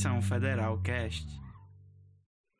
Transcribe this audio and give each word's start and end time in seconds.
Missão 0.00 0.22
Federal 0.22 0.78
Cast. 0.82 1.26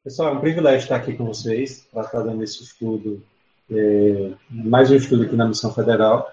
Pessoal, 0.05 0.35
é 0.35 0.37
um 0.37 0.41
privilégio 0.41 0.81
estar 0.81 0.97
aqui 0.97 1.15
com 1.15 1.25
vocês, 1.25 1.89
para 1.91 2.03
estar 2.03 2.21
dando 2.21 2.45
esse 2.45 2.63
estudo, 2.63 3.23
é, 3.71 4.33
mais 4.51 4.91
um 4.91 4.97
estudo 4.97 5.23
aqui 5.23 5.35
na 5.35 5.49
Missão 5.49 5.73
Federal. 5.73 6.31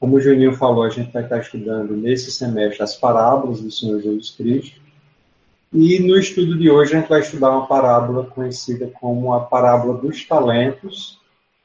Como 0.00 0.16
o 0.16 0.20
Juninho 0.20 0.54
falou, 0.54 0.84
a 0.84 0.88
gente 0.88 1.12
vai 1.12 1.24
estar 1.24 1.40
estudando 1.40 1.94
nesse 1.94 2.32
semestre 2.32 2.82
as 2.82 2.96
parábolas 2.96 3.60
do 3.60 3.70
Senhor 3.70 4.00
Jesus 4.00 4.30
Cristo. 4.30 4.80
E 5.74 5.98
no 5.98 6.16
estudo 6.16 6.56
de 6.56 6.70
hoje 6.70 6.94
a 6.94 7.00
gente 7.00 7.10
vai 7.10 7.20
estudar 7.20 7.50
uma 7.50 7.66
parábola 7.66 8.24
conhecida 8.24 8.90
como 8.98 9.34
a 9.34 9.40
parábola 9.40 9.98
dos 10.00 10.24
talentos 10.24 11.20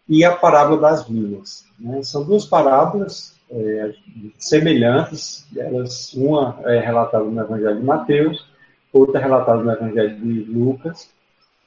e 0.05 0.25
a 0.25 0.35
parábola 0.35 0.81
das 0.81 1.07
minas. 1.07 1.63
Né? 1.79 2.03
São 2.03 2.25
duas 2.25 2.45
parábolas 2.45 3.39
é, 3.49 3.93
semelhantes, 4.37 5.47
elas, 5.55 6.13
uma 6.13 6.59
é 6.65 6.81
relatada 6.81 7.23
no 7.23 7.39
Evangelho 7.39 7.79
de 7.79 7.85
Mateus, 7.85 8.50
outra 8.93 9.19
relatada 9.19 9.61
no 9.61 9.71
Evangelho 9.71 10.15
de 10.19 10.43
Lucas, 10.51 11.09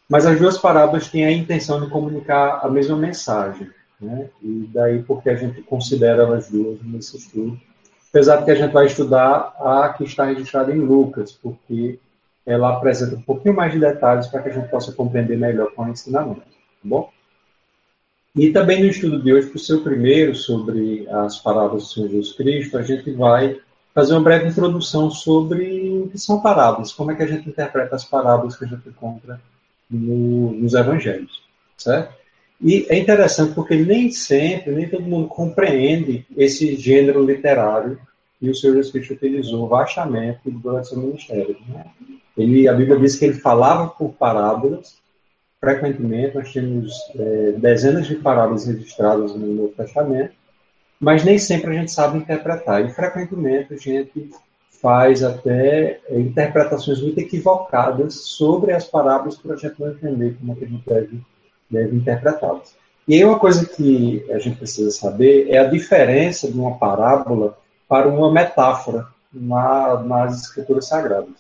mas 0.09 0.27
as 0.27 0.39
duas 0.39 0.59
parábolas 0.59 1.09
têm 1.09 1.25
a 1.25 1.33
intenção 1.33 1.81
de 1.81 1.91
comunicar 1.91 2.61
a 2.63 2.69
mesma 2.69 2.97
mensagem, 2.97 3.71
né? 4.01 4.29
e 4.43 4.69
daí 4.73 5.03
porque 5.03 5.31
a 5.31 5.35
gente 5.35 5.63
considera 5.63 6.23
elas 6.23 6.51
duas 6.51 6.83
nesse 6.83 7.17
estudo, 7.17 7.59
apesar 8.11 8.37
de 8.37 8.45
que 8.45 8.51
a 8.51 8.55
gente 8.55 8.73
vai 8.73 8.87
estudar 8.87 9.55
a 9.59 9.95
que 9.97 10.05
está 10.05 10.25
registrada 10.25 10.75
em 10.75 10.79
Lucas, 10.79 11.33
porque 11.33 11.99
ela 12.47 12.75
apresenta 12.75 13.17
um 13.17 13.23
pouquinho 13.23 13.55
mais 13.55 13.73
de 13.73 13.81
detalhes 13.81 14.27
para 14.27 14.43
que 14.43 14.51
a 14.51 14.53
gente 14.53 14.69
possa 14.69 14.93
compreender 14.93 15.39
melhor 15.39 15.73
com 15.73 15.85
o 15.85 15.89
ensinamento, 15.89 16.41
tá 16.41 16.47
bom? 16.83 17.11
E 18.37 18.51
também 18.51 18.81
no 18.81 18.89
estudo 18.89 19.23
de 19.23 19.33
hoje, 19.33 19.49
para 19.49 19.57
o 19.57 19.61
seu 19.61 19.83
primeiro, 19.83 20.35
sobre 20.35 21.09
as 21.09 21.39
parábolas 21.39 21.85
do 21.85 21.89
Senhor 21.89 22.09
Jesus 22.09 22.33
Cristo, 22.33 22.77
a 22.77 22.83
gente 22.83 23.11
vai 23.13 23.61
fazer 23.95 24.13
uma 24.13 24.23
breve 24.23 24.49
introdução 24.49 25.11
sobre 25.11 26.03
o 26.05 26.09
que 26.09 26.19
são 26.19 26.41
parábolas, 26.41 26.93
como 26.93 27.13
é 27.13 27.15
que 27.15 27.23
a 27.23 27.27
gente 27.27 27.49
interpreta 27.49 27.95
as 27.95 28.05
parábolas 28.05 28.57
que 28.57 28.65
a 28.65 28.69
gente 28.69 28.89
encontra 28.89 29.41
no, 29.89 30.53
nos 30.53 30.75
evangelhos, 30.75 31.43
certo? 31.79 32.13
E 32.61 32.87
é 32.89 32.99
interessante 32.99 33.55
porque 33.55 33.77
nem 33.77 34.11
sempre, 34.11 34.73
nem 34.73 34.89
todo 34.89 35.03
mundo 35.03 35.29
compreende 35.29 36.27
esse 36.37 36.77
gênero 36.77 37.25
literário 37.25 37.99
que 38.41 38.49
o 38.49 38.55
Senhor 38.55 38.75
Jesus 38.75 38.93
Cristo 38.93 39.15
utilizou 39.15 39.69
vastamente 39.69 40.41
durante 40.47 40.89
seu 40.89 40.99
ministério. 40.99 41.57
Né? 41.69 41.85
Ele, 42.37 42.67
a 42.67 42.73
Bíblia 42.73 42.99
diz 42.99 43.17
que 43.17 43.25
ele 43.25 43.35
falava 43.35 43.89
por 43.89 44.13
parábolas 44.15 44.97
frequentemente, 45.61 46.35
nós 46.35 46.53
temos 46.53 46.93
é, 47.19 47.53
dezenas 47.53 48.07
de 48.07 48.17
parábolas 48.17 48.67
registradas 48.67 49.35
no 49.35 49.47
Novo 49.47 49.73
Testamento, 49.75 50.35
mas 51.05 51.23
nem 51.23 51.39
sempre 51.39 51.71
a 51.71 51.81
gente 51.81 51.93
sabe 51.93 52.17
interpretar. 52.17 52.83
E 52.83 52.91
frequentemente 52.91 53.75
a 53.75 53.77
gente 53.77 54.31
faz 54.81 55.23
até 55.23 56.01
é, 56.09 56.19
interpretações 56.19 57.01
muito 57.01 57.19
equivocadas 57.19 58.15
sobre 58.15 58.73
as 58.73 58.87
parábolas 58.87 59.37
para 59.37 59.55
a 59.55 59.57
gente 59.57 59.79
não 59.79 59.91
entender 59.91 60.37
como 60.39 60.53
é 60.53 60.65
a 60.65 60.67
gente 60.67 60.83
deve, 60.87 61.21
deve 61.71 61.97
interpretá-las. 61.97 62.75
E 63.07 63.15
aí 63.15 63.25
uma 63.25 63.39
coisa 63.39 63.67
que 63.67 64.25
a 64.31 64.39
gente 64.39 64.57
precisa 64.57 64.91
saber 64.91 65.51
é 65.51 65.59
a 65.59 65.69
diferença 65.69 66.51
de 66.51 66.59
uma 66.59 66.79
parábola 66.79 67.59
para 67.87 68.09
uma 68.09 68.33
metáfora 68.33 69.07
na, 69.31 70.03
nas 70.03 70.41
escrituras 70.41 70.89
sagradas. 70.89 71.35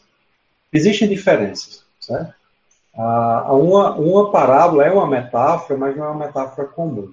Existem 0.71 1.09
diferenças, 1.09 1.85
certo? 1.99 2.35
Ah, 2.97 3.49
uma, 3.53 3.93
uma 3.93 4.31
parábola 4.31 4.85
é 4.85 4.91
uma 4.91 5.07
metáfora, 5.07 5.79
mas 5.79 5.97
não 5.97 6.05
é 6.05 6.09
uma 6.09 6.27
metáfora 6.27 6.69
comum. 6.69 7.13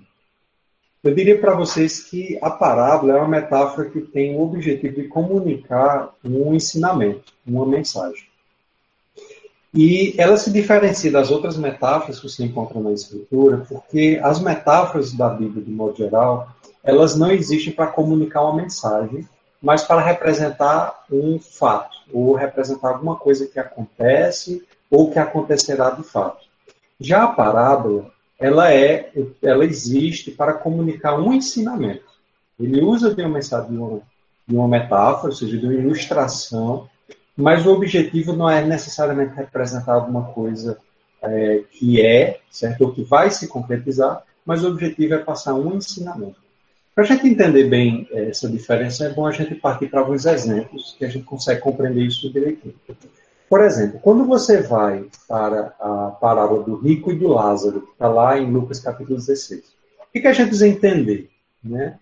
Eu 1.03 1.16
diria 1.16 1.39
para 1.39 1.55
vocês 1.55 2.03
que 2.03 2.38
a 2.44 2.49
parábola 2.52 3.13
é 3.13 3.16
uma 3.16 3.27
metáfora 3.27 3.89
que 3.89 4.02
tem 4.02 4.36
o 4.36 4.42
objetivo 4.42 5.02
de 5.02 5.08
comunicar 5.08 6.14
um 6.23 6.53
ensinamento, 6.53 7.33
uma 7.45 7.65
mensagem. 7.65 8.23
E 9.73 10.14
ela 10.15 10.37
se 10.37 10.52
diferencia 10.52 11.11
das 11.11 11.31
outras 11.31 11.58
metáforas 11.58 12.20
que 12.20 12.30
você 12.30 12.43
encontra 12.43 12.80
na 12.80 12.92
Escritura, 12.92 13.65
porque 13.67 14.20
as 14.21 14.39
metáforas 14.39 15.11
da 15.11 15.30
Bíblia, 15.30 15.64
de 15.64 15.71
modo 15.71 15.98
geral, 15.98 16.53
elas 16.83 17.15
não 17.15 17.31
existem 17.31 17.73
para 17.73 17.87
comunicar 17.87 18.43
uma 18.43 18.61
mensagem, 18.61 19.27
mas 19.59 19.81
para 19.81 20.02
representar 20.02 21.05
um 21.11 21.39
fato, 21.39 21.97
ou 22.14 22.36
representar 22.36 22.89
alguma 22.89 23.15
coisa 23.15 23.47
que 23.47 23.59
acontece 23.59 24.64
ou 24.89 25.09
que 25.09 25.17
acontecerá 25.17 25.89
de 25.89 26.03
fato. 26.03 26.45
Já 26.99 27.23
a 27.23 27.27
parábola, 27.30 28.11
ela 28.41 28.73
é, 28.73 29.11
ela 29.41 29.63
existe 29.63 30.31
para 30.31 30.53
comunicar 30.53 31.19
um 31.19 31.31
ensinamento. 31.31 32.11
Ele 32.59 32.81
usa 32.81 33.13
de 33.13 33.21
uma 33.21 33.29
mensagem, 33.29 33.69
de 33.69 33.77
uma, 33.77 34.02
de 34.47 34.55
uma 34.55 34.67
metáfora, 34.67 35.31
ou 35.31 35.37
seja, 35.37 35.57
de 35.57 35.63
uma 35.63 35.75
ilustração, 35.75 36.89
mas 37.37 37.65
o 37.65 37.71
objetivo 37.71 38.33
não 38.33 38.49
é 38.49 38.65
necessariamente 38.65 39.35
representar 39.35 39.93
alguma 39.93 40.25
coisa 40.33 40.77
é, 41.21 41.63
que 41.71 42.02
é, 42.02 42.39
certo, 42.49 42.81
ou 42.81 42.91
que 42.91 43.03
vai 43.03 43.29
se 43.29 43.47
concretizar, 43.47 44.23
mas 44.43 44.63
o 44.63 44.69
objetivo 44.69 45.13
é 45.13 45.19
passar 45.19 45.53
um 45.53 45.75
ensinamento. 45.75 46.41
Para 46.95 47.03
a 47.03 47.08
gente 47.08 47.27
entender 47.27 47.69
bem 47.69 48.08
é, 48.11 48.29
essa 48.29 48.49
diferença, 48.49 49.05
é 49.05 49.09
bom 49.09 49.27
a 49.27 49.31
gente 49.31 49.53
partir 49.53 49.87
para 49.87 49.99
alguns 49.99 50.25
exemplos 50.25 50.95
que 50.97 51.05
a 51.05 51.09
gente 51.09 51.25
consegue 51.25 51.61
compreender 51.61 52.03
isso 52.03 52.31
direitinho. 52.31 52.73
Por 53.52 53.60
exemplo, 53.60 54.00
quando 54.00 54.23
você 54.23 54.62
vai 54.62 55.08
para 55.28 55.76
a 55.78 56.16
parábola 56.22 56.64
do 56.64 56.78
rico 56.78 57.12
e 57.12 57.20
do 57.20 57.28
Lázaro, 57.28 57.82
que 57.82 57.92
está 57.92 58.08
lá 58.08 58.39
em 58.39 58.50
Lucas 58.50 58.80
capítulo 58.80 59.17
16, 59.17 59.62
o 60.00 60.12
que, 60.14 60.26
a 60.26 60.32
gente 60.32 60.48
precisa 60.48 60.70
entender? 60.70 61.30
Né? 61.62 62.00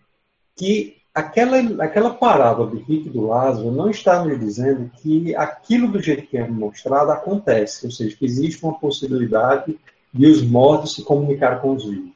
Que 0.56 0.98
aquela, 1.12 1.58
aquela 1.84 2.12
parábola 2.12 2.70
do 2.70 2.78
rico 2.78 3.08
e 3.08 3.10
do 3.10 3.26
Lázaro 3.26 3.72
não 3.72 3.90
está 3.90 4.24
nos 4.24 4.40
dizendo 4.40 4.92
que 5.02 5.36
aquilo 5.36 5.88
do 5.88 6.00
jeito 6.00 6.28
que 6.28 6.38
é 6.38 6.48
mostrado 6.48 7.12
acontece, 7.12 7.84
ou 7.88 7.92
seja, 7.92 8.16
que 8.16 8.26
existe 8.26 8.64
uma 8.64 8.78
possibilidade 8.78 9.76
de 10.14 10.28
os 10.28 10.44
mortos 10.44 10.94
se 10.94 11.04
comunicar 11.04 11.64
com 11.64 11.72
os 11.74 11.84
vivos. 11.84 12.14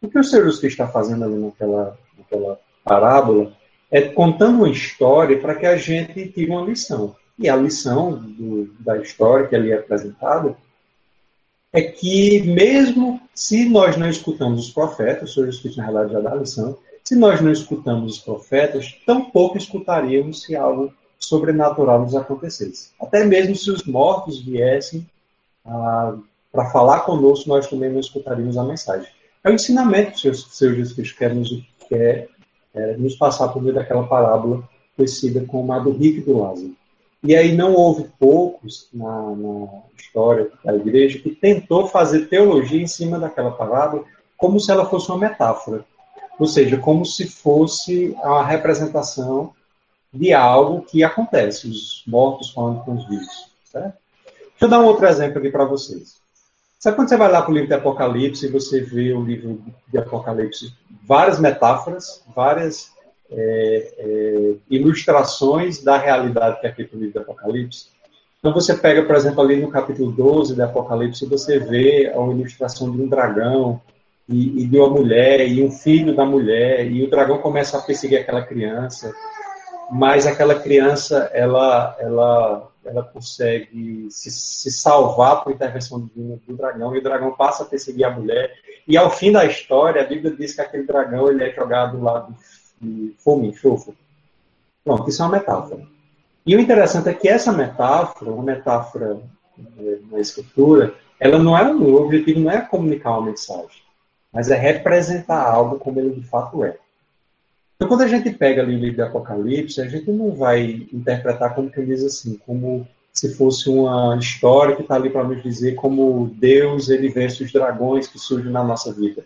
O 0.00 0.08
que 0.08 0.16
o 0.16 0.22
Jesus 0.22 0.62
está 0.62 0.86
fazendo 0.86 1.24
ali 1.24 1.34
naquela, 1.34 1.98
naquela 2.16 2.60
parábola 2.84 3.52
é 3.90 4.02
contando 4.02 4.58
uma 4.58 4.68
história 4.68 5.40
para 5.40 5.56
que 5.56 5.66
a 5.66 5.76
gente 5.76 6.28
tire 6.28 6.48
uma 6.48 6.62
lição. 6.62 7.16
E 7.40 7.48
a 7.48 7.56
lição 7.56 8.12
do, 8.12 8.66
da 8.80 8.98
história 8.98 9.48
que 9.48 9.56
ali 9.56 9.72
é 9.72 9.76
apresentada 9.76 10.54
é 11.72 11.80
que, 11.80 12.42
mesmo 12.42 13.18
se 13.34 13.66
nós 13.66 13.96
não 13.96 14.10
escutamos 14.10 14.66
os 14.66 14.70
profetas, 14.70 15.30
o 15.30 15.34
Senhor 15.34 15.50
Jesus 15.50 15.76
na 15.76 15.84
realidade 15.84 16.12
já 16.12 16.20
dá 16.20 16.32
a 16.32 16.36
lição, 16.36 16.76
se 17.02 17.16
nós 17.16 17.40
não 17.40 17.50
escutamos 17.50 18.16
os 18.16 18.18
profetas, 18.18 18.94
tampouco 19.06 19.56
escutaríamos 19.56 20.42
se 20.42 20.54
algo 20.54 20.92
sobrenatural 21.18 22.02
nos 22.02 22.14
acontecesse. 22.14 22.90
Até 23.00 23.24
mesmo 23.24 23.56
se 23.56 23.70
os 23.70 23.84
mortos 23.84 24.40
viessem 24.44 25.08
ah, 25.64 26.18
para 26.52 26.70
falar 26.70 27.00
conosco, 27.00 27.48
nós 27.48 27.66
também 27.68 27.90
não 27.90 28.00
escutaríamos 28.00 28.58
a 28.58 28.64
mensagem. 28.64 29.08
É 29.42 29.48
o 29.48 29.54
ensinamento 29.54 30.20
que 30.20 30.28
o 30.28 30.34
Senhor 30.34 30.74
Jesus 30.74 30.92
Cristo 30.92 31.16
quer 31.16 31.34
nos, 31.34 31.48
quer, 31.88 32.28
é, 32.74 32.96
nos 32.98 33.16
passar 33.16 33.48
por 33.48 33.62
meio 33.62 33.74
daquela 33.74 34.06
parábola 34.06 34.68
conhecida 34.94 35.42
como 35.46 35.72
a 35.72 35.78
do 35.78 35.92
rico 35.92 36.18
e 36.18 36.24
do 36.24 36.38
Lázaro. 36.38 36.76
E 37.22 37.36
aí 37.36 37.54
não 37.54 37.74
houve 37.74 38.10
poucos 38.18 38.88
na, 38.92 39.34
na, 39.36 39.68
história 39.98 40.50
da 40.64 40.74
igreja 40.74 41.18
que 41.18 41.30
tentou 41.30 41.86
fazer 41.86 42.26
teologia 42.26 42.82
em 42.82 42.86
cima 42.86 43.18
daquela 43.18 43.50
palavra 43.50 44.02
como 44.36 44.58
se 44.58 44.72
ela 44.72 44.86
fosse 44.86 45.10
uma 45.10 45.18
metáfora. 45.18 45.84
Ou 46.38 46.46
seja, 46.46 46.78
como 46.78 47.04
se 47.04 47.28
fosse 47.28 48.16
a 48.22 48.42
representação 48.42 49.52
de 50.12 50.32
algo 50.32 50.82
que 50.82 51.04
acontece, 51.04 51.68
os 51.68 52.02
mortos 52.06 52.50
falando 52.50 52.82
com 52.84 52.94
os 52.94 53.06
vivos. 53.06 53.50
Certo? 53.64 53.98
Deixa 54.24 54.64
eu 54.64 54.68
dar 54.68 54.80
um 54.80 54.86
outro 54.86 55.06
exemplo 55.06 55.38
aqui 55.38 55.50
para 55.50 55.64
vocês. 55.64 56.18
Sabe 56.78 56.96
quando 56.96 57.10
você 57.10 57.16
vai 57.18 57.30
lá 57.30 57.42
para 57.42 57.50
o 57.50 57.54
livro 57.54 57.68
de 57.68 57.74
Apocalipse 57.74 58.46
e 58.46 58.50
você 58.50 58.80
vê 58.80 59.12
o 59.12 59.22
livro 59.22 59.62
de 59.88 59.98
Apocalipse, 59.98 60.72
várias 61.06 61.38
metáforas, 61.38 62.24
várias 62.34 62.90
é, 63.32 63.92
é, 63.98 64.54
ilustrações 64.68 65.82
da 65.82 65.96
realidade 65.96 66.60
que 66.60 66.66
é 66.66 66.72
feito 66.72 66.96
no 66.96 67.02
livro 67.02 67.20
do 67.20 67.22
Apocalipse. 67.22 67.86
Então 68.38 68.52
você 68.52 68.74
pega, 68.74 69.02
por 69.02 69.14
exemplo, 69.14 69.42
ali 69.42 69.56
no 69.56 69.70
capítulo 69.70 70.10
12 70.10 70.54
do 70.54 70.62
Apocalipse, 70.62 71.26
você 71.26 71.58
vê 71.58 72.06
a 72.08 72.18
ilustração 72.18 72.90
de 72.90 73.02
um 73.02 73.08
dragão 73.08 73.80
e, 74.28 74.62
e, 74.62 74.66
de 74.66 74.78
uma 74.78 74.88
mulher 74.88 75.46
e 75.46 75.62
um 75.62 75.70
filho 75.70 76.14
da 76.14 76.24
mulher, 76.24 76.90
e 76.90 77.04
o 77.04 77.10
dragão 77.10 77.38
começa 77.38 77.76
a 77.76 77.82
perseguir 77.82 78.20
aquela 78.20 78.42
criança, 78.42 79.12
mas 79.90 80.26
aquela 80.26 80.54
criança, 80.54 81.30
ela, 81.34 81.96
ela, 81.98 82.70
ela 82.84 83.02
consegue 83.02 84.06
se, 84.08 84.30
se 84.30 84.70
salvar 84.70 85.42
por 85.42 85.52
intervenção 85.52 86.00
do, 86.00 86.40
do 86.46 86.56
dragão, 86.56 86.94
e 86.94 86.98
o 86.98 87.02
dragão 87.02 87.32
passa 87.32 87.64
a 87.64 87.66
perseguir 87.66 88.04
a 88.04 88.10
mulher, 88.10 88.54
e 88.86 88.96
ao 88.96 89.10
fim 89.10 89.32
da 89.32 89.44
história, 89.44 90.00
a 90.00 90.06
Bíblia 90.06 90.34
diz 90.34 90.54
que 90.54 90.60
aquele 90.60 90.84
dragão 90.84 91.28
ele 91.28 91.44
é 91.44 91.52
jogado 91.52 92.00
lá 92.00 92.20
do 92.20 92.34
de 92.80 93.14
fogo, 93.18 93.44
enxofre. 93.44 93.94
Pronto, 94.84 95.08
isso 95.08 95.22
é 95.22 95.26
uma 95.26 95.36
metáfora. 95.36 95.86
E 96.46 96.56
o 96.56 96.60
interessante 96.60 97.08
é 97.08 97.14
que 97.14 97.28
essa 97.28 97.52
metáfora, 97.52 98.30
uma 98.30 98.42
metáfora 98.42 99.20
é, 99.78 99.98
na 100.10 100.18
escritura, 100.18 100.94
ela 101.18 101.38
não 101.38 101.56
é, 101.56 101.72
o 101.72 101.96
objetivo 101.96 102.40
não 102.40 102.50
é 102.50 102.60
comunicar 102.60 103.10
uma 103.10 103.26
mensagem, 103.26 103.82
mas 104.32 104.50
é 104.50 104.56
representar 104.56 105.42
algo 105.42 105.78
como 105.78 106.00
ele 106.00 106.14
de 106.14 106.26
fato 106.26 106.64
é. 106.64 106.78
Então, 107.76 107.88
quando 107.88 108.02
a 108.02 108.08
gente 108.08 108.30
pega 108.30 108.62
ali 108.62 108.74
o 108.74 108.78
livro 108.78 108.96
de 108.96 109.02
Apocalipse, 109.02 109.80
a 109.80 109.88
gente 109.88 110.10
não 110.10 110.32
vai 110.32 110.86
interpretar 110.92 111.54
como 111.54 111.70
que 111.70 111.82
diz 111.82 112.04
assim, 112.04 112.38
como 112.46 112.86
se 113.12 113.34
fosse 113.34 113.68
uma 113.68 114.16
história 114.16 114.76
que 114.76 114.82
está 114.82 114.94
ali 114.94 115.10
para 115.10 115.24
nos 115.24 115.42
dizer 115.42 115.74
como 115.74 116.30
Deus 116.34 116.88
ele 116.88 117.08
vence 117.08 117.42
os 117.42 117.52
dragões 117.52 118.06
que 118.06 118.18
surgem 118.18 118.52
na 118.52 118.62
nossa 118.62 118.92
vida. 118.92 119.24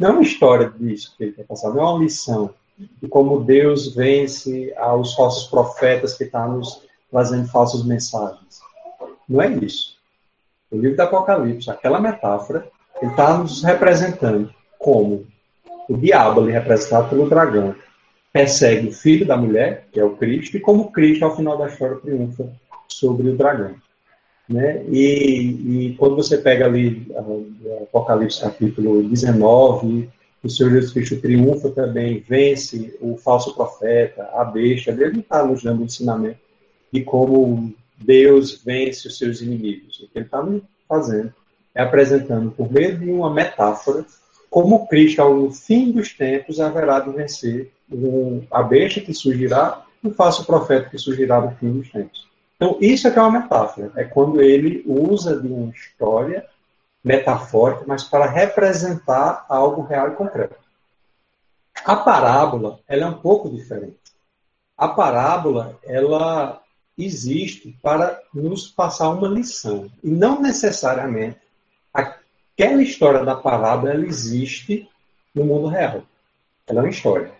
Não 0.00 0.08
é 0.08 0.12
uma 0.12 0.22
história 0.22 0.72
disso 0.78 1.14
que 1.14 1.24
ele 1.24 1.32
quer 1.32 1.44
passar, 1.44 1.74
não 1.74 1.82
é 1.82 1.90
uma 1.90 1.98
lição 1.98 2.54
de 2.78 3.06
como 3.06 3.44
Deus 3.44 3.94
vence 3.94 4.72
aos 4.78 5.14
falsos 5.14 5.46
profetas 5.50 6.16
que 6.16 6.24
estão 6.24 6.40
tá 6.40 6.48
nos 6.48 6.82
trazendo 7.10 7.46
falsas 7.48 7.84
mensagens. 7.84 8.60
Não 9.28 9.42
é 9.42 9.52
isso. 9.56 9.98
O 10.70 10.78
livro 10.78 10.96
do 10.96 11.02
Apocalipse, 11.02 11.70
aquela 11.70 12.00
metáfora, 12.00 12.66
ele 13.02 13.10
está 13.10 13.36
nos 13.36 13.62
representando 13.62 14.50
como 14.78 15.26
o 15.86 15.94
diabo, 15.98 16.40
ali 16.40 16.52
representado 16.52 17.10
pelo 17.10 17.28
dragão, 17.28 17.74
persegue 18.32 18.88
o 18.88 18.92
filho 18.92 19.26
da 19.26 19.36
mulher, 19.36 19.86
que 19.92 20.00
é 20.00 20.04
o 20.04 20.16
Cristo, 20.16 20.56
e 20.56 20.60
como 20.60 20.90
Cristo, 20.90 21.26
ao 21.26 21.36
final 21.36 21.58
da 21.58 21.66
história, 21.66 21.96
triunfa 21.96 22.50
sobre 22.88 23.28
o 23.28 23.36
dragão. 23.36 23.74
Né? 24.50 24.82
E, 24.90 25.90
e 25.92 25.94
quando 25.96 26.16
você 26.16 26.36
pega 26.36 26.66
ali 26.66 27.06
Apocalipse 27.82 28.40
capítulo 28.40 29.00
19, 29.00 30.10
o 30.42 30.48
Senhor 30.48 30.72
Jesus 30.72 30.92
Cristo 30.92 31.20
triunfa 31.20 31.70
também, 31.70 32.24
vence 32.28 32.98
o 33.00 33.16
falso 33.16 33.54
profeta, 33.54 34.28
a 34.34 34.44
besta, 34.44 34.90
ele 34.90 35.20
está 35.20 35.44
nos 35.46 35.62
dando 35.62 35.84
ensinamento 35.84 36.40
de 36.92 37.02
como 37.02 37.72
Deus 37.96 38.60
vence 38.64 39.06
os 39.06 39.16
seus 39.16 39.40
inimigos. 39.40 40.00
O 40.00 40.08
que 40.08 40.18
ele 40.18 40.24
está 40.24 40.44
fazendo 40.88 41.32
é 41.72 41.82
apresentando, 41.82 42.50
por 42.50 42.72
meio 42.72 42.98
de 42.98 43.08
uma 43.08 43.32
metáfora, 43.32 44.04
como 44.48 44.88
Cristo, 44.88 45.22
ao 45.22 45.52
fim 45.52 45.92
dos 45.92 46.12
tempos, 46.12 46.58
haverá 46.58 46.98
de 46.98 47.12
vencer 47.12 47.70
a 48.50 48.62
besta 48.64 49.00
que 49.00 49.14
surgirá 49.14 49.84
e 50.02 50.08
o 50.08 50.14
falso 50.14 50.44
profeta 50.44 50.90
que 50.90 50.98
surgirá 50.98 51.40
no 51.40 51.52
fim 51.52 51.70
dos 51.70 51.88
tempos. 51.88 52.29
Então, 52.60 52.76
isso 52.78 53.08
é 53.08 53.10
que 53.10 53.18
é 53.18 53.22
uma 53.22 53.40
metáfora. 53.40 53.90
É 53.96 54.04
quando 54.04 54.42
ele 54.42 54.84
usa 54.86 55.40
de 55.40 55.48
uma 55.48 55.72
história 55.72 56.46
metafórica, 57.02 57.84
mas 57.86 58.04
para 58.04 58.26
representar 58.26 59.46
algo 59.48 59.80
real 59.80 60.08
e 60.08 60.14
concreto. 60.14 60.56
A 61.86 61.96
parábola, 61.96 62.78
ela 62.86 63.04
é 63.04 63.08
um 63.08 63.18
pouco 63.18 63.48
diferente. 63.48 63.96
A 64.76 64.88
parábola, 64.88 65.78
ela 65.82 66.62
existe 66.98 67.74
para 67.82 68.20
nos 68.34 68.68
passar 68.68 69.08
uma 69.08 69.26
lição. 69.26 69.90
E 70.04 70.10
não 70.10 70.42
necessariamente 70.42 71.38
aquela 71.94 72.82
história 72.82 73.24
da 73.24 73.36
parábola 73.36 73.94
ela 73.94 74.04
existe 74.04 74.86
no 75.34 75.46
mundo 75.46 75.68
real. 75.68 76.02
Ela 76.66 76.80
é 76.80 76.82
uma 76.82 76.90
história. 76.90 77.32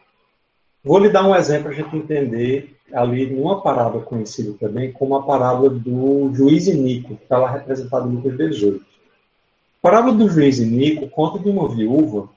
Vou 0.83 0.99
lhe 0.99 1.11
dar 1.11 1.27
um 1.27 1.35
exemplo 1.35 1.65
para 1.65 1.73
a 1.73 1.75
gente 1.75 1.97
entender 1.97 2.77
ali 2.93 3.27
numa 3.27 3.61
parábola 3.61 4.05
conhecida 4.05 4.55
também 4.59 4.93
como 4.93 5.15
a 5.15 5.23
parábola 5.23 5.71
do 5.71 6.33
juiz 6.35 6.67
Inico, 6.67 7.17
que 7.17 7.23
está 7.23 7.39
lá 7.39 7.51
representado 7.51 8.09
no 8.09 8.17
Lucas 8.17 8.37
18. 8.37 8.81
A 8.81 9.83
parábola 9.83 10.15
do 10.15 10.29
juiz 10.29 10.59
Inico 10.59 11.09
conta 11.09 11.39
de 11.39 11.49
uma 11.49 11.69
viúva 11.69 12.29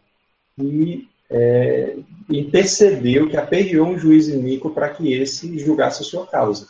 que 0.56 1.07
é, 1.30 1.98
intercedeu, 2.30 3.30
que 3.30 3.38
aperreou 3.38 3.88
um 3.88 3.98
juiz 3.98 4.28
Inico 4.28 4.69
para 4.69 4.90
que 4.90 5.13
esse 5.13 5.57
julgasse 5.57 6.01
a 6.01 6.06
sua 6.06 6.28
causa. 6.28 6.68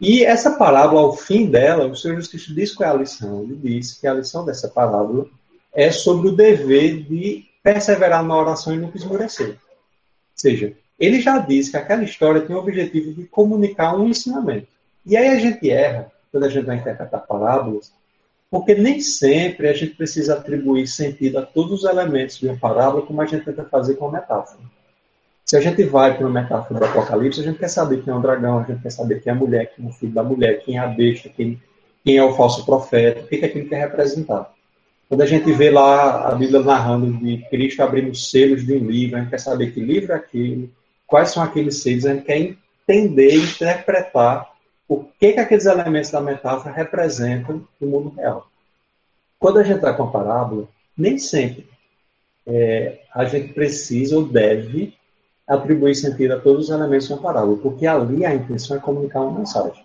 E 0.00 0.24
essa 0.24 0.52
parábola, 0.52 1.00
ao 1.02 1.16
fim 1.16 1.46
dela, 1.46 1.86
o 1.86 1.94
Senhor 1.94 2.14
Jesus 2.14 2.28
Cristo 2.28 2.54
diz 2.54 2.74
qual 2.74 2.88
é 2.88 2.92
a 2.92 2.96
lição. 2.96 3.42
Ele 3.42 3.56
diz 3.56 3.94
que 3.94 4.06
a 4.06 4.14
lição 4.14 4.44
dessa 4.44 4.68
parábola 4.68 5.26
é 5.74 5.90
sobre 5.90 6.28
o 6.28 6.32
dever 6.32 7.02
de 7.02 7.44
perseverar 7.62 8.24
na 8.24 8.38
oração 8.38 8.74
e 8.74 8.78
nunca 8.78 8.96
esmorecer. 8.96 9.50
Ou 9.50 9.56
seja, 10.34 10.74
ele 11.00 11.20
já 11.20 11.38
disse 11.38 11.70
que 11.70 11.78
aquela 11.78 12.04
história 12.04 12.42
tem 12.42 12.54
o 12.54 12.58
objetivo 12.58 13.12
de 13.14 13.24
comunicar 13.24 13.96
um 13.96 14.08
ensinamento. 14.08 14.68
E 15.06 15.16
aí 15.16 15.28
a 15.28 15.38
gente 15.38 15.70
erra 15.70 16.12
quando 16.30 16.44
a 16.44 16.48
gente 16.50 16.66
vai 16.66 16.76
interpretar 16.76 17.26
parábolas, 17.26 17.92
porque 18.50 18.74
nem 18.74 19.00
sempre 19.00 19.68
a 19.68 19.72
gente 19.72 19.94
precisa 19.94 20.34
atribuir 20.34 20.86
sentido 20.86 21.38
a 21.38 21.42
todos 21.42 21.82
os 21.82 21.90
elementos 21.90 22.38
de 22.38 22.46
uma 22.46 22.56
parábola, 22.56 23.06
como 23.06 23.22
a 23.22 23.26
gente 23.26 23.44
tenta 23.44 23.64
fazer 23.64 23.94
com 23.94 24.08
a 24.08 24.12
metáfora. 24.12 24.60
Se 25.44 25.56
a 25.56 25.60
gente 25.60 25.82
vai 25.84 26.16
para 26.16 26.26
uma 26.26 26.42
metáfora 26.42 26.78
do 26.78 26.86
Apocalipse, 26.86 27.40
a 27.40 27.44
gente 27.44 27.58
quer 27.58 27.68
saber 27.68 28.02
quem 28.02 28.12
é 28.12 28.16
o 28.16 28.20
dragão, 28.20 28.58
a 28.58 28.64
gente 28.64 28.82
quer 28.82 28.90
saber 28.90 29.20
quem 29.20 29.32
é 29.32 29.34
a 29.34 29.38
mulher, 29.38 29.72
quem 29.74 29.86
é 29.86 29.88
o 29.88 29.92
filho 29.92 30.12
da 30.12 30.22
mulher, 30.22 30.60
quem 30.62 30.76
é 30.76 30.80
a 30.80 30.86
besta, 30.86 31.28
quem, 31.28 31.60
quem 32.04 32.18
é 32.18 32.22
o 32.22 32.34
falso 32.34 32.64
profeta, 32.64 33.20
o 33.20 33.26
que 33.26 33.36
é 33.36 33.46
aquilo 33.46 33.64
que 33.64 33.70
quer 33.70 33.80
representar. 33.80 34.52
Quando 35.08 35.22
a 35.22 35.26
gente 35.26 35.50
vê 35.52 35.70
lá 35.70 36.28
a 36.28 36.34
Bíblia 36.34 36.60
narrando 36.60 37.12
de 37.12 37.38
Cristo 37.50 37.82
abrindo 37.82 38.14
selos 38.14 38.64
de 38.64 38.74
um 38.74 38.86
livro, 38.86 39.16
a 39.16 39.20
gente 39.20 39.30
quer 39.30 39.40
saber 39.40 39.72
que 39.72 39.80
livro 39.80 40.12
é 40.12 40.16
aquele, 40.16 40.70
quais 41.10 41.30
são 41.30 41.42
aqueles 41.42 41.82
seres, 41.82 42.06
a 42.06 42.14
gente 42.14 42.24
quer 42.24 42.38
entender 42.38 43.34
interpretar 43.34 44.50
o 44.88 45.04
que, 45.18 45.32
que 45.32 45.40
aqueles 45.40 45.66
elementos 45.66 46.10
da 46.10 46.20
metáfora 46.20 46.74
representam 46.74 47.66
no 47.80 47.88
mundo 47.88 48.14
real. 48.16 48.48
Quando 49.38 49.58
a 49.58 49.62
gente 49.62 49.80
vai 49.80 49.96
com 49.96 50.04
a 50.04 50.10
parábola, 50.10 50.68
nem 50.96 51.18
sempre 51.18 51.68
é, 52.46 53.00
a 53.14 53.24
gente 53.24 53.52
precisa 53.52 54.16
ou 54.16 54.24
deve 54.24 54.94
atribuir 55.46 55.94
sentido 55.94 56.34
a 56.34 56.40
todos 56.40 56.68
os 56.68 56.70
elementos 56.70 57.08
de 57.08 57.12
uma 57.12 57.22
parábola, 57.22 57.56
porque 57.58 57.86
ali 57.86 58.24
a 58.24 58.34
intenção 58.34 58.76
é 58.76 58.80
comunicar 58.80 59.20
uma 59.20 59.40
mensagem. 59.40 59.84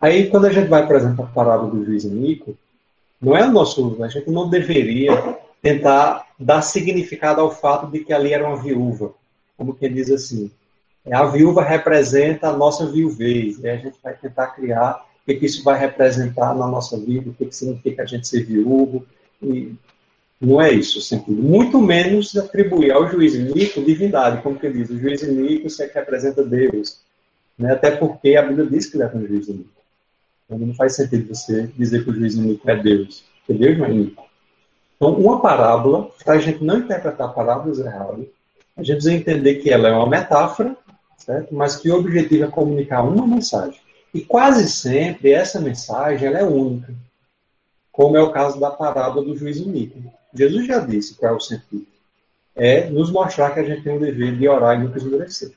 Aí, 0.00 0.30
quando 0.30 0.46
a 0.46 0.52
gente 0.52 0.68
vai, 0.68 0.86
por 0.86 0.96
exemplo, 0.96 1.24
a 1.24 1.28
parábola 1.28 1.70
do 1.70 1.84
juiz 1.84 2.04
Nico, 2.04 2.56
não 3.20 3.36
é 3.36 3.46
o 3.46 3.50
nosso, 3.50 4.02
a 4.02 4.08
gente 4.08 4.30
não 4.30 4.48
deveria 4.48 5.36
tentar 5.60 6.26
dar 6.38 6.62
significado 6.62 7.40
ao 7.40 7.50
fato 7.50 7.90
de 7.90 8.00
que 8.00 8.12
ali 8.12 8.32
era 8.32 8.46
uma 8.46 8.56
viúva, 8.56 9.12
como 9.56 9.74
quem 9.74 9.92
diz 9.92 10.10
assim, 10.10 10.50
a 11.12 11.24
viúva 11.24 11.62
representa 11.62 12.48
a 12.48 12.56
nossa 12.56 12.86
viuvez. 12.86 13.58
E 13.58 13.68
a 13.68 13.76
gente 13.76 13.96
vai 14.02 14.14
tentar 14.14 14.48
criar 14.48 15.04
o 15.22 15.26
que, 15.26 15.34
que 15.34 15.46
isso 15.46 15.62
vai 15.64 15.78
representar 15.78 16.54
na 16.54 16.66
nossa 16.66 16.98
vida, 16.98 17.30
o 17.30 17.34
que, 17.34 17.46
que 17.46 17.56
significa 17.56 18.02
a 18.02 18.06
gente 18.06 18.28
ser 18.28 18.44
viúvo. 18.44 19.04
E 19.42 19.74
não 20.40 20.60
é 20.60 20.72
isso 20.72 20.98
o 20.98 21.02
sentido. 21.02 21.42
Muito 21.42 21.80
menos 21.80 22.36
atribuir 22.36 22.92
ao 22.92 23.08
juiz 23.08 23.34
Nico 23.34 23.82
divindade, 23.82 24.42
como 24.42 24.58
que 24.58 24.70
diz. 24.70 24.88
O 24.88 24.98
juiz 24.98 25.22
Nico 25.22 25.68
é 25.80 25.86
que 25.86 25.98
representa 25.98 26.42
Deus. 26.42 27.00
Né? 27.58 27.72
Até 27.72 27.90
porque 27.90 28.36
a 28.36 28.42
Bíblia 28.42 28.66
diz 28.66 28.86
que 28.86 28.96
ele 28.96 29.04
é 29.04 29.10
um 29.14 29.26
juiz 29.26 29.48
Nico. 29.48 29.68
Então 30.46 30.58
não 30.58 30.74
faz 30.74 30.96
sentido 30.96 31.34
você 31.34 31.68
dizer 31.76 32.04
que 32.04 32.10
o 32.10 32.14
juiz 32.14 32.36
Nico 32.36 32.68
é 32.70 32.76
Deus. 32.76 33.24
Porque 33.46 33.60
Deus 33.60 33.78
não 33.78 33.86
é 33.86 33.92
Nico. 33.92 34.24
Então, 34.96 35.14
uma 35.14 35.40
parábola, 35.40 36.10
para 36.24 36.34
a 36.34 36.38
gente 36.38 36.62
não 36.62 36.78
interpretar 36.78 37.32
parábolas 37.32 37.78
erradas, 37.78 38.26
a 38.76 38.82
gente 38.82 38.96
precisa 38.96 39.14
entender 39.14 39.56
que 39.56 39.70
ela 39.70 39.88
é 39.88 39.92
uma 39.92 40.08
metáfora 40.08 40.76
certo? 41.24 41.54
mas 41.54 41.76
que 41.76 41.90
o 41.90 41.98
objetivo 41.98 42.44
é 42.44 42.48
comunicar 42.48 43.02
uma 43.02 43.26
mensagem. 43.26 43.80
E 44.12 44.20
quase 44.20 44.68
sempre 44.68 45.32
essa 45.32 45.60
mensagem 45.60 46.26
ela 46.26 46.38
é 46.38 46.44
única, 46.44 46.92
como 47.92 48.16
é 48.16 48.22
o 48.22 48.32
caso 48.32 48.58
da 48.58 48.70
parábola 48.70 49.24
do 49.24 49.36
juiz 49.36 49.60
único. 49.60 50.02
Jesus 50.34 50.66
já 50.66 50.78
disse 50.80 51.14
qual 51.14 51.34
é 51.34 51.36
o 51.36 51.40
sentido. 51.40 51.86
É 52.56 52.90
nos 52.90 53.10
mostrar 53.10 53.50
que 53.50 53.60
a 53.60 53.64
gente 53.64 53.82
tem 53.82 53.96
o 53.96 54.00
dever 54.00 54.36
de 54.36 54.48
orar 54.48 54.78
e 54.78 54.82
nunca 54.82 54.98
esmorecer. 54.98 55.52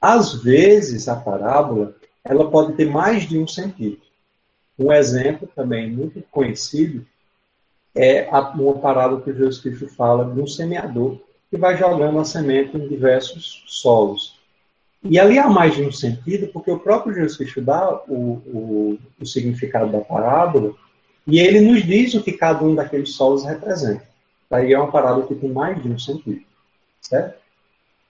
Às 0.00 0.34
vezes, 0.42 1.08
a 1.08 1.16
parábola 1.16 1.94
ela 2.24 2.50
pode 2.50 2.74
ter 2.74 2.86
mais 2.86 3.28
de 3.28 3.38
um 3.38 3.46
sentido. 3.46 4.00
Um 4.78 4.92
exemplo 4.92 5.48
também 5.54 5.90
muito 5.90 6.22
conhecido 6.30 7.06
é 7.94 8.28
uma 8.30 8.78
parábola 8.78 9.20
que 9.20 9.32
Jesus 9.32 9.58
Cristo 9.58 9.88
fala 9.88 10.32
de 10.32 10.40
um 10.40 10.46
semeador 10.46 11.18
que 11.50 11.58
vai 11.58 11.76
jogando 11.76 12.18
a 12.18 12.24
semente 12.24 12.76
em 12.76 12.88
diversos 12.88 13.64
solos. 13.66 14.40
E 15.04 15.18
ali 15.18 15.38
há 15.38 15.48
mais 15.48 15.74
de 15.74 15.82
um 15.82 15.90
sentido, 15.90 16.46
porque 16.48 16.70
o 16.70 16.78
próprio 16.78 17.14
Jesus 17.14 17.36
Cristo 17.36 17.60
dá 17.60 18.02
o, 18.06 18.14
o, 18.14 18.98
o 19.20 19.26
significado 19.26 19.90
da 19.90 20.00
parábola 20.00 20.74
e 21.26 21.40
ele 21.40 21.60
nos 21.60 21.84
diz 21.84 22.14
o 22.14 22.22
que 22.22 22.32
cada 22.32 22.64
um 22.64 22.74
daqueles 22.74 23.14
solos 23.14 23.44
representa. 23.44 24.06
Daí 24.48 24.72
é 24.72 24.78
uma 24.78 24.90
parábola 24.90 25.26
que 25.26 25.34
tem 25.34 25.50
mais 25.50 25.82
de 25.82 25.88
um 25.88 25.98
sentido. 25.98 26.42
Certo? 27.00 27.42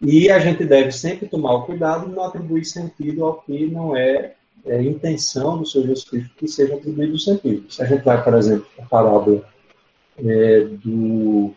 E 0.01 0.31
a 0.31 0.39
gente 0.39 0.65
deve 0.65 0.91
sempre 0.91 1.29
tomar 1.29 1.55
o 1.55 1.63
cuidado 1.63 2.09
de 2.09 2.15
não 2.15 2.25
atribuir 2.25 2.65
sentido 2.65 3.25
ao 3.25 3.41
que 3.41 3.67
não 3.69 3.97
é, 3.97 4.35
é 4.67 4.83
intenção 4.83 5.59
do 5.59 5.67
Senhor 5.67 5.87
Jesus 5.87 6.05
Cristo 6.05 6.35
que 6.37 6.49
seja 6.49 6.75
atribuído 6.75 7.19
sentido. 7.19 7.73
Se 7.73 7.83
a 7.83 7.87
gente 7.87 8.03
vai, 8.03 8.23
por 8.23 8.35
exemplo, 8.35 8.67
a 8.79 8.83
parábola 8.83 9.45
é, 10.19 10.61
do, 10.85 11.55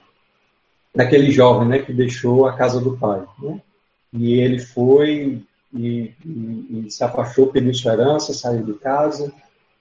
daquele 0.93 1.31
jovem 1.31 1.67
né, 1.67 1.79
que 1.79 1.91
deixou 1.91 2.45
a 2.45 2.53
casa 2.53 2.79
do 2.79 2.95
pai. 2.97 3.23
Né? 3.41 3.59
E 4.15 4.39
ele 4.39 4.59
foi 4.59 5.41
e, 5.73 6.13
e, 6.25 6.85
e 6.85 6.91
se 6.91 7.03
afastou, 7.03 7.47
pediu 7.47 7.73
sua 7.73 7.93
herança, 7.93 8.33
saiu 8.33 8.63
de 8.63 8.73
casa. 8.73 9.31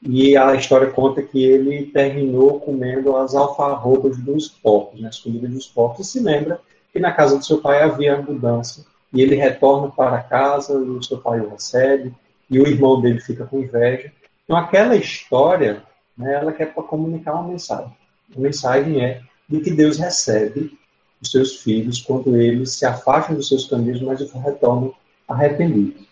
E 0.02 0.36
a 0.36 0.54
história 0.54 0.90
conta 0.90 1.22
que 1.22 1.42
ele 1.42 1.86
terminou 1.86 2.60
comendo 2.60 3.16
as 3.16 3.34
alfarrobas 3.34 4.18
dos 4.18 4.48
porcos, 4.48 5.00
né, 5.00 5.08
as 5.08 5.18
comidas 5.18 5.50
dos 5.50 5.66
porcos. 5.66 6.06
E 6.06 6.10
se 6.10 6.20
lembra 6.20 6.60
que 6.92 6.98
na 6.98 7.12
casa 7.12 7.38
do 7.38 7.44
seu 7.44 7.58
pai 7.58 7.82
havia 7.82 8.20
mudança. 8.20 8.84
E 9.12 9.22
ele 9.22 9.36
retorna 9.36 9.88
para 9.90 10.22
casa, 10.22 10.76
o 10.76 11.02
seu 11.02 11.18
pai 11.18 11.40
o 11.40 11.48
recebe, 11.48 12.12
e 12.50 12.58
o 12.58 12.66
irmão 12.66 13.00
dele 13.00 13.20
fica 13.20 13.46
com 13.46 13.60
inveja. 13.60 14.12
Então, 14.44 14.56
aquela 14.56 14.96
história, 14.96 15.82
né, 16.18 16.34
ela 16.34 16.52
quer 16.52 16.74
comunicar 16.74 17.34
uma 17.34 17.48
mensagem. 17.48 17.92
A 18.36 18.40
mensagem 18.40 19.02
é 19.02 19.22
de 19.48 19.60
que 19.60 19.70
Deus 19.70 19.98
recebe 19.98 20.76
os 21.24 21.30
seus 21.30 21.56
filhos 21.56 22.00
quando 22.02 22.36
eles 22.36 22.72
se 22.72 22.86
afastam 22.86 23.34
dos 23.34 23.48
seus 23.48 23.66
caminhos, 23.66 24.00
mas 24.02 24.20
retornam 24.32 24.94
arrependidos. 25.26 26.06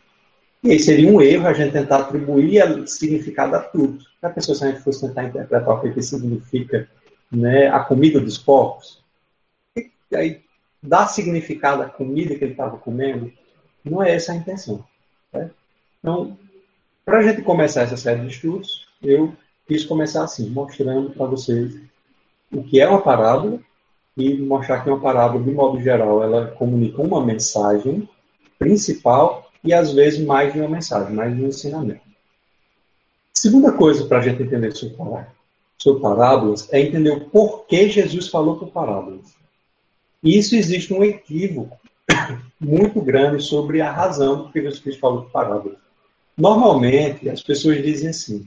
E 0.63 0.71
aí 0.71 0.79
seria 0.79 1.09
um 1.09 1.21
erro 1.21 1.47
a 1.47 1.53
gente 1.53 1.73
tentar 1.73 1.99
atribuir 1.99 2.63
significado 2.89 3.57
a 3.57 3.61
tudo. 3.61 4.05
A 4.23 4.31
pessoa, 4.31 4.57
se 4.57 4.65
a 4.65 4.71
gente 4.71 4.81
fosse 4.81 5.07
tentar 5.07 5.25
interpretar 5.25 5.69
o 5.69 5.81
que 5.81 6.03
significa 6.03 6.89
né, 7.31 7.69
a 7.69 7.81
comida 7.81 8.21
dos 8.21 8.39
porcos, 8.39 9.03
e 9.77 10.17
aí 10.17 10.41
dar 10.83 11.09
significado 11.09 11.83
à 11.83 11.87
comida 11.87 12.35
que 12.35 12.45
ele 12.45 12.53
estava 12.53 12.77
comendo, 12.77 13.33
não 13.85 14.03
é 14.03 14.15
essa 14.15 14.33
a 14.33 14.37
intenção. 14.37 14.85
Né? 15.33 15.51
Então, 15.99 16.39
para 17.05 17.19
a 17.19 17.23
gente 17.23 17.43
começar 17.43 17.83
essa 17.83 17.97
série 17.97 18.21
de 18.21 18.29
estudos, 18.29 18.87
eu 19.03 19.35
quis 19.67 19.85
começar 19.85 20.25
assim, 20.25 20.49
mostrando 20.51 21.11
para 21.11 21.27
vocês 21.27 21.77
o 22.53 22.63
que 22.63 22.81
é 22.81 22.89
uma 22.89 23.03
parábola 23.03 23.59
e 24.17 24.35
mostrar 24.37 24.83
que 24.83 24.91
uma 24.91 25.01
parábola, 25.01 25.43
de 25.43 25.51
modo 25.51 25.81
geral, 25.81 26.23
ela 26.23 26.49
comunica 26.49 27.01
uma 27.01 27.25
mensagem 27.25 28.09
principal 28.59 29.51
e 29.65 29.73
às 29.73 29.93
vezes 29.93 30.25
mais 30.25 30.53
de 30.53 30.61
uma 30.61 30.69
mensagem, 30.69 31.15
mais 31.15 31.35
de 31.35 31.43
um 31.43 31.49
ensinamento. 31.49 32.01
Segunda 33.33 33.73
coisa 33.73 34.05
para 34.07 34.19
a 34.19 34.23
gente 34.23 34.43
entender 34.43 34.73
sobre 34.73 36.01
parábolas 36.01 36.69
é 36.73 36.81
entender 36.81 37.11
o 37.11 37.21
porquê 37.29 37.89
Jesus 37.89 38.29
falou 38.29 38.59
por 38.59 38.69
parábolas. 38.69 39.35
E 40.23 40.39
isso 40.39 40.55
existe 40.55 40.95
um 40.95 41.03
equívoco 41.03 41.77
muito 42.61 43.01
grande 43.01 43.43
sobre 43.43 43.81
a 43.81 43.91
razão 43.91 44.45
do 44.45 44.53
que 44.53 44.61
Jesus 44.61 44.81
Cristo 44.81 45.01
falou 45.01 45.23
por 45.23 45.33
parábolas. 45.33 45.79
Normalmente, 46.37 47.29
as 47.29 47.43
pessoas 47.43 47.83
dizem 47.83 48.11
assim, 48.11 48.47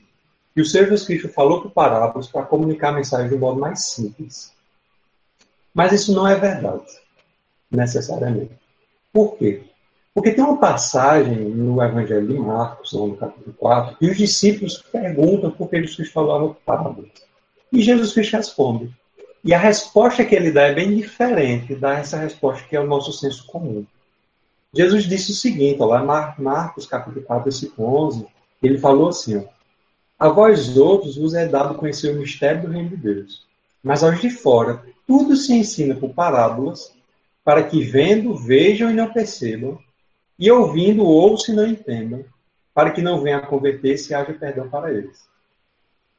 que 0.54 0.62
o 0.62 0.66
Senhor 0.66 0.86
Jesus 0.86 1.06
Cristo 1.06 1.28
falou 1.30 1.62
por 1.62 1.72
parábolas 1.72 2.28
para 2.28 2.46
comunicar 2.46 2.90
a 2.90 2.94
mensagem 2.94 3.28
de 3.28 3.36
um 3.36 3.40
modo 3.40 3.60
mais 3.60 3.82
simples. 3.88 4.55
Mas 5.76 5.92
isso 5.92 6.14
não 6.14 6.26
é 6.26 6.36
verdade, 6.36 6.86
necessariamente. 7.70 8.54
Por 9.12 9.36
quê? 9.36 9.64
Porque 10.14 10.32
tem 10.32 10.42
uma 10.42 10.58
passagem 10.58 11.36
no 11.36 11.84
Evangelho 11.84 12.26
de 12.26 12.40
Marcos, 12.40 12.94
no 12.94 13.18
capítulo 13.18 13.54
4, 13.58 13.98
que 13.98 14.10
os 14.10 14.18
discípulos 14.18 14.82
perguntam 14.90 15.52
por 15.52 15.70
que 15.70 15.76
Jesus 15.76 15.98
Cristo 15.98 16.14
falava 16.14 16.56
parábolas. 16.66 17.12
E 17.74 17.82
Jesus 17.82 18.14
Cristo 18.14 18.38
responde. 18.38 18.90
E 19.44 19.54
a 19.54 19.60
resposta 19.60 20.24
que 20.24 20.34
ele 20.34 20.50
dá 20.50 20.62
é 20.62 20.74
bem 20.74 20.96
diferente 20.96 21.76
dessa 21.76 22.18
resposta 22.18 22.66
que 22.68 22.78
é 22.78 22.80
o 22.80 22.88
nosso 22.88 23.12
senso 23.12 23.46
comum. 23.46 23.86
Jesus 24.74 25.04
disse 25.04 25.34
o 25.34 25.36
seguinte, 25.36 25.80
lá 25.80 26.02
Marcos 26.38 26.86
capítulo 26.86 27.26
4, 27.26 27.44
versículo 27.44 28.08
11, 28.08 28.26
ele 28.64 28.78
falou 28.78 29.10
assim, 29.10 29.38
ó, 29.38 29.44
a 30.18 30.30
vós 30.30 30.78
outros 30.78 31.18
vos 31.18 31.34
é 31.34 31.46
dado 31.46 31.76
conhecer 31.76 32.16
o 32.16 32.20
mistério 32.20 32.62
do 32.62 32.70
reino 32.70 32.90
de 32.90 32.98
Deus, 32.98 33.45
mas 33.86 34.04
aos 34.04 34.20
de 34.20 34.32
fora 34.32 34.84
tudo 35.06 35.36
se 35.36 35.54
ensina 35.54 35.94
por 35.94 36.10
parábolas, 36.10 36.92
para 37.44 37.62
que 37.62 37.84
vendo, 37.84 38.36
vejam 38.36 38.90
e 38.90 38.96
não 38.96 39.14
percebam, 39.14 39.78
e 40.40 40.50
ouvindo, 40.50 41.06
ouçam 41.06 41.54
e 41.54 41.58
não 41.58 41.68
entendam, 41.68 42.26
para 42.74 42.90
que 42.90 43.00
não 43.00 43.22
venham 43.22 43.38
a 43.38 43.46
converter-se 43.46 44.16
haja 44.16 44.34
perdão 44.34 44.68
para 44.68 44.92
eles. 44.92 45.28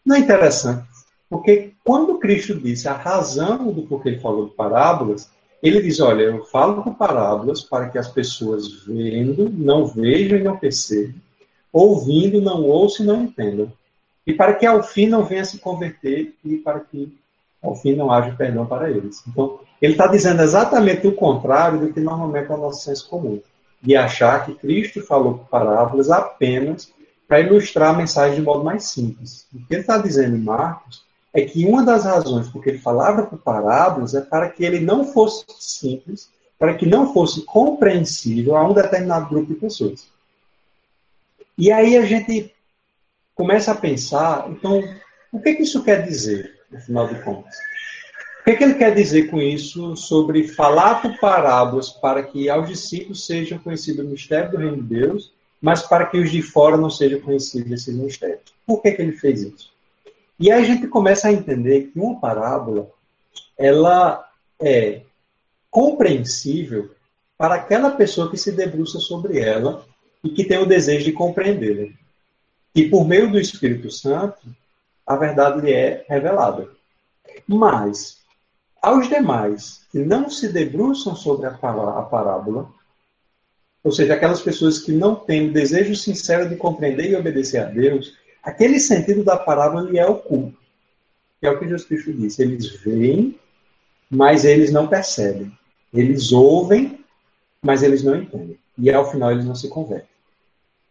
Não 0.04 0.14
é 0.14 0.20
interessante? 0.20 0.86
Porque 1.28 1.72
quando 1.82 2.20
Cristo 2.20 2.54
disse 2.54 2.86
a 2.86 2.92
razão 2.92 3.72
do 3.72 3.82
porquê 3.82 4.10
ele 4.10 4.20
falou 4.20 4.46
de 4.46 4.54
parábolas, 4.54 5.28
ele 5.60 5.82
diz: 5.82 5.98
Olha, 5.98 6.22
eu 6.22 6.44
falo 6.44 6.84
por 6.84 6.94
parábolas 6.94 7.62
para 7.62 7.88
que 7.88 7.98
as 7.98 8.06
pessoas 8.06 8.84
vendo 8.84 9.50
não 9.50 9.86
vejam 9.86 10.38
e 10.38 10.44
não 10.44 10.56
percebam, 10.56 11.20
ouvindo 11.72 12.40
não 12.40 12.62
ouçam 12.62 13.04
e 13.04 13.08
não 13.08 13.24
entendam, 13.24 13.72
e 14.24 14.32
para 14.32 14.54
que 14.54 14.64
ao 14.64 14.84
fim 14.84 15.08
não 15.08 15.24
venha 15.24 15.44
se 15.44 15.58
converter 15.58 16.32
e 16.44 16.58
para 16.58 16.78
que 16.78 17.12
ao 17.62 17.74
fim 17.74 17.94
não 17.94 18.10
haja 18.10 18.34
perdão 18.34 18.66
para 18.66 18.90
eles. 18.90 19.22
Então, 19.26 19.60
ele 19.80 19.92
está 19.92 20.06
dizendo 20.06 20.42
exatamente 20.42 21.06
o 21.06 21.14
contrário 21.14 21.80
do 21.80 21.92
que 21.92 22.00
normalmente 22.00 22.50
é 22.50 22.54
o 22.54 22.58
nosso 22.58 22.82
senso 22.82 23.08
comum, 23.08 23.40
de 23.80 23.96
achar 23.96 24.44
que 24.44 24.54
Cristo 24.54 25.02
falou 25.02 25.38
por 25.38 25.48
parábolas 25.48 26.10
apenas 26.10 26.92
para 27.28 27.40
ilustrar 27.40 27.94
a 27.94 27.98
mensagem 27.98 28.36
de 28.36 28.42
modo 28.42 28.64
mais 28.64 28.84
simples. 28.84 29.46
O 29.54 29.58
que 29.58 29.74
ele 29.74 29.80
está 29.80 29.98
dizendo 29.98 30.36
em 30.36 30.40
Marcos 30.40 31.04
é 31.32 31.42
que 31.42 31.66
uma 31.66 31.84
das 31.84 32.04
razões 32.04 32.48
porque 32.48 32.70
ele 32.70 32.78
falava 32.78 33.26
por 33.26 33.38
parábolas 33.38 34.14
é 34.14 34.20
para 34.20 34.48
que 34.48 34.64
ele 34.64 34.80
não 34.80 35.04
fosse 35.04 35.44
simples, 35.58 36.30
para 36.58 36.74
que 36.74 36.86
não 36.86 37.12
fosse 37.12 37.42
compreensível 37.42 38.56
a 38.56 38.66
um 38.66 38.72
determinado 38.72 39.28
grupo 39.28 39.52
de 39.52 39.60
pessoas. 39.60 40.08
E 41.58 41.70
aí 41.70 41.96
a 41.96 42.04
gente 42.04 42.54
começa 43.34 43.72
a 43.72 43.74
pensar, 43.74 44.46
então, 44.50 44.82
o 45.30 45.40
que, 45.40 45.54
que 45.54 45.62
isso 45.62 45.84
quer 45.84 46.06
dizer, 46.06 46.55
no 46.70 46.80
final 46.80 47.08
de 47.08 47.20
contas? 47.22 47.56
O 48.40 48.44
que, 48.44 48.56
que 48.56 48.64
ele 48.64 48.74
quer 48.74 48.94
dizer 48.94 49.28
com 49.28 49.40
isso 49.40 49.96
sobre 49.96 50.46
falar 50.46 51.02
por 51.02 51.18
parábolas 51.18 51.90
para 51.90 52.22
que 52.22 52.48
aos 52.48 52.68
discípulos 52.68 53.26
sejam 53.26 53.58
conhecido 53.58 54.02
o 54.02 54.08
mistério 54.08 54.52
do 54.52 54.56
reino 54.56 54.76
de 54.76 54.82
Deus, 54.82 55.32
mas 55.60 55.82
para 55.82 56.06
que 56.06 56.18
os 56.18 56.30
de 56.30 56.42
fora 56.42 56.76
não 56.76 56.90
sejam 56.90 57.20
conhecidos 57.20 57.72
esse 57.72 57.92
mistério? 57.92 58.38
Por 58.64 58.80
que, 58.80 58.92
que 58.92 59.02
ele 59.02 59.12
fez 59.12 59.42
isso? 59.42 59.72
E 60.38 60.50
aí 60.50 60.62
a 60.62 60.64
gente 60.64 60.86
começa 60.86 61.28
a 61.28 61.32
entender 61.32 61.90
que 61.92 61.98
uma 61.98 62.20
parábola 62.20 62.88
ela 63.58 64.28
é 64.60 65.00
compreensível 65.70 66.90
para 67.36 67.56
aquela 67.56 67.90
pessoa 67.90 68.30
que 68.30 68.36
se 68.36 68.52
debruça 68.52 68.98
sobre 68.98 69.40
ela 69.40 69.84
e 70.22 70.30
que 70.30 70.44
tem 70.44 70.58
o 70.58 70.66
desejo 70.66 71.04
de 71.04 71.12
compreendê-la. 71.12 71.88
E 72.74 72.88
por 72.88 73.06
meio 73.06 73.30
do 73.30 73.38
Espírito 73.40 73.90
Santo, 73.90 74.38
a 75.06 75.16
verdade 75.16 75.60
lhe 75.60 75.72
é 75.72 76.04
revelada. 76.08 76.68
Mas, 77.46 78.22
aos 78.82 79.08
demais 79.08 79.86
que 79.90 79.98
não 79.98 80.28
se 80.28 80.48
debruçam 80.48 81.14
sobre 81.14 81.46
a 81.46 81.52
parábola, 81.52 82.70
ou 83.84 83.92
seja, 83.92 84.14
aquelas 84.14 84.40
pessoas 84.40 84.80
que 84.80 84.90
não 84.90 85.14
têm 85.14 85.48
o 85.48 85.52
desejo 85.52 85.94
sincero 85.94 86.48
de 86.48 86.56
compreender 86.56 87.10
e 87.10 87.14
obedecer 87.14 87.58
a 87.58 87.66
Deus, 87.66 88.14
aquele 88.42 88.80
sentido 88.80 89.22
da 89.22 89.36
parábola 89.36 89.88
lhe 89.88 89.98
é 89.98 90.06
oculto. 90.06 90.58
Que 91.38 91.46
é 91.46 91.50
o 91.50 91.58
que 91.58 91.66
Jesus 91.66 91.84
Cristo 91.84 92.12
disse. 92.12 92.42
Eles 92.42 92.68
veem, 92.80 93.38
mas 94.10 94.44
eles 94.44 94.72
não 94.72 94.88
percebem. 94.88 95.56
Eles 95.94 96.32
ouvem, 96.32 96.98
mas 97.62 97.82
eles 97.82 98.02
não 98.02 98.16
entendem. 98.16 98.58
E 98.76 98.90
ao 98.90 99.08
final 99.08 99.30
eles 99.30 99.44
não 99.44 99.54
se 99.54 99.68
convertem. 99.68 100.15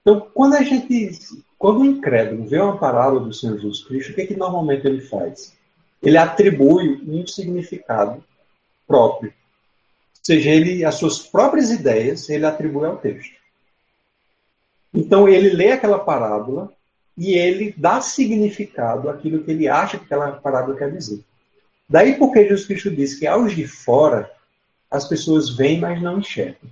Então, 0.05 0.29
quando 0.35 0.53
a 0.53 0.61
gente, 0.61 1.17
quando 1.57 1.79
o 1.79 1.85
incrédulo 1.85 2.45
vê 2.45 2.59
uma 2.59 2.77
parábola 2.77 3.21
do 3.21 3.33
Senhor 3.33 3.55
Jesus 3.55 3.83
Cristo, 3.83 4.11
o 4.11 4.13
que, 4.13 4.21
é 4.21 4.27
que 4.27 4.37
normalmente 4.37 4.85
ele 4.85 5.01
faz? 5.01 5.57
Ele 5.99 6.15
atribui 6.15 7.01
um 7.07 7.25
significado 7.25 8.23
próprio. 8.85 9.31
Ou 9.31 10.19
seja, 10.21 10.51
ele, 10.51 10.85
as 10.85 10.93
suas 10.93 11.17
próprias 11.17 11.71
ideias, 11.71 12.29
ele 12.29 12.45
atribui 12.45 12.85
ao 12.85 12.97
texto. 12.97 13.33
Então, 14.93 15.27
ele 15.27 15.49
lê 15.49 15.71
aquela 15.71 15.97
parábola 15.97 16.71
e 17.17 17.33
ele 17.33 17.73
dá 17.75 17.99
significado 17.99 19.09
àquilo 19.09 19.43
que 19.43 19.49
ele 19.49 19.67
acha 19.67 19.97
que 19.97 20.05
aquela 20.05 20.33
parábola 20.33 20.77
quer 20.77 20.91
dizer. 20.91 21.23
Daí 21.89 22.15
porque 22.19 22.43
Jesus 22.43 22.67
Cristo 22.67 22.91
diz 22.91 23.15
que 23.15 23.25
aos 23.25 23.55
de 23.55 23.65
fora, 23.67 24.31
as 24.91 25.07
pessoas 25.07 25.49
veem, 25.49 25.79
mas 25.79 25.99
não 25.99 26.19
enxergam. 26.19 26.69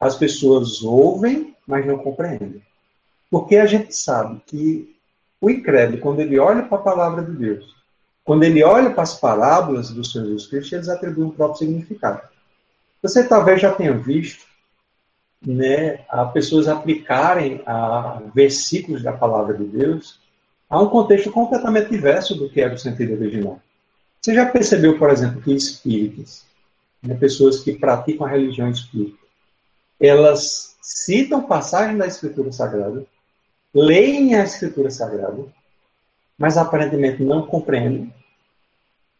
As 0.00 0.16
pessoas 0.16 0.82
ouvem, 0.82 1.55
mas 1.66 1.86
não 1.86 1.98
compreendem. 1.98 2.62
Porque 3.30 3.56
a 3.56 3.66
gente 3.66 3.94
sabe 3.94 4.40
que 4.46 4.96
o 5.40 5.50
incrédulo, 5.50 6.00
quando 6.00 6.20
ele 6.20 6.38
olha 6.38 6.62
para 6.62 6.78
a 6.78 6.82
palavra 6.82 7.22
de 7.22 7.32
Deus, 7.32 7.74
quando 8.24 8.44
ele 8.44 8.62
olha 8.62 8.90
para 8.90 9.02
as 9.02 9.18
parábolas 9.18 9.90
do 9.90 10.04
Senhor 10.04 10.26
Jesus 10.26 10.46
Cristo, 10.46 10.74
eles 10.74 10.88
atribuem 10.88 11.28
um 11.28 11.32
próprio 11.32 11.58
significado. 11.58 12.20
Você 13.02 13.26
talvez 13.26 13.60
já 13.60 13.72
tenha 13.72 13.92
visto 13.92 14.44
né, 15.44 16.04
a 16.08 16.24
pessoas 16.24 16.66
aplicarem 16.66 17.62
a 17.66 18.22
versículos 18.34 19.02
da 19.02 19.12
palavra 19.12 19.54
de 19.54 19.64
Deus 19.64 20.18
a 20.68 20.80
um 20.80 20.88
contexto 20.88 21.30
completamente 21.30 21.90
diverso 21.90 22.34
do 22.34 22.48
que 22.48 22.60
era 22.60 22.74
o 22.74 22.78
sentido 22.78 23.12
original. 23.12 23.60
Você 24.20 24.34
já 24.34 24.46
percebeu, 24.46 24.98
por 24.98 25.10
exemplo, 25.10 25.40
que 25.40 25.52
espíritas, 25.54 26.44
né, 27.00 27.14
pessoas 27.14 27.60
que 27.60 27.74
praticam 27.74 28.26
a 28.26 28.30
religião 28.30 28.68
espírita, 28.68 29.18
elas 30.00 30.75
citam 30.86 31.42
passagens 31.42 31.98
da 31.98 32.06
Escritura 32.06 32.52
Sagrada, 32.52 33.04
leem 33.74 34.36
a 34.36 34.44
Escritura 34.44 34.88
Sagrada, 34.88 35.44
mas 36.38 36.56
aparentemente 36.56 37.24
não 37.24 37.44
compreendem. 37.44 38.04
Ou 38.04 38.12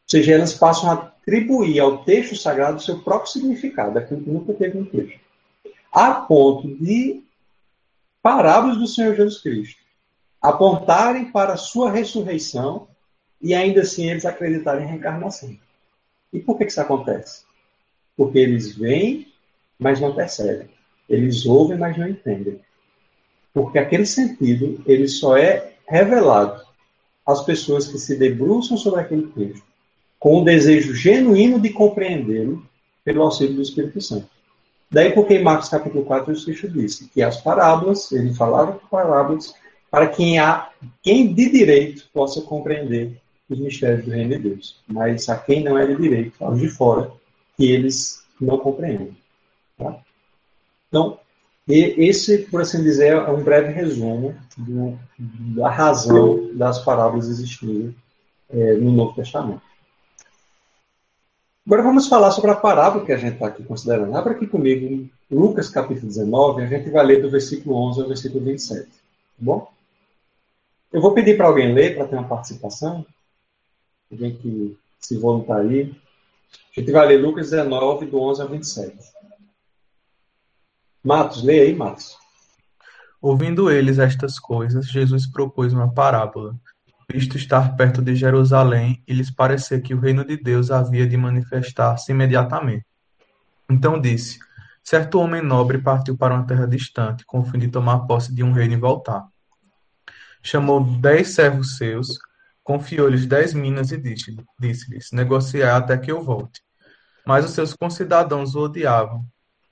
seja, 0.06 0.34
elas 0.34 0.54
passam 0.54 0.88
a 0.88 0.92
atribuir 0.92 1.80
ao 1.80 2.04
texto 2.04 2.36
sagrado 2.36 2.76
o 2.76 2.80
seu 2.80 3.02
próprio 3.02 3.32
significado, 3.32 3.98
aquilo 3.98 4.22
que 4.22 4.30
nunca 4.30 4.54
teve 4.54 4.78
no 4.78 4.86
texto. 4.86 5.18
A 5.90 6.12
ponto 6.14 6.68
de 6.76 7.24
parábolas 8.22 8.76
do 8.76 8.86
Senhor 8.86 9.16
Jesus 9.16 9.40
Cristo 9.40 9.80
apontarem 10.40 11.32
para 11.32 11.54
a 11.54 11.56
sua 11.56 11.90
ressurreição 11.90 12.86
e 13.42 13.54
ainda 13.54 13.80
assim 13.80 14.08
eles 14.08 14.24
acreditarem 14.24 14.84
em 14.84 14.88
reencarnação. 14.88 15.58
E 16.32 16.38
por 16.38 16.56
que 16.56 16.64
isso 16.64 16.80
acontece? 16.80 17.42
Porque 18.16 18.38
eles 18.38 18.76
veem, 18.76 19.32
mas 19.76 20.00
não 20.00 20.14
percebem. 20.14 20.75
Eles 21.08 21.46
ouvem, 21.46 21.78
mas 21.78 21.96
não 21.96 22.08
entendem. 22.08 22.60
Porque 23.52 23.78
aquele 23.78 24.06
sentido, 24.06 24.82
ele 24.86 25.08
só 25.08 25.36
é 25.36 25.72
revelado 25.88 26.62
às 27.24 27.42
pessoas 27.44 27.86
que 27.86 27.98
se 27.98 28.16
debruçam 28.16 28.76
sobre 28.76 29.00
aquele 29.00 29.26
texto 29.28 29.64
com 30.18 30.40
o 30.40 30.44
desejo 30.44 30.94
genuíno 30.94 31.60
de 31.60 31.70
compreendê-lo 31.70 32.66
pelo 33.04 33.22
auxílio 33.22 33.54
do 33.54 33.62
Espírito 33.62 34.00
Santo. 34.00 34.28
Daí 34.90 35.12
porque 35.12 35.34
em 35.34 35.42
Marcos 35.42 35.68
capítulo 35.68 36.04
4 36.04 36.34
Jesus 36.34 36.44
Cristo 36.44 36.68
disse 36.68 37.08
que 37.08 37.22
as 37.22 37.40
parábolas, 37.40 38.10
ele 38.12 38.32
falava 38.34 38.80
parábolas, 38.90 39.54
para 39.90 40.08
quem 40.08 40.38
há, 40.38 40.70
quem 41.02 41.32
de 41.32 41.50
direito 41.50 42.08
possa 42.12 42.40
compreender 42.40 43.20
os 43.48 43.58
mistérios 43.58 44.04
do 44.04 44.10
reino 44.10 44.30
de 44.30 44.38
Deus. 44.38 44.80
Mas 44.86 45.28
a 45.28 45.36
quem 45.36 45.62
não 45.62 45.78
é 45.78 45.86
de 45.86 45.96
direito, 45.96 46.44
aos 46.44 46.60
de 46.60 46.68
fora, 46.68 47.10
que 47.56 47.70
eles 47.70 48.24
não 48.40 48.58
compreendem. 48.58 49.16
Tá? 49.78 49.98
Então, 50.88 51.18
esse, 51.68 52.38
por 52.38 52.60
assim 52.60 52.82
dizer, 52.82 53.12
é 53.12 53.30
um 53.30 53.42
breve 53.42 53.72
resumo 53.72 54.34
do, 54.56 54.98
da 55.18 55.68
razão 55.68 56.54
das 56.54 56.78
parábolas 56.78 57.28
existirem 57.28 57.94
é, 58.48 58.74
no 58.74 58.92
Novo 58.92 59.14
Testamento. 59.14 59.62
Agora 61.66 61.82
vamos 61.82 62.06
falar 62.06 62.30
sobre 62.30 62.52
a 62.52 62.54
parábola 62.54 63.04
que 63.04 63.12
a 63.12 63.16
gente 63.16 63.34
está 63.34 63.48
aqui 63.48 63.64
considerando. 63.64 64.14
Abra 64.16 64.34
aqui 64.34 64.46
comigo 64.46 65.10
Lucas 65.28 65.68
capítulo 65.68 66.06
19, 66.06 66.62
a 66.62 66.66
gente 66.66 66.88
vai 66.90 67.04
ler 67.04 67.20
do 67.20 67.28
versículo 67.28 67.74
11 67.88 68.02
ao 68.02 68.08
versículo 68.08 68.44
27. 68.44 68.86
Tá 68.86 68.92
bom? 69.38 69.68
Eu 70.92 71.00
vou 71.00 71.12
pedir 71.12 71.36
para 71.36 71.46
alguém 71.46 71.74
ler, 71.74 71.96
para 71.96 72.06
ter 72.06 72.14
uma 72.14 72.28
participação. 72.28 73.04
Alguém 74.10 74.36
que 74.36 74.78
se 75.00 75.18
voluntarie. 75.18 75.96
A 76.76 76.80
gente 76.80 76.92
vai 76.92 77.08
ler 77.08 77.16
Lucas 77.16 77.50
19, 77.50 78.06
do 78.06 78.20
11 78.20 78.42
ao 78.42 78.48
27. 78.48 78.96
Matos, 81.06 81.44
lê 81.44 81.60
aí, 81.60 81.72
Matos. 81.72 82.18
Ouvindo 83.22 83.70
eles 83.70 84.00
estas 84.00 84.40
coisas, 84.40 84.88
Jesus 84.88 85.24
propôs 85.24 85.72
uma 85.72 85.94
parábola, 85.94 86.56
visto 87.08 87.36
estar 87.36 87.76
perto 87.76 88.02
de 88.02 88.16
Jerusalém 88.16 89.00
e 89.06 89.14
lhes 89.14 89.30
parecer 89.30 89.82
que 89.82 89.94
o 89.94 90.00
reino 90.00 90.24
de 90.24 90.36
Deus 90.36 90.68
havia 90.68 91.06
de 91.06 91.16
manifestar-se 91.16 92.10
imediatamente. 92.10 92.84
Então 93.70 94.00
disse: 94.00 94.40
Certo 94.82 95.20
homem 95.20 95.40
nobre 95.40 95.78
partiu 95.78 96.16
para 96.16 96.34
uma 96.34 96.44
terra 96.44 96.66
distante, 96.66 97.24
com 97.24 97.38
o 97.38 97.44
fim 97.44 97.60
de 97.60 97.68
tomar 97.68 98.00
posse 98.00 98.34
de 98.34 98.42
um 98.42 98.50
reino 98.50 98.74
e 98.74 98.80
voltar. 98.80 99.24
Chamou 100.42 100.82
dez 100.98 101.36
servos 101.36 101.76
seus, 101.76 102.18
confiou-lhes 102.64 103.26
dez 103.26 103.54
minas 103.54 103.92
e 103.92 103.96
disse-lhes: 103.96 105.12
Negociai 105.12 105.70
até 105.70 105.96
que 105.96 106.10
eu 106.10 106.20
volte. 106.20 106.60
Mas 107.24 107.44
os 107.44 107.52
seus 107.52 107.74
concidadãos 107.74 108.56
o 108.56 108.64
odiavam 108.64 109.24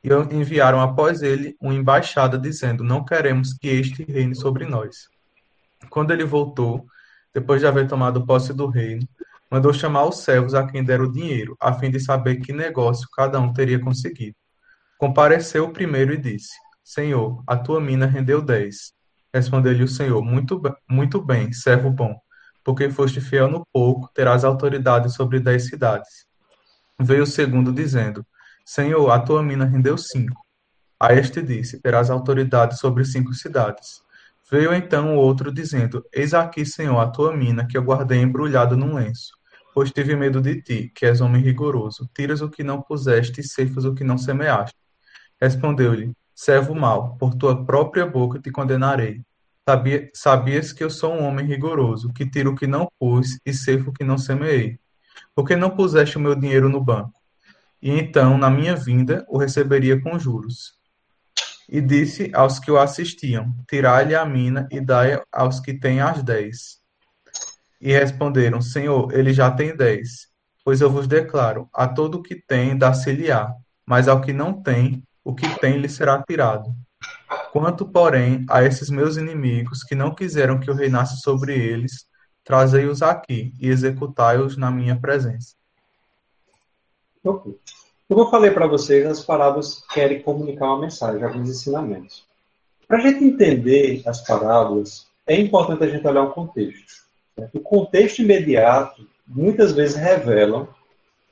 e 0.05 0.37
enviaram 0.37 0.83
após 0.83 1.23
ele 1.23 1.57
uma 1.59 1.73
embaixada 1.73 2.39
dizendo: 2.39 2.85
Não 2.85 3.03
queremos 3.03 3.55
que 3.55 3.69
este 3.69 4.05
reine 4.05 4.35
sobre 4.35 4.67
nós. 4.67 5.09
Quando 5.89 6.13
ele 6.13 6.25
voltou, 6.25 6.87
depois 7.33 7.61
de 7.61 7.67
haver 7.67 7.89
tomado 7.89 8.27
posse 8.27 8.53
do 8.53 8.67
reino, 8.67 9.09
mandou 9.51 9.73
chamar 9.73 10.05
os 10.05 10.19
servos 10.19 10.55
a 10.55 10.67
quem 10.67 10.85
dera 10.85 11.03
o 11.03 11.11
dinheiro, 11.11 11.57
a 11.59 11.73
fim 11.73 11.91
de 11.91 11.99
saber 11.99 12.37
que 12.37 12.53
negócio 12.53 13.09
cada 13.17 13.41
um 13.41 13.53
teria 13.53 13.81
conseguido. 13.81 14.37
Compareceu 14.99 15.65
o 15.65 15.73
primeiro 15.73 16.13
e 16.13 16.19
disse: 16.19 16.53
Senhor, 16.85 17.43
a 17.47 17.57
tua 17.57 17.81
mina 17.81 18.05
rendeu 18.05 18.43
dez. 18.43 18.93
Respondeu-lhe 19.33 19.83
o 19.83 19.89
Senhor: 19.89 20.23
Muito, 20.23 20.61
muito 20.87 21.23
bem, 21.23 21.51
servo 21.51 21.89
bom, 21.89 22.15
porque 22.63 22.91
foste 22.91 23.23
fiel 23.23 23.49
no 23.49 23.67
pouco, 23.73 24.11
terás 24.15 24.45
autoridade 24.45 25.11
sobre 25.11 25.41
dez 25.41 25.67
cidades. 25.67 26.27
Veio 27.01 27.23
o 27.23 27.27
segundo, 27.27 27.73
dizendo: 27.73 28.25
Senhor, 28.65 29.11
a 29.11 29.21
tua 29.21 29.43
mina 29.43 29.67
rendeu 29.67 29.99
cinco. 29.99 30.41
A 30.99 31.13
este 31.13 31.43
disse: 31.43 31.81
Terás 31.81 32.09
autoridade 32.09 32.79
sobre 32.79 33.05
cinco 33.05 33.35
cidades. 33.35 34.03
Veio 34.51 34.73
então 34.73 35.15
o 35.15 35.19
outro, 35.19 35.53
dizendo: 35.53 36.03
Eis 36.13 36.33
aqui, 36.33 36.65
Senhor, 36.65 36.99
a 36.99 37.11
tua 37.11 37.37
mina, 37.37 37.67
que 37.67 37.77
eu 37.77 37.83
guardei 37.83 38.21
embrulhada 38.21 38.75
num 38.75 38.95
lenço. 38.95 39.33
Pois 39.75 39.91
tive 39.91 40.17
medo 40.17 40.41
de 40.41 40.63
ti, 40.63 40.93
que 40.95 41.05
és 41.05 41.21
homem 41.21 41.43
rigoroso. 41.43 42.09
Tiras 42.15 42.41
o 42.41 42.49
que 42.49 42.65
não 42.65 42.81
puseste 42.81 43.41
e 43.41 43.45
ceifas 43.45 43.85
o 43.85 43.95
que 43.95 44.05
não 44.05 44.17
semeaste. 44.17 44.77
Respondeu-lhe: 45.41 46.13
Servo 46.35 46.75
mau, 46.75 47.17
por 47.17 47.35
tua 47.35 47.67
própria 47.67 48.07
boca 48.07 48.41
te 48.41 48.51
condenarei. 48.51 49.23
Sabia, 49.69 50.11
sabias 50.15 50.73
que 50.73 50.85
eu 50.85 50.91
sou 50.91 51.13
um 51.13 51.25
homem 51.25 51.47
rigoroso, 51.47 52.13
que 52.13 52.29
tiro 52.29 52.53
o 52.53 52.57
que 52.57 52.67
não 52.67 52.89
pus 52.99 53.39
e 53.45 53.53
ceifo 53.53 53.91
o 53.91 53.93
que 53.93 54.05
não 54.05 54.17
semeei. 54.17 54.79
Por 55.35 55.47
que 55.47 55.55
não 55.55 55.71
puseste 55.71 56.17
o 56.17 56.21
meu 56.21 56.35
dinheiro 56.35 56.69
no 56.69 56.81
banco? 56.81 57.24
E 57.85 57.91
então, 57.91 58.39
na 58.39 58.49
minha 58.49 58.75
vinda, 58.75 59.27
o 59.29 59.37
receberia 59.37 60.01
com 60.01 60.19
juros. 60.19 60.73
E 61.69 61.83
disse 61.83 62.31
aos 62.35 62.59
que 62.59 62.71
o 62.71 62.79
assistiam: 62.79 63.55
Tirai-lhe 63.69 64.15
a 64.15 64.25
mina 64.25 64.67
e 64.73 64.81
dai 64.81 65.23
aos 65.31 65.61
que 65.61 65.75
têm 65.75 66.01
as 66.01 66.23
dez. 66.23 66.79
E 67.79 67.93
responderam: 67.93 68.63
Senhor, 68.63 69.13
ele 69.13 69.35
já 69.35 69.51
tem 69.51 69.77
dez. 69.77 70.29
Pois 70.65 70.81
eu 70.81 70.89
vos 70.89 71.07
declaro: 71.07 71.69
a 71.75 71.87
todo 71.87 72.15
o 72.15 72.23
que 72.23 72.37
tem, 72.37 72.75
dá-se-lhe-á, 72.75 73.55
mas 73.85 74.09
ao 74.09 74.23
que 74.23 74.33
não 74.33 74.63
tem, 74.63 75.05
o 75.23 75.35
que 75.35 75.47
tem 75.61 75.77
lhe 75.77 75.89
será 75.89 76.23
tirado. 76.23 76.75
Quanto, 77.53 77.87
porém, 77.87 78.47
a 78.49 78.65
esses 78.65 78.89
meus 78.89 79.19
inimigos 79.19 79.83
que 79.83 79.95
não 79.95 80.15
quiseram 80.15 80.59
que 80.59 80.71
eu 80.71 80.75
reinasse 80.75 81.21
sobre 81.21 81.53
eles, 81.55 82.07
trazei-os 82.45 83.03
aqui 83.03 83.53
e 83.61 83.69
executai-os 83.69 84.57
na 84.57 84.71
minha 84.71 84.99
presença. 84.99 85.55
Como 87.25 88.21
eu 88.21 88.31
falei 88.31 88.51
para 88.51 88.67
vocês, 88.67 89.07
as 89.07 89.25
parábolas 89.25 89.83
querem 89.93 90.21
comunicar 90.21 90.67
uma 90.67 90.83
mensagem, 90.83 91.23
alguns 91.23 91.49
ensinamentos. 91.49 92.25
Para 92.87 92.99
a 92.99 93.01
gente 93.01 93.25
entender 93.25 94.03
as 94.07 94.21
parábolas, 94.21 95.07
é 95.27 95.41
importante 95.41 95.83
a 95.85 95.89
gente 95.89 96.07
olhar 96.07 96.23
o 96.23 96.33
contexto. 96.33 97.05
O 97.53 97.61
contexto 97.61 98.21
imediato 98.21 99.07
muitas 99.27 99.73
vezes 99.73 99.97
revela 99.97 100.69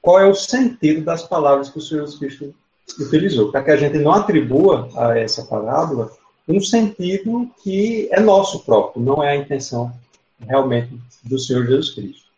qual 0.01 0.19
é 0.19 0.27
o 0.27 0.35
sentido 0.35 1.05
das 1.05 1.23
palavras 1.23 1.69
que 1.69 1.79
o 1.79 1.81
Senhor 1.81 2.07
Jesus 2.07 2.19
Cristo 2.19 2.55
utilizou, 2.99 3.53
para 3.53 3.63
que 3.63 3.71
a 3.71 3.77
gente 3.77 3.99
não 3.99 4.13
atribua 4.13 4.89
a 4.97 5.17
essa 5.17 5.45
parábola 5.45 6.11
um 6.49 6.61
sentido 6.61 7.49
que 7.63 8.09
é 8.11 8.19
nosso 8.19 8.65
próprio, 8.65 9.03
não 9.03 9.23
é 9.23 9.31
a 9.31 9.37
intenção 9.37 9.93
realmente 10.41 10.99
do 11.23 11.39
Senhor 11.39 11.65
Jesus 11.67 11.95
Cristo. 11.95 12.32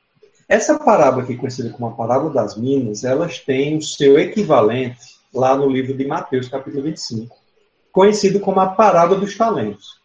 Essa 0.48 0.78
parábola 0.78 1.22
aqui, 1.22 1.36
conhecida 1.36 1.70
como 1.70 1.86
a 1.86 1.92
parábola 1.92 2.32
das 2.32 2.56
minas, 2.56 3.02
elas 3.02 3.38
têm 3.40 3.78
o 3.78 3.82
seu 3.82 4.18
equivalente 4.18 5.16
lá 5.32 5.56
no 5.56 5.68
livro 5.68 5.96
de 5.96 6.06
Mateus, 6.06 6.48
capítulo 6.48 6.82
25, 6.82 7.34
conhecido 7.90 8.40
como 8.40 8.60
a 8.60 8.66
parábola 8.66 9.20
dos 9.20 9.36
talentos. 9.36 9.98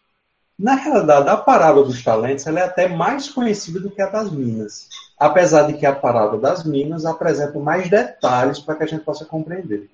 Na 0.58 0.74
realidade, 0.74 1.28
a 1.28 1.36
parábola 1.36 1.86
dos 1.86 2.02
talentos 2.02 2.46
é 2.46 2.60
até 2.60 2.88
mais 2.88 3.28
conhecida 3.28 3.80
do 3.80 3.90
que 3.90 4.00
a 4.00 4.06
das 4.06 4.30
minas, 4.30 4.88
apesar 5.18 5.62
de 5.62 5.74
que 5.74 5.86
a 5.86 5.94
parábola 5.94 6.40
das 6.40 6.64
minas 6.64 7.04
apresenta 7.04 7.58
mais 7.58 7.88
detalhes 7.88 8.58
para 8.58 8.74
que 8.76 8.84
a 8.84 8.86
gente 8.86 9.04
possa 9.04 9.24
compreender. 9.24 9.88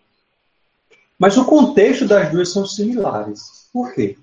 Mas 1.19 1.37
o 1.37 1.45
contexto 1.45 2.07
das 2.07 2.31
duas 2.31 2.53
são 2.53 2.67
similares. 2.67 3.69
Por 3.73 3.93
quê? 3.93 4.17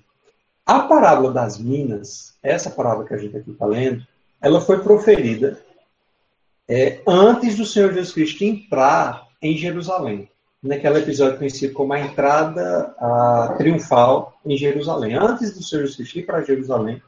A 0.66 0.80
parábola 0.80 1.32
das 1.32 1.58
minas, 1.58 2.34
essa 2.42 2.70
parábola 2.70 3.06
que 3.06 3.14
a 3.14 3.18
gente 3.18 3.36
aqui 3.36 3.50
está 3.50 3.66
lendo, 3.66 4.06
ela 4.40 4.60
foi 4.60 4.80
proferida 4.80 5.58
é, 6.68 7.00
antes 7.06 7.56
do 7.56 7.66
Senhor 7.66 7.92
Jesus 7.92 8.12
Cristo 8.12 8.44
entrar 8.44 9.26
em 9.40 9.56
Jerusalém, 9.56 10.28
naquele 10.62 10.98
episódio 10.98 11.38
conhecido 11.38 11.74
como 11.74 11.92
a 11.92 12.00
entrada 12.00 12.94
a, 12.98 13.54
triunfal 13.58 14.38
em 14.46 14.56
Jerusalém. 14.56 15.14
Antes 15.14 15.54
do 15.54 15.62
Senhor 15.62 15.82
Jesus 15.82 15.96
Cristo 15.96 16.18
ir 16.18 16.26
para 16.26 16.44
Jerusalém, 16.44 17.02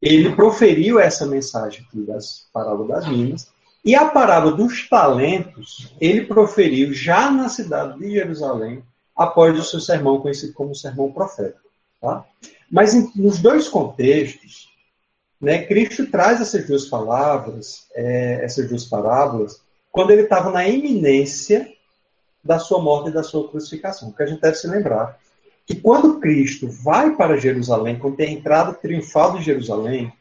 ele 0.00 0.34
proferiu 0.34 1.00
essa 1.00 1.26
mensagem 1.26 1.84
aqui 1.86 2.00
das 2.02 2.46
parábolas 2.52 2.88
das 2.88 3.08
minas, 3.08 3.50
e 3.84 3.94
a 3.94 4.06
parábola 4.06 4.56
dos 4.56 4.88
talentos, 4.88 5.92
ele 6.00 6.26
proferiu 6.26 6.92
já 6.92 7.30
na 7.30 7.48
cidade 7.48 7.98
de 7.98 8.10
Jerusalém, 8.12 8.82
após 9.16 9.58
o 9.58 9.64
seu 9.64 9.80
sermão, 9.80 10.20
conhecido 10.20 10.52
como 10.52 10.74
sermão 10.74 11.10
profético. 11.10 11.68
Tá? 12.00 12.24
Mas 12.70 12.94
em, 12.94 13.10
nos 13.16 13.38
dois 13.38 13.68
contextos, 13.68 14.68
né, 15.40 15.64
Cristo 15.66 16.10
traz 16.10 16.40
essas 16.40 16.66
duas 16.66 16.86
palavras, 16.86 17.86
é, 17.94 18.44
essas 18.44 18.68
duas 18.68 18.84
parábolas, 18.84 19.60
quando 19.90 20.10
ele 20.10 20.22
estava 20.22 20.50
na 20.50 20.66
iminência 20.68 21.72
da 22.42 22.58
sua 22.58 22.80
morte 22.80 23.10
e 23.10 23.12
da 23.12 23.22
sua 23.22 23.48
crucificação. 23.48 24.12
Que 24.12 24.22
a 24.22 24.26
gente 24.26 24.40
deve 24.40 24.56
se 24.56 24.66
lembrar 24.66 25.18
que 25.66 25.76
quando 25.76 26.18
Cristo 26.18 26.68
vai 26.68 27.14
para 27.14 27.36
Jerusalém, 27.36 27.98
quando 27.98 28.16
tem 28.16 28.28
a 28.28 28.32
entrada 28.32 28.72
triunfal 28.72 29.36
de 29.36 29.44
Jerusalém, 29.44 30.12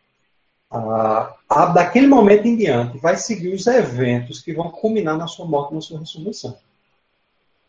a, 0.69 1.33
a, 1.49 1.65
daquele 1.67 2.07
momento 2.07 2.45
em 2.47 2.55
diante, 2.55 2.97
vai 2.97 3.15
seguir 3.15 3.53
os 3.53 3.65
eventos 3.65 4.41
que 4.41 4.53
vão 4.53 4.69
culminar 4.69 5.17
na 5.17 5.27
sua 5.27 5.45
morte 5.45 5.71
e 5.71 5.75
na 5.75 5.81
sua 5.81 5.99
ressurreição. 5.99 6.57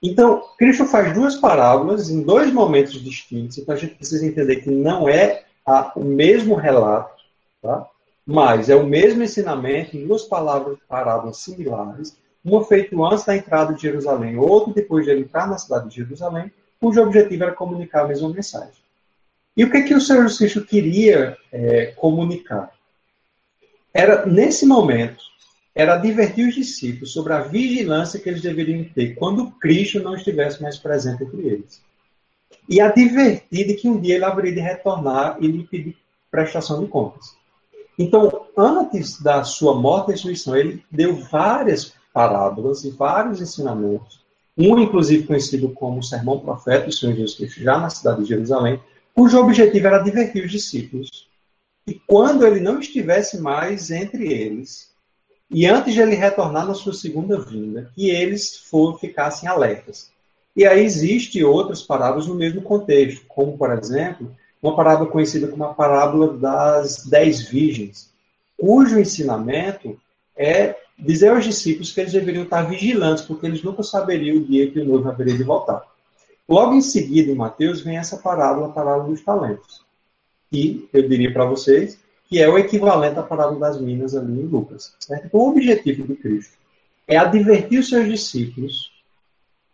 Então, 0.02 0.42
Cristo 0.56 0.84
faz 0.86 1.12
duas 1.14 1.36
parábolas 1.36 2.10
em 2.10 2.22
dois 2.22 2.52
momentos 2.52 3.02
distintos, 3.02 3.58
então 3.58 3.74
a 3.74 3.78
gente 3.78 3.94
precisa 3.94 4.26
entender 4.26 4.56
que 4.56 4.70
não 4.70 5.08
é 5.08 5.44
a, 5.66 5.92
o 5.96 6.04
mesmo 6.04 6.54
relato, 6.54 7.17
tá? 7.62 7.88
mas 8.30 8.68
é 8.68 8.76
o 8.76 8.86
mesmo 8.86 9.22
ensinamento 9.22 9.96
em 9.96 10.06
duas 10.06 10.24
palavras, 10.24 10.76
parábolas 10.86 11.38
similares, 11.38 12.14
uma 12.44 12.62
feito 12.62 13.02
antes 13.02 13.24
da 13.24 13.34
entrada 13.34 13.72
de 13.72 13.80
Jerusalém, 13.80 14.36
outra 14.36 14.74
depois 14.74 15.06
de 15.06 15.10
ele 15.10 15.22
entrar 15.22 15.48
na 15.48 15.56
cidade 15.56 15.88
de 15.88 15.96
Jerusalém, 15.96 16.52
cujo 16.78 17.02
objetivo 17.02 17.44
era 17.44 17.52
comunicar 17.52 18.04
a 18.04 18.08
mesma 18.08 18.28
mensagem. 18.28 18.82
E 19.56 19.64
o 19.64 19.70
que, 19.70 19.82
que 19.82 19.94
o 19.94 20.00
Senhor 20.00 20.26
Cristo 20.36 20.62
queria 20.62 21.38
é, 21.50 21.86
comunicar? 21.96 22.70
Era, 23.94 24.26
nesse 24.26 24.66
momento, 24.66 25.24
era 25.74 25.94
advertir 25.94 26.48
os 26.48 26.54
discípulos 26.54 27.14
sobre 27.14 27.32
a 27.32 27.40
vigilância 27.40 28.20
que 28.20 28.28
eles 28.28 28.42
deveriam 28.42 28.84
ter 28.84 29.14
quando 29.14 29.50
Cristo 29.52 30.00
não 30.00 30.14
estivesse 30.14 30.62
mais 30.62 30.76
presente 30.76 31.24
entre 31.24 31.46
eles. 31.46 31.82
E 32.68 32.78
advertir 32.78 33.66
de 33.66 33.72
que 33.74 33.88
um 33.88 33.98
dia 33.98 34.16
ele 34.16 34.24
haveria 34.24 34.52
de 34.52 34.60
retornar 34.60 35.38
e 35.40 35.46
lhe 35.46 35.64
pedir 35.64 35.96
prestação 36.30 36.84
de 36.84 36.88
contas. 36.88 37.38
Então, 37.98 38.46
antes 38.56 39.20
da 39.20 39.42
sua 39.42 39.74
morte 39.74 40.08
e 40.08 40.12
ressurreição, 40.12 40.56
ele 40.56 40.84
deu 40.90 41.16
várias 41.16 41.92
parábolas 42.12 42.84
e 42.84 42.90
vários 42.90 43.40
ensinamentos, 43.40 44.24
um 44.56 44.78
inclusive 44.78 45.26
conhecido 45.26 45.70
como 45.70 46.02
Sermão 46.02 46.38
Profeta 46.38 46.86
do 46.86 46.92
Senhor 46.92 47.14
Jesus 47.14 47.34
Cristo, 47.34 47.60
já 47.60 47.78
na 47.78 47.90
cidade 47.90 48.22
de 48.22 48.28
Jerusalém, 48.28 48.80
cujo 49.14 49.38
objetivo 49.40 49.86
era 49.86 49.96
advertir 49.96 50.44
os 50.44 50.50
discípulos. 50.50 51.28
E 51.86 51.94
quando 51.94 52.46
ele 52.46 52.60
não 52.60 52.78
estivesse 52.78 53.40
mais 53.40 53.90
entre 53.90 54.32
eles, 54.32 54.92
e 55.50 55.66
antes 55.66 55.94
de 55.94 56.00
ele 56.00 56.14
retornar 56.14 56.66
na 56.66 56.74
sua 56.74 56.92
segunda 56.92 57.40
vinda, 57.40 57.90
que 57.94 58.10
eles 58.10 58.58
for, 58.58 58.98
ficassem 59.00 59.48
alertas. 59.48 60.10
E 60.54 60.66
aí 60.66 60.84
existe 60.84 61.42
outras 61.42 61.82
parábolas 61.82 62.26
no 62.26 62.34
mesmo 62.34 62.62
contexto, 62.62 63.24
como, 63.26 63.56
por 63.56 63.72
exemplo, 63.72 64.36
uma 64.62 64.74
parábola 64.74 65.10
conhecida 65.10 65.48
como 65.48 65.64
a 65.64 65.74
parábola 65.74 66.36
das 66.36 67.04
dez 67.06 67.48
virgens, 67.48 68.12
cujo 68.56 68.98
ensinamento 68.98 69.98
é 70.36 70.76
dizer 70.98 71.30
aos 71.30 71.44
discípulos 71.44 71.92
que 71.92 72.00
eles 72.00 72.12
deveriam 72.12 72.44
estar 72.44 72.62
vigilantes, 72.62 73.24
porque 73.24 73.46
eles 73.46 73.62
nunca 73.62 73.82
saberiam 73.82 74.36
o 74.36 74.44
dia 74.44 74.70
que 74.70 74.80
o 74.80 74.84
noivo 74.84 75.08
haveria 75.08 75.36
de 75.36 75.44
voltar. 75.44 75.82
Logo 76.48 76.74
em 76.74 76.80
seguida, 76.80 77.30
em 77.30 77.34
Mateus, 77.34 77.82
vem 77.82 77.98
essa 77.98 78.16
parábola, 78.16 78.68
a 78.68 78.72
parábola 78.72 79.08
dos 79.08 79.22
talentos. 79.22 79.84
E 80.50 80.88
eu 80.92 81.06
diria 81.06 81.32
para 81.32 81.44
vocês 81.44 81.98
que 82.28 82.40
é 82.40 82.48
o 82.48 82.58
equivalente 82.58 83.18
à 83.18 83.22
parábola 83.22 83.58
das 83.58 83.80
minas 83.80 84.14
ali 84.14 84.32
em 84.32 84.46
Lucas. 84.46 84.94
Certo? 84.98 85.26
Então, 85.26 85.40
o 85.40 85.48
objetivo 85.48 86.06
do 86.06 86.14
Cristo 86.14 86.56
é 87.06 87.16
advertir 87.16 87.80
os 87.80 87.88
seus 87.88 88.06
discípulos 88.06 88.92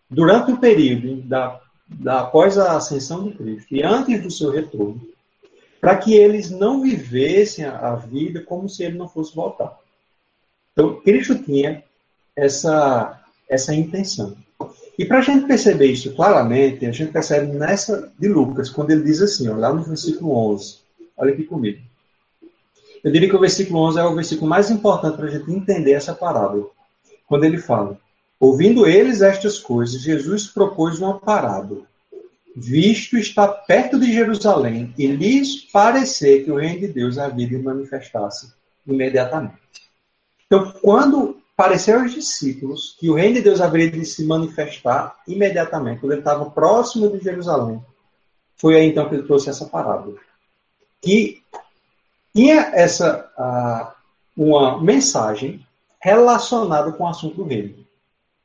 durante 0.08 0.52
o 0.52 0.58
período 0.58 1.16
da, 1.22 1.60
após 2.06 2.58
a 2.58 2.76
ascensão 2.76 3.28
de 3.28 3.34
Cristo 3.34 3.74
e 3.74 3.82
antes 3.82 4.22
do 4.22 4.30
seu 4.30 4.50
retorno, 4.50 5.00
para 5.80 5.96
que 5.96 6.14
eles 6.14 6.50
não 6.50 6.82
vivessem 6.82 7.64
a, 7.64 7.92
a 7.92 7.96
vida 7.96 8.40
como 8.40 8.68
se 8.68 8.84
ele 8.84 8.96
não 8.96 9.08
fosse 9.08 9.34
voltar. 9.34 9.78
Então, 10.72 11.00
Cristo 11.00 11.36
tinha 11.36 11.84
essa, 12.34 13.22
essa 13.48 13.74
intenção. 13.74 14.36
E 14.98 15.04
para 15.04 15.18
a 15.18 15.22
gente 15.22 15.46
perceber 15.46 15.86
isso 15.86 16.14
claramente, 16.14 16.86
a 16.86 16.92
gente 16.92 17.12
percebe 17.12 17.52
nessa 17.52 18.12
de 18.18 18.28
Lucas, 18.28 18.70
quando 18.70 18.90
ele 18.90 19.02
diz 19.02 19.20
assim, 19.20 19.48
ó, 19.48 19.56
lá 19.56 19.72
no 19.72 19.82
versículo 19.82 20.32
11, 20.52 20.78
olha 21.16 21.32
aqui 21.32 21.44
comigo. 21.44 21.80
Eu 23.02 23.12
diria 23.12 23.28
que 23.28 23.36
o 23.36 23.40
versículo 23.40 23.80
11 23.80 23.98
é 23.98 24.04
o 24.04 24.14
versículo 24.14 24.48
mais 24.48 24.70
importante 24.70 25.16
para 25.16 25.26
a 25.26 25.30
gente 25.30 25.50
entender 25.52 25.92
essa 25.92 26.14
parábola. 26.14 26.66
Quando 27.26 27.44
ele 27.44 27.58
fala: 27.58 27.98
Ouvindo 28.38 28.86
eles 28.86 29.22
estas 29.22 29.58
coisas, 29.58 30.02
Jesus 30.02 30.46
propôs 30.46 30.98
uma 30.98 31.18
parábola. 31.18 31.82
Visto 32.56 33.16
está 33.16 33.48
perto 33.48 33.98
de 33.98 34.12
Jerusalém 34.12 34.94
e 34.96 35.06
lhes 35.06 35.70
parecer 35.72 36.44
que 36.44 36.50
o 36.50 36.56
reino 36.56 36.80
de 36.80 36.88
Deus 36.88 37.18
havia 37.18 37.48
de 37.48 37.58
manifestar-se 37.58 38.52
imediatamente. 38.86 39.58
Então, 40.46 40.72
quando 40.82 41.42
pareceu 41.56 42.00
aos 42.00 42.12
discípulos 42.12 42.96
que 42.98 43.10
o 43.10 43.14
reino 43.14 43.34
de 43.34 43.42
Deus 43.42 43.60
haveria 43.60 43.90
de 43.90 44.04
se 44.04 44.24
manifestar 44.24 45.16
imediatamente, 45.26 46.00
quando 46.00 46.12
ele 46.12 46.20
estava 46.20 46.50
próximo 46.50 47.08
de 47.08 47.22
Jerusalém, 47.22 47.82
foi 48.56 48.76
aí 48.76 48.86
então 48.88 49.08
que 49.08 49.14
ele 49.14 49.26
trouxe 49.26 49.50
essa 49.50 49.66
parábola. 49.66 50.16
Que 51.00 51.42
tinha 52.34 52.72
essa 52.74 53.30
uh, 53.38 53.94
uma 54.36 54.80
mensagem 54.82 55.64
relacionada 56.00 56.92
com 56.92 57.04
o 57.04 57.08
assunto 57.08 57.36
do 57.36 57.44
reino. 57.44 57.83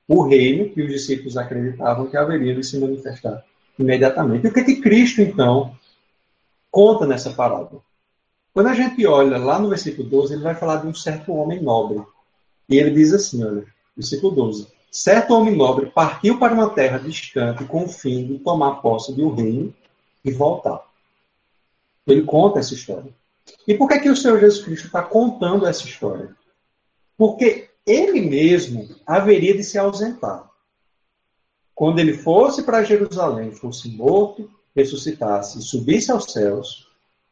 O 0.10 0.24
reino 0.24 0.72
que 0.72 0.82
os 0.82 0.90
discípulos 0.90 1.38
acreditavam 1.38 2.08
que 2.08 2.18
haveria 2.18 2.56
de 2.56 2.64
se 2.64 2.80
manifestar 2.80 3.46
imediatamente. 3.78 4.48
E 4.48 4.50
o 4.50 4.54
que, 4.54 4.64
que 4.64 4.82
Cristo, 4.82 5.22
então, 5.22 5.78
conta 6.72 7.06
nessa 7.06 7.30
parábola? 7.30 7.82
Quando 8.52 8.68
a 8.70 8.74
gente 8.74 9.06
olha 9.06 9.38
lá 9.38 9.60
no 9.60 9.70
versículo 9.70 10.10
12, 10.10 10.34
ele 10.34 10.42
vai 10.42 10.56
falar 10.56 10.78
de 10.78 10.88
um 10.88 10.96
certo 10.96 11.32
homem 11.32 11.62
nobre. 11.62 12.02
E 12.68 12.78
ele 12.78 12.90
diz 12.90 13.14
assim, 13.14 13.44
olha, 13.44 13.66
versículo 13.96 14.36
12. 14.36 14.68
Certo 14.92 15.36
homem 15.36 15.56
nobre 15.56 15.86
partiu 15.86 16.40
para 16.40 16.56
uma 16.56 16.72
terra 16.72 16.98
distante 16.98 17.64
com 17.66 17.84
o 17.84 17.88
fim 17.88 18.26
de 18.26 18.40
tomar 18.40 18.82
posse 18.82 19.14
de 19.14 19.24
um 19.24 19.34
reino 19.36 19.74
e 20.26 20.32
voltar. 20.32 20.84
Ele 22.08 22.24
conta 22.24 22.58
essa 22.58 22.74
história. 22.74 23.14
E 23.68 23.76
por 23.76 23.88
que, 23.88 24.00
que 24.00 24.10
o 24.10 24.16
Senhor 24.16 24.40
Jesus 24.40 24.64
Cristo 24.64 24.88
está 24.88 25.04
contando 25.04 25.68
essa 25.68 25.86
história? 25.86 26.36
Porque 27.16 27.69
ele 27.90 28.22
mesmo 28.22 28.88
haveria 29.06 29.56
de 29.56 29.64
se 29.64 29.78
ausentar. 29.78 30.50
Quando 31.74 32.00
ele 32.00 32.14
fosse 32.14 32.64
para 32.64 32.84
Jerusalém, 32.84 33.52
fosse 33.52 33.90
morto, 33.90 34.50
ressuscitasse 34.76 35.60
e 35.60 35.62
subisse 35.62 36.12
aos 36.12 36.32
céus, 36.32 36.88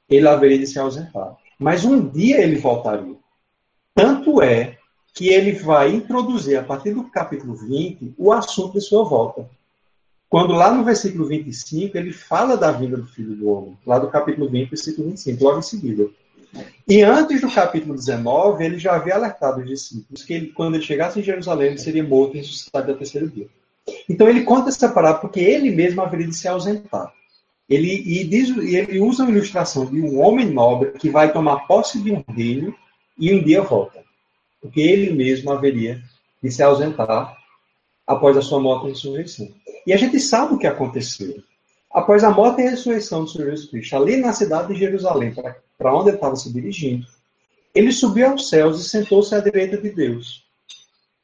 ele 0.09 0.27
haveria 0.27 0.57
de 0.57 0.67
se 0.67 0.79
ausentar. 0.79 1.37
Mas 1.59 1.83
um 1.83 2.07
dia 2.07 2.41
ele 2.41 2.57
voltaria. 2.57 3.15
Tanto 3.93 4.41
é 4.41 4.77
que 5.13 5.29
ele 5.29 5.53
vai 5.53 5.93
introduzir, 5.93 6.57
a 6.57 6.63
partir 6.63 6.93
do 6.93 7.03
capítulo 7.05 7.55
20, 7.55 8.13
o 8.17 8.31
assunto 8.31 8.73
de 8.73 8.81
sua 8.81 9.03
volta. 9.03 9.49
Quando 10.29 10.53
lá 10.53 10.73
no 10.73 10.83
versículo 10.83 11.25
25, 11.25 11.97
ele 11.97 12.11
fala 12.11 12.55
da 12.55 12.71
vinda 12.71 12.97
do 12.97 13.07
Filho 13.07 13.35
do 13.35 13.49
Homem, 13.49 13.77
lá 13.85 13.97
do 13.97 14.09
capítulo 14.09 14.49
20, 14.49 14.69
versículo 14.69 15.07
25, 15.07 15.43
logo 15.43 15.59
em 15.59 15.63
seguida. 15.63 16.09
E 16.87 17.01
antes 17.01 17.41
do 17.41 17.51
capítulo 17.51 17.95
19, 17.95 18.63
ele 18.63 18.79
já 18.79 18.95
havia 18.95 19.15
alertado 19.15 19.61
os 19.61 19.67
discípulos 19.67 20.23
que 20.23 20.33
ele, 20.33 20.47
quando 20.47 20.75
ele 20.75 20.83
chegasse 20.83 21.19
em 21.19 21.23
Jerusalém, 21.23 21.67
ele 21.67 21.77
seria 21.77 22.03
morto 22.03 22.35
e 22.35 22.39
ressuscitado 22.39 22.91
no 22.91 22.97
terceiro 22.97 23.29
dia. 23.29 23.47
Então 24.09 24.27
ele 24.27 24.43
conta 24.43 24.69
essa 24.69 24.89
parábola 24.89 25.21
porque 25.21 25.39
ele 25.39 25.71
mesmo 25.71 26.01
haveria 26.01 26.27
de 26.27 26.35
se 26.35 26.47
ausentar. 26.47 27.11
Ele, 27.69 27.91
e, 27.91 28.23
diz, 28.23 28.55
ele 28.57 28.99
usa 28.99 29.25
a 29.25 29.29
ilustração 29.29 29.85
de 29.85 29.99
um 29.99 30.21
homem 30.21 30.49
nobre 30.49 30.91
que 30.91 31.09
vai 31.09 31.33
tomar 31.33 31.67
posse 31.67 32.01
de 32.01 32.13
um 32.13 32.23
reino 32.29 32.73
e 33.19 33.33
um 33.33 33.43
dia 33.43 33.61
volta. 33.61 34.01
Porque 34.61 34.79
ele 34.79 35.11
mesmo 35.11 35.51
haveria 35.51 36.01
de 36.41 36.49
se 36.49 36.63
ausentar 36.63 37.35
após 38.05 38.37
a 38.37 38.41
sua 38.41 38.61
morte 38.61 38.85
e 38.85 38.89
ressurreição. 38.91 39.49
E 39.85 39.91
a 39.91 39.97
gente 39.97 40.17
sabe 40.19 40.53
o 40.53 40.57
que 40.57 40.67
aconteceu. 40.67 41.43
Após 41.91 42.23
a 42.23 42.29
morte 42.29 42.61
e 42.61 42.69
ressurreição 42.69 43.25
do 43.25 43.29
Senhor 43.29 43.49
Jesus 43.49 43.69
Cristo, 43.69 43.95
ali 43.97 44.17
na 44.17 44.31
cidade 44.31 44.73
de 44.73 44.79
Jerusalém, 44.79 45.33
para 45.33 45.57
onde 45.79 46.09
ele 46.09 46.17
estava 46.17 46.35
se 46.35 46.51
dirigindo, 46.51 47.05
ele 47.73 47.91
subiu 47.91 48.29
aos 48.29 48.49
céus 48.49 48.79
e 48.79 48.89
sentou-se 48.89 49.33
à 49.35 49.39
direita 49.39 49.77
de 49.77 49.89
Deus, 49.89 50.43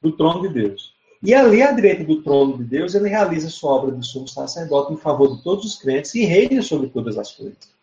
do 0.02 0.12
trono 0.12 0.48
de 0.48 0.54
Deus. 0.54 0.94
E 1.22 1.34
ali 1.34 1.62
à 1.62 1.72
direita 1.72 2.04
do 2.04 2.22
trono 2.22 2.58
de 2.58 2.66
Deus, 2.66 2.94
ele 2.94 3.10
realiza 3.10 3.50
sua 3.50 3.72
obra 3.72 3.96
de 3.96 4.06
sumo 4.06 4.28
sacerdote 4.28 4.94
em 4.94 4.98
favor 4.98 5.36
de 5.36 5.42
todos 5.42 5.66
os 5.66 5.76
crentes 5.80 6.14
e 6.16 6.26
reina 6.26 6.62
sobre 6.62 6.88
todas 6.90 7.18
as 7.18 7.32
coisas. 7.32 7.74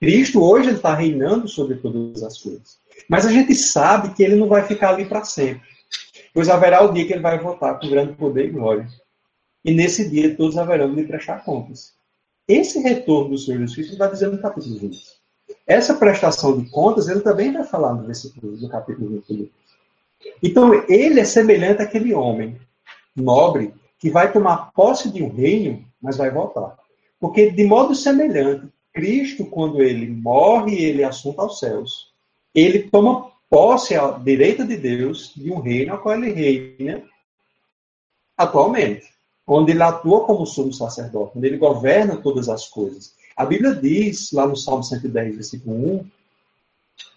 Cristo 0.00 0.42
hoje 0.42 0.70
está 0.70 0.94
reinando 0.94 1.48
sobre 1.48 1.76
todas 1.76 2.22
as 2.22 2.42
coisas. 2.42 2.78
Mas 3.08 3.24
a 3.24 3.32
gente 3.32 3.54
sabe 3.54 4.12
que 4.14 4.22
ele 4.22 4.34
não 4.34 4.48
vai 4.48 4.64
ficar 4.64 4.90
ali 4.90 5.06
para 5.06 5.24
sempre. 5.24 5.66
Pois 6.34 6.48
haverá 6.48 6.82
o 6.84 6.92
dia 6.92 7.06
que 7.06 7.12
ele 7.12 7.22
vai 7.22 7.38
voltar 7.38 7.74
com 7.74 7.88
grande 7.88 8.12
poder 8.14 8.46
e 8.46 8.50
glória 8.50 8.86
e 9.66 9.72
nesse 9.72 10.08
dia 10.08 10.36
todos 10.36 10.56
haverão 10.56 10.94
de 10.94 11.02
prestar 11.02 11.44
contas. 11.44 11.92
Esse 12.46 12.78
retorno 12.78 13.30
do 13.30 13.38
Senhor 13.38 13.58
Jesus 13.58 13.74
Cristo 13.74 13.92
está 13.94 14.06
dizendo 14.06 14.36
no 14.36 14.42
capítulo 14.42 14.78
20. 14.78 15.15
Essa 15.66 15.94
prestação 15.94 16.58
de 16.58 16.68
contas, 16.70 17.08
ele 17.08 17.20
também 17.20 17.52
vai 17.52 17.64
falar 17.64 17.94
no 17.94 18.04
versículo 18.04 18.56
do 18.56 18.68
capítulo 18.68 19.22
21. 19.28 19.48
Então, 20.42 20.72
ele 20.88 21.20
é 21.20 21.24
semelhante 21.24 21.82
àquele 21.82 22.14
homem 22.14 22.58
nobre 23.14 23.72
que 23.98 24.10
vai 24.10 24.32
tomar 24.32 24.70
posse 24.72 25.10
de 25.10 25.22
um 25.22 25.28
reino, 25.28 25.84
mas 26.00 26.16
vai 26.16 26.30
voltar. 26.30 26.76
Porque, 27.18 27.50
de 27.50 27.64
modo 27.64 27.94
semelhante, 27.94 28.68
Cristo, 28.92 29.46
quando 29.46 29.82
ele 29.82 30.06
morre 30.06 30.76
ele 30.82 31.04
assunta 31.04 31.42
aos 31.42 31.58
céus, 31.58 32.12
ele 32.54 32.90
toma 32.90 33.30
posse 33.48 33.94
à 33.94 34.10
direita 34.12 34.64
de 34.64 34.76
Deus 34.76 35.32
de 35.34 35.50
um 35.50 35.60
reino 35.60 35.92
ao 35.92 35.98
qual 36.00 36.16
ele 36.16 36.32
reina 36.32 37.02
atualmente 38.36 39.16
onde 39.46 39.72
ele 39.72 39.82
atua 39.82 40.24
como 40.24 40.44
sumo 40.44 40.72
sacerdote, 40.72 41.38
onde 41.38 41.46
ele 41.46 41.56
governa 41.56 42.16
todas 42.16 42.48
as 42.48 42.66
coisas. 42.66 43.14
A 43.36 43.44
Bíblia 43.44 43.74
diz, 43.74 44.32
lá 44.32 44.46
no 44.46 44.56
Salmo 44.56 44.82
110, 44.82 45.34
versículo 45.34 46.00
1, 46.00 46.06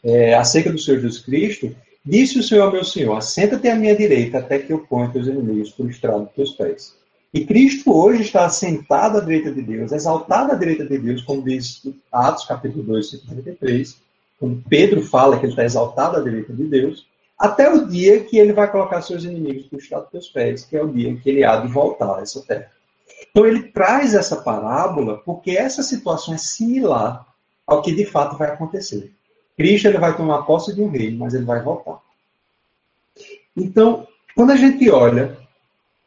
é, 0.03 0.34
acerca 0.36 0.71
do 0.71 0.77
Senhor 0.77 0.99
Jesus 0.99 1.19
Cristo, 1.19 1.73
disse 2.05 2.38
o 2.38 2.43
Senhor 2.43 2.71
meu 2.71 2.84
Senhor, 2.84 3.15
assenta-te 3.15 3.67
à 3.69 3.75
minha 3.75 3.95
direita 3.95 4.39
até 4.39 4.60
que 4.60 4.73
eu 4.73 4.79
ponha 4.79 5.10
teus 5.10 5.27
inimigos 5.27 5.71
por 5.71 5.89
estrado 5.89 6.25
dos 6.25 6.34
teus 6.34 6.51
pés. 6.51 6.99
E 7.34 7.45
Cristo 7.45 7.93
hoje 7.93 8.23
está 8.23 8.45
assentado 8.45 9.19
à 9.19 9.21
direita 9.21 9.51
de 9.51 9.62
Deus, 9.62 9.91
exaltado 9.91 10.51
à 10.51 10.55
direita 10.55 10.86
de 10.86 10.97
Deus, 10.97 11.21
como 11.21 11.43
diz 11.43 11.84
Atos 12.12 12.45
capítulo 12.45 12.84
2, 12.84 13.12
versículo 13.12 13.41
33, 13.43 13.97
quando 14.39 14.63
Pedro 14.67 15.01
fala 15.01 15.38
que 15.38 15.45
ele 15.45 15.51
está 15.51 15.63
exaltado 15.63 16.17
à 16.17 16.21
direita 16.21 16.51
de 16.51 16.63
Deus, 16.63 17.05
até 17.38 17.71
o 17.71 17.88
dia 17.88 18.21
que 18.23 18.38
ele 18.38 18.51
vai 18.51 18.69
colocar 18.69 19.01
seus 19.01 19.23
inimigos 19.23 19.67
por 19.67 19.79
estado 19.79 20.03
dos 20.03 20.12
teus 20.12 20.29
pés, 20.29 20.65
que 20.65 20.75
é 20.75 20.84
o 20.84 20.91
dia 20.91 21.15
que 21.15 21.29
ele 21.29 21.43
há 21.43 21.58
de 21.58 21.71
voltar 21.71 22.17
a 22.17 22.21
essa 22.21 22.41
terra. 22.41 22.71
Então 23.30 23.45
ele 23.45 23.63
traz 23.63 24.13
essa 24.13 24.38
parábola 24.38 25.17
porque 25.19 25.52
essa 25.52 25.84
situação 25.84 26.34
é 26.34 26.38
similar 26.38 27.26
ao 27.65 27.82
que 27.82 27.93
de 27.93 28.06
fato 28.06 28.38
vai 28.38 28.50
acontecer. 28.50 29.13
Cristo 29.56 29.88
ele 29.88 29.98
vai 29.98 30.15
tomar 30.15 30.43
posse 30.43 30.74
de 30.74 30.82
um 30.82 30.89
reino, 30.89 31.19
mas 31.19 31.34
ele 31.34 31.45
vai 31.45 31.62
voltar. 31.62 32.00
Então, 33.56 34.08
quando 34.36 34.52
a 34.52 34.56
gente 34.56 34.89
olha, 34.89 35.38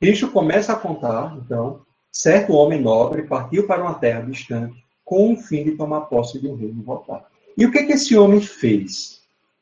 Cristo 0.00 0.28
começa 0.30 0.72
a 0.72 0.76
contar, 0.76 1.36
então, 1.36 1.82
certo 2.10 2.54
homem 2.54 2.80
nobre 2.80 3.22
partiu 3.22 3.66
para 3.66 3.82
uma 3.82 3.94
terra 3.94 4.22
distante 4.22 4.82
com 5.04 5.34
o 5.34 5.36
fim 5.36 5.64
de 5.64 5.72
tomar 5.72 6.02
posse 6.02 6.40
de 6.40 6.48
um 6.48 6.56
reino 6.56 6.82
voltar. 6.82 7.26
E 7.56 7.66
o 7.66 7.70
que, 7.70 7.84
que 7.84 7.92
esse 7.92 8.16
homem 8.16 8.40
fez? 8.40 9.20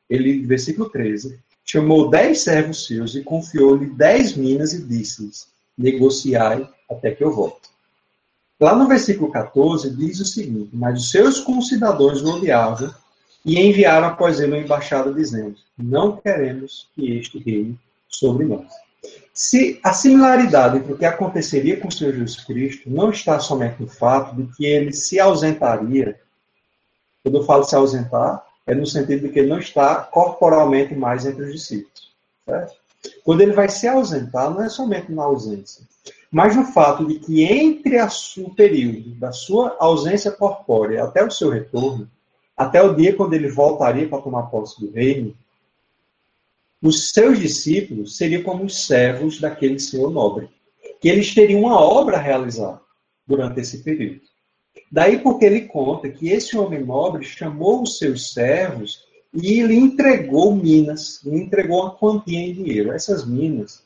Ele, 0.09 0.47
versículo 0.47 0.89
13, 0.89 1.39
chamou 1.65 2.09
dez 2.09 2.43
servos 2.43 2.87
seus 2.87 3.15
e 3.15 3.23
confiou-lhe 3.23 3.87
dez 3.87 4.37
minas 4.37 4.73
e 4.73 4.83
disse-lhes: 4.83 5.49
negociai 5.77 6.69
até 6.91 7.13
que 7.13 7.23
eu 7.23 7.33
volte. 7.33 7.71
Lá 8.61 8.75
no 8.75 8.87
versículo 8.87 9.31
14 9.31 9.91
diz 9.97 10.21
o 10.21 10.25
seguinte: 10.25 10.71
Mas 10.73 11.01
os 11.01 11.11
seus 11.11 11.41
concidadãos 11.41 12.23
o 12.23 12.37
odiavam 12.37 12.95
e 13.45 13.59
enviaram 13.59 14.09
após 14.09 14.39
ele 14.39 14.53
uma 14.53 14.63
embaixada 14.63 15.13
dizendo: 15.13 15.57
Não 15.79 16.17
queremos 16.17 16.89
que 16.95 17.17
este 17.17 17.39
reine 17.39 17.79
sobre 18.09 18.45
nós. 18.45 18.67
Se 19.33 19.81
a 19.83 19.95
similaridade 19.95 20.77
entre 20.77 20.93
o 20.93 20.99
que 20.99 21.07
aconteceria 21.07 21.79
com 21.79 21.89
o 21.89 21.93
Senhor 21.93 22.13
Jesus 22.13 22.45
Cristo 22.45 22.91
não 22.91 23.11
está 23.11 23.39
somente 23.39 23.81
no 23.81 23.89
fato 23.89 24.37
de 24.37 24.55
que 24.55 24.67
ele 24.67 24.93
se 24.93 25.19
ausentaria, 25.19 26.21
quando 27.23 27.39
eu 27.39 27.45
falo 27.45 27.65
se 27.65 27.75
ausentar, 27.75 28.45
é 28.67 28.75
no 28.75 28.87
sentido 28.87 29.23
de 29.23 29.29
que 29.31 29.39
ele 29.39 29.49
não 29.49 29.59
está 29.59 29.95
corporalmente 29.97 30.95
mais 30.95 31.25
entre 31.25 31.45
os 31.45 31.53
discípulos. 31.53 32.11
Certo? 32.45 32.75
Quando 33.25 33.41
ele 33.41 33.53
vai 33.53 33.69
se 33.69 33.89
ausentar, 33.89 34.51
não 34.51 34.63
é 34.63 34.69
somente 34.69 35.11
na 35.11 35.23
ausência, 35.23 35.83
mas 36.31 36.55
no 36.55 36.65
fato 36.65 37.05
de 37.05 37.19
que 37.19 37.43
entre 37.43 37.97
o 38.39 38.55
período 38.55 39.11
da 39.17 39.33
sua 39.33 39.77
ausência 39.81 40.31
corpórea 40.31 41.03
até 41.03 41.25
o 41.25 41.31
seu 41.31 41.51
retorno, 41.51 42.09
até 42.57 42.81
o 42.81 42.95
dia 42.95 43.15
quando 43.17 43.35
ele 43.35 43.49
voltaria 43.49 44.09
para 44.09 44.23
tomar 44.23 44.45
posse 44.45 44.81
do 44.81 44.93
reino, 44.93 45.35
os 46.81 47.11
seus 47.11 47.39
discípulos 47.39 48.17
seriam 48.17 48.43
como 48.43 48.65
os 48.65 48.87
servos 48.87 49.41
daquele 49.41 49.79
senhor 49.81 50.11
nobre, 50.11 50.49
que 51.01 51.09
eles 51.09 51.35
teriam 51.35 51.63
uma 51.63 51.81
obra 51.81 52.17
a 52.17 52.21
realizar 52.21 52.81
durante 53.27 53.61
esse 53.61 53.79
período. 53.83 54.21
Daí 54.91 55.19
porque 55.19 55.45
ele 55.45 55.63
conta 55.63 56.09
que 56.09 56.31
esse 56.31 56.57
homem 56.57 56.85
nobre 56.85 57.25
chamou 57.25 57.83
os 57.83 57.99
seus 57.99 58.33
servos 58.33 59.05
e 59.33 59.63
lhe 59.63 59.77
entregou 59.77 60.55
minas, 60.55 61.21
lhe 61.25 61.37
entregou 61.37 61.83
uma 61.83 61.95
quantia 61.95 62.39
em 62.39 62.53
dinheiro. 62.53 62.93
Essas 62.93 63.27
minas 63.27 63.83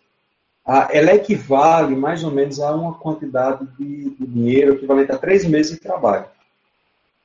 ela 0.66 1.14
equivale 1.14 1.94
mais 1.94 2.24
ou 2.24 2.30
menos 2.30 2.58
a 2.60 2.74
uma 2.74 2.94
quantidade 2.94 3.66
de, 3.78 4.10
de 4.10 4.26
dinheiro 4.26 4.74
equivalente 4.74 5.12
a 5.12 5.18
três 5.18 5.44
meses 5.44 5.72
de 5.72 5.80
trabalho. 5.80 6.26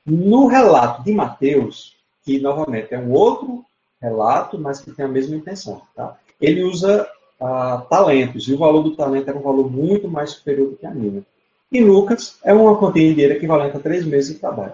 No 0.04 0.46
relato 0.46 1.02
de 1.02 1.12
Mateus, 1.12 1.96
que 2.22 2.38
novamente 2.38 2.92
é 2.92 2.98
um 2.98 3.12
outro 3.12 3.64
relato, 4.00 4.58
mas 4.58 4.80
que 4.80 4.90
tem 4.90 5.04
a 5.04 5.08
mesma 5.08 5.36
intenção, 5.36 5.82
tá? 5.94 6.16
ele 6.40 6.62
usa 6.62 7.06
ah, 7.40 7.84
talentos, 7.88 8.48
e 8.48 8.54
o 8.54 8.58
valor 8.58 8.82
do 8.82 8.96
talento 8.96 9.28
era 9.28 9.38
um 9.38 9.42
valor 9.42 9.70
muito 9.70 10.08
mais 10.08 10.30
superior 10.30 10.70
do 10.70 10.76
que 10.76 10.86
a 10.86 10.90
mina. 10.90 11.22
E 11.72 11.80
Lucas 11.82 12.38
é 12.42 12.52
uma 12.52 12.76
quantia 12.76 13.02
de 13.02 13.14
dinheiro 13.14 13.34
equivalente 13.34 13.76
a 13.76 13.80
três 13.80 14.04
meses 14.04 14.34
de 14.34 14.40
trabalho. 14.40 14.72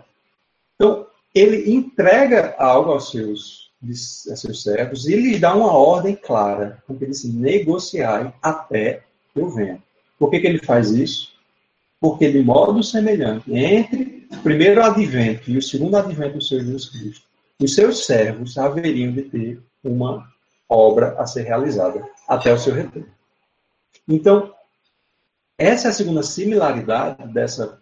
Então, 0.74 1.06
ele 1.34 1.70
entrega 1.70 2.54
algo 2.58 2.92
aos 2.92 3.10
seus 3.10 3.65
a 3.82 4.36
seus 4.36 4.62
servos 4.62 5.06
e 5.06 5.14
lhes 5.14 5.40
dá 5.40 5.54
uma 5.54 5.72
ordem 5.72 6.16
clara, 6.16 6.82
porque 6.86 7.04
ele 7.04 7.12
diz, 7.12 7.24
negociai 7.24 8.32
até 8.42 9.02
eu 9.34 9.50
venha. 9.50 9.82
Por 10.18 10.30
que, 10.30 10.40
que 10.40 10.46
ele 10.46 10.58
faz 10.58 10.90
isso? 10.90 11.32
Porque 12.00 12.30
de 12.30 12.42
modo 12.42 12.82
semelhante, 12.82 13.52
entre 13.52 14.26
o 14.32 14.38
primeiro 14.42 14.82
advento 14.82 15.50
e 15.50 15.58
o 15.58 15.62
segundo 15.62 15.96
advento 15.96 16.38
do 16.38 16.42
Senhor 16.42 16.64
Jesus 16.64 16.88
Cristo, 16.88 17.26
os 17.60 17.74
seus 17.74 18.06
servos 18.06 18.56
haveriam 18.58 19.12
de 19.12 19.22
ter 19.22 19.62
uma 19.84 20.30
obra 20.68 21.14
a 21.18 21.26
ser 21.26 21.42
realizada 21.42 22.06
até 22.28 22.52
o 22.52 22.58
seu 22.58 22.74
retorno. 22.74 23.08
Então, 24.08 24.54
essa 25.58 25.88
é 25.88 25.90
a 25.90 25.94
segunda 25.94 26.22
similaridade 26.22 27.26
dessa 27.32 27.80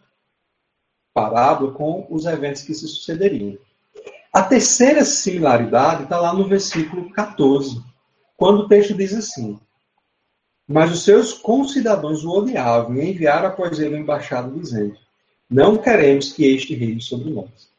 parábola 1.13 1.73
com 1.73 2.07
os 2.11 2.25
eventos 2.25 2.63
que 2.63 2.75
se 2.75 2.87
sucederiam. 2.87 3.59
A 4.35 4.43
terceira 4.43 5.05
similaridade 5.05 6.03
está 6.03 6.19
lá 6.19 6.35
no 6.35 6.49
versículo 6.49 7.09
14, 7.13 7.81
quando 8.37 8.63
o 8.63 8.69
texto 8.69 8.93
diz 8.93 9.15
assim: 9.15 9.61
Mas 10.67 10.91
os 10.91 11.05
seus 11.05 11.33
concidadãos 11.33 12.25
o 12.25 12.31
odiavam 12.31 12.97
e 12.97 13.13
enviaram 13.13 13.47
após 13.47 13.79
ele 13.79 13.95
um 13.95 14.01
embaixado 14.01 14.59
dizendo: 14.59 14.97
Não 15.49 15.77
queremos 15.77 16.33
que 16.33 16.53
este 16.53 16.75
reine 16.75 17.01
sobre 17.01 17.31
nós. 17.31 17.71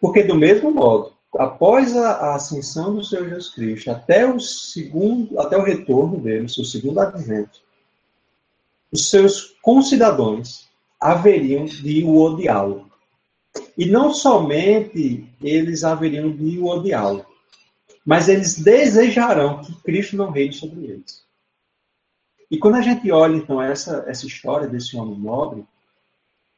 Porque, 0.00 0.24
do 0.24 0.34
mesmo 0.34 0.72
modo, 0.72 1.12
após 1.38 1.96
a, 1.96 2.34
ascensão 2.34 2.96
do 2.96 3.04
Senhor 3.04 3.28
Jesus 3.28 3.50
Cristo, 3.50 3.92
até 3.92 4.26
o 4.26 4.40
segundo, 4.40 5.38
até 5.38 5.56
o 5.56 5.62
retorno 5.62 6.18
dele, 6.18 6.48
seu 6.48 6.64
segundo 6.64 6.98
advento, 6.98 7.60
os 8.90 9.08
seus 9.08 9.54
concidadãos 9.62 10.68
haveriam 11.00 11.66
de 11.66 12.02
o 12.02 12.20
odiá-lo. 12.20 12.85
E 13.76 13.86
não 13.86 14.12
somente 14.12 15.28
eles 15.42 15.84
haveriam 15.84 16.30
de 16.30 16.58
o 16.58 16.66
odiá-lo, 16.66 17.26
mas 18.04 18.28
eles 18.28 18.58
desejarão 18.58 19.62
que 19.62 19.74
Cristo 19.82 20.16
não 20.16 20.30
reine 20.30 20.52
sobre 20.52 20.84
eles. 20.86 21.24
E 22.50 22.56
quando 22.58 22.76
a 22.76 22.82
gente 22.82 23.10
olha, 23.10 23.36
então, 23.36 23.60
essa, 23.60 24.04
essa 24.06 24.26
história 24.26 24.68
desse 24.68 24.96
homem 24.96 25.18
nobre 25.18 25.64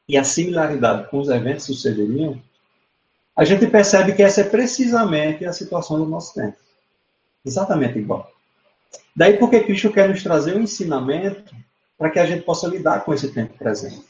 e 0.06 0.16
a 0.16 0.24
similaridade 0.24 1.08
com 1.10 1.18
os 1.18 1.28
eventos 1.28 1.66
que 1.66 1.72
sucederiam, 1.72 2.40
a 3.34 3.44
gente 3.44 3.66
percebe 3.66 4.14
que 4.14 4.22
essa 4.22 4.42
é 4.42 4.44
precisamente 4.44 5.44
a 5.44 5.52
situação 5.52 5.98
do 5.98 6.06
nosso 6.06 6.34
tempo. 6.34 6.56
Exatamente 7.44 7.98
igual. 7.98 8.30
Daí 9.14 9.36
porque 9.38 9.60
Cristo 9.60 9.90
quer 9.90 10.08
nos 10.08 10.22
trazer 10.22 10.56
um 10.56 10.62
ensinamento 10.62 11.54
para 11.96 12.10
que 12.10 12.18
a 12.18 12.26
gente 12.26 12.44
possa 12.44 12.68
lidar 12.68 13.04
com 13.04 13.14
esse 13.14 13.32
tempo 13.32 13.56
presente. 13.56 14.02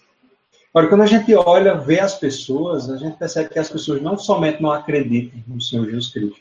Agora, 0.78 0.90
quando 0.90 1.02
a 1.02 1.06
gente 1.06 1.34
olha, 1.34 1.74
vê 1.74 1.98
as 1.98 2.14
pessoas, 2.14 2.88
a 2.88 2.96
gente 2.96 3.16
percebe 3.16 3.48
que 3.48 3.58
as 3.58 3.68
pessoas 3.68 4.00
não 4.00 4.16
somente 4.16 4.62
não 4.62 4.70
acreditam 4.70 5.42
no 5.48 5.60
Senhor 5.60 5.84
Jesus 5.86 6.12
Cristo, 6.12 6.40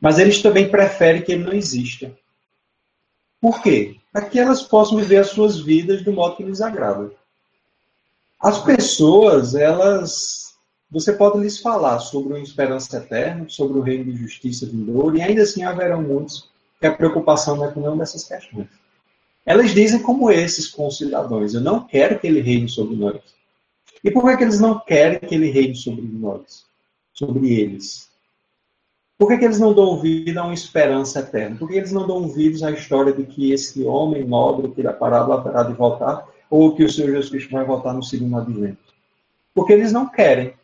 mas 0.00 0.18
eles 0.18 0.42
também 0.42 0.68
preferem 0.68 1.22
que 1.22 1.30
ele 1.30 1.44
não 1.44 1.52
exista. 1.52 2.12
Por 3.40 3.62
quê? 3.62 3.98
Para 4.12 4.24
que 4.24 4.40
elas 4.40 4.62
possam 4.62 4.98
viver 4.98 5.18
as 5.18 5.28
suas 5.28 5.60
vidas 5.60 6.02
do 6.02 6.12
modo 6.12 6.34
que 6.34 6.42
lhes 6.42 6.60
agrada. 6.60 7.12
As 8.40 8.58
pessoas, 8.58 9.54
elas. 9.54 10.56
Você 10.90 11.12
pode 11.12 11.38
lhes 11.38 11.60
falar 11.60 12.00
sobre 12.00 12.32
uma 12.32 12.42
esperança 12.42 12.96
eterna, 12.96 13.48
sobre 13.48 13.78
o 13.78 13.82
reino 13.82 14.10
de 14.10 14.18
justiça 14.18 14.66
vindouro, 14.66 15.16
e 15.16 15.22
ainda 15.22 15.42
assim 15.42 15.62
haverão 15.62 16.02
muitos 16.02 16.50
que 16.80 16.86
a 16.88 16.92
preocupação 16.92 17.54
não 17.54 17.66
é 17.66 17.70
com 17.70 17.78
nenhuma 17.78 17.98
dessas 17.98 18.24
questões. 18.24 18.66
Elas 19.46 19.72
dizem 19.72 20.02
como 20.02 20.32
esses 20.32 20.66
concidadãos: 20.66 21.54
Eu 21.54 21.60
não 21.60 21.86
quero 21.86 22.18
que 22.18 22.26
ele 22.26 22.40
reine 22.40 22.68
sobre 22.68 22.96
nós. 22.96 23.41
E 24.04 24.10
por 24.10 24.24
que, 24.24 24.36
que 24.36 24.44
eles 24.44 24.58
não 24.58 24.80
querem 24.80 25.20
que 25.20 25.34
ele 25.34 25.50
reine 25.50 25.76
sobre 25.76 26.02
nós? 26.02 26.66
Sobre 27.12 27.52
eles? 27.52 28.10
Por 29.16 29.28
que, 29.28 29.38
que 29.38 29.44
eles 29.44 29.60
não 29.60 29.72
dão 29.72 29.84
ouvido 29.84 30.36
a 30.38 30.44
uma 30.44 30.54
esperança 30.54 31.20
eterna? 31.20 31.56
Por 31.56 31.68
que 31.68 31.76
eles 31.76 31.92
não 31.92 32.06
dão 32.06 32.16
ouvidos 32.16 32.62
à 32.64 32.72
história 32.72 33.12
de 33.12 33.24
que 33.24 33.52
esse 33.52 33.84
homem 33.84 34.24
nobre 34.24 34.72
que 34.72 34.82
da 34.82 34.92
parábola 34.92 35.38
haverá 35.38 35.62
de 35.62 35.74
voltar, 35.74 36.26
ou 36.50 36.74
que 36.74 36.82
o 36.82 36.90
Senhor 36.90 37.12
Jesus 37.12 37.30
Cristo 37.30 37.52
vai 37.52 37.64
voltar 37.64 37.92
no 37.92 38.02
segundo 38.02 38.36
advento? 38.36 38.92
Porque 39.54 39.72
eles 39.72 39.92
não 39.92 40.08
querem. 40.08 40.54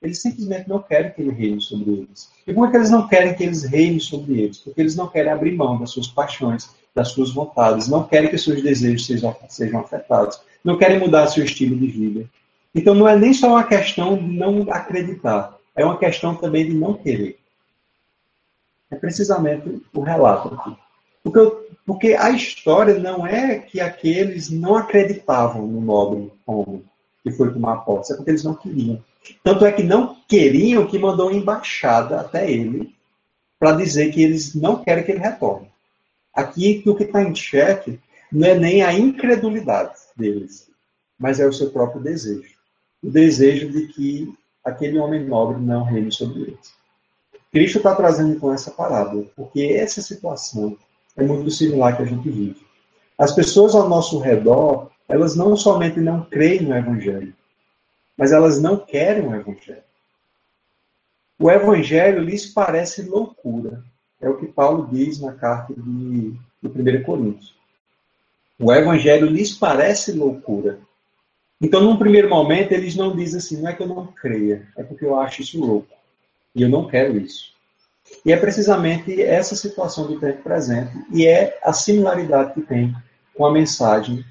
Eles 0.00 0.22
simplesmente 0.22 0.68
não 0.68 0.80
querem 0.80 1.12
que 1.12 1.20
ele 1.20 1.32
reine 1.32 1.60
sobre 1.60 1.90
eles. 1.90 2.30
E 2.46 2.54
por 2.54 2.70
que 2.70 2.76
eles 2.76 2.90
não 2.90 3.08
querem 3.08 3.34
que 3.34 3.42
eles 3.42 3.64
reinem 3.64 3.98
sobre 3.98 4.40
eles? 4.40 4.58
Porque 4.58 4.80
eles 4.80 4.94
não 4.94 5.08
querem 5.08 5.32
abrir 5.32 5.56
mão 5.56 5.76
das 5.76 5.90
suas 5.90 6.06
paixões, 6.06 6.70
das 6.94 7.08
suas 7.08 7.30
vontades, 7.30 7.88
não 7.88 8.04
querem 8.04 8.28
que 8.30 8.38
seus 8.38 8.62
desejos 8.62 9.06
sejam, 9.06 9.36
sejam 9.48 9.80
afetados 9.80 10.40
não 10.64 10.76
querem 10.76 10.98
mudar 10.98 11.26
seu 11.26 11.44
estilo 11.44 11.76
de 11.76 11.86
vida. 11.86 12.30
Então 12.74 12.94
não 12.94 13.08
é 13.08 13.16
nem 13.16 13.32
só 13.32 13.48
uma 13.48 13.64
questão 13.64 14.16
de 14.16 14.24
não 14.24 14.66
acreditar, 14.70 15.56
é 15.74 15.84
uma 15.84 15.98
questão 15.98 16.34
também 16.34 16.66
de 16.66 16.74
não 16.74 16.94
querer. 16.94 17.38
É 18.90 18.96
precisamente 18.96 19.82
o 19.92 20.00
relato 20.00 20.54
aqui. 20.54 20.76
Porque, 21.22 21.40
porque 21.86 22.14
a 22.14 22.30
história 22.30 22.98
não 22.98 23.26
é 23.26 23.58
que 23.58 23.80
aqueles 23.80 24.50
não 24.50 24.76
acreditavam 24.76 25.66
no 25.66 25.80
nobre 25.80 26.30
homem 26.46 26.82
que 27.22 27.30
foi 27.30 27.52
tomar 27.52 27.78
posse, 27.78 28.12
é 28.12 28.16
porque 28.16 28.30
eles 28.30 28.44
não 28.44 28.54
queriam. 28.54 29.02
Tanto 29.44 29.66
é 29.66 29.72
que 29.72 29.82
não 29.82 30.16
queriam 30.26 30.86
que 30.86 30.98
mandou 30.98 31.28
uma 31.28 31.36
embaixada 31.36 32.20
até 32.20 32.50
ele 32.50 32.94
para 33.58 33.72
dizer 33.72 34.10
que 34.10 34.22
eles 34.22 34.54
não 34.54 34.82
querem 34.82 35.04
que 35.04 35.12
ele 35.12 35.20
retorne. 35.20 35.69
Aqui 36.34 36.82
o 36.86 36.94
que 36.94 37.04
está 37.04 37.22
em 37.22 37.34
xeque 37.34 38.00
não 38.30 38.46
é 38.46 38.54
nem 38.54 38.82
a 38.82 38.92
incredulidade 38.92 39.94
deles, 40.16 40.70
mas 41.18 41.40
é 41.40 41.46
o 41.46 41.52
seu 41.52 41.70
próprio 41.70 42.00
desejo. 42.00 42.54
O 43.02 43.10
desejo 43.10 43.70
de 43.70 43.88
que 43.88 44.32
aquele 44.64 44.98
homem 44.98 45.24
nobre 45.24 45.60
não 45.60 45.84
reine 45.84 46.12
sobre 46.12 46.42
eles. 46.42 46.72
Cristo 47.50 47.78
está 47.78 47.94
trazendo 47.94 48.38
com 48.38 48.52
essa 48.52 48.70
parábola, 48.70 49.24
porque 49.34 49.62
essa 49.62 50.00
situação 50.00 50.76
é 51.16 51.22
muito 51.22 51.50
similar 51.50 51.96
que 51.96 52.02
a 52.02 52.06
gente 52.06 52.28
vive. 52.30 52.64
As 53.18 53.34
pessoas 53.34 53.74
ao 53.74 53.88
nosso 53.88 54.18
redor, 54.18 54.90
elas 55.08 55.34
não 55.34 55.56
somente 55.56 55.98
não 56.00 56.24
creem 56.24 56.62
no 56.62 56.76
Evangelho, 56.76 57.34
mas 58.16 58.32
elas 58.32 58.60
não 58.60 58.76
querem 58.76 59.26
o 59.26 59.34
Evangelho. 59.34 59.82
O 61.38 61.50
Evangelho 61.50 62.22
lhes 62.22 62.46
parece 62.46 63.02
loucura. 63.02 63.82
É 64.20 64.28
o 64.28 64.36
que 64.36 64.46
Paulo 64.46 64.88
diz 64.92 65.20
na 65.20 65.32
carta 65.32 65.72
de, 65.74 66.32
de 66.32 66.98
1 66.98 67.02
Coríntios. 67.02 67.54
O 68.58 68.72
evangelho 68.72 69.26
lhes 69.26 69.52
parece 69.54 70.12
loucura. 70.12 70.78
Então, 71.60 71.82
num 71.82 71.96
primeiro 71.96 72.28
momento, 72.28 72.72
eles 72.72 72.94
não 72.94 73.16
dizem 73.16 73.38
assim, 73.38 73.60
não 73.60 73.70
é 73.70 73.74
que 73.74 73.82
eu 73.82 73.88
não 73.88 74.06
creia, 74.06 74.68
é 74.76 74.82
porque 74.82 75.04
eu 75.04 75.18
acho 75.18 75.42
isso 75.42 75.60
louco. 75.60 75.94
E 76.54 76.62
eu 76.62 76.68
não 76.68 76.86
quero 76.86 77.16
isso. 77.18 77.54
E 78.24 78.32
é 78.32 78.36
precisamente 78.36 79.22
essa 79.22 79.54
situação 79.54 80.06
do 80.06 80.18
tempo 80.18 80.42
presente, 80.42 80.92
e 81.12 81.26
é 81.26 81.58
a 81.62 81.72
similaridade 81.72 82.54
que 82.54 82.62
tem 82.62 82.94
com 83.34 83.46
a 83.46 83.52
mensagem 83.52 84.24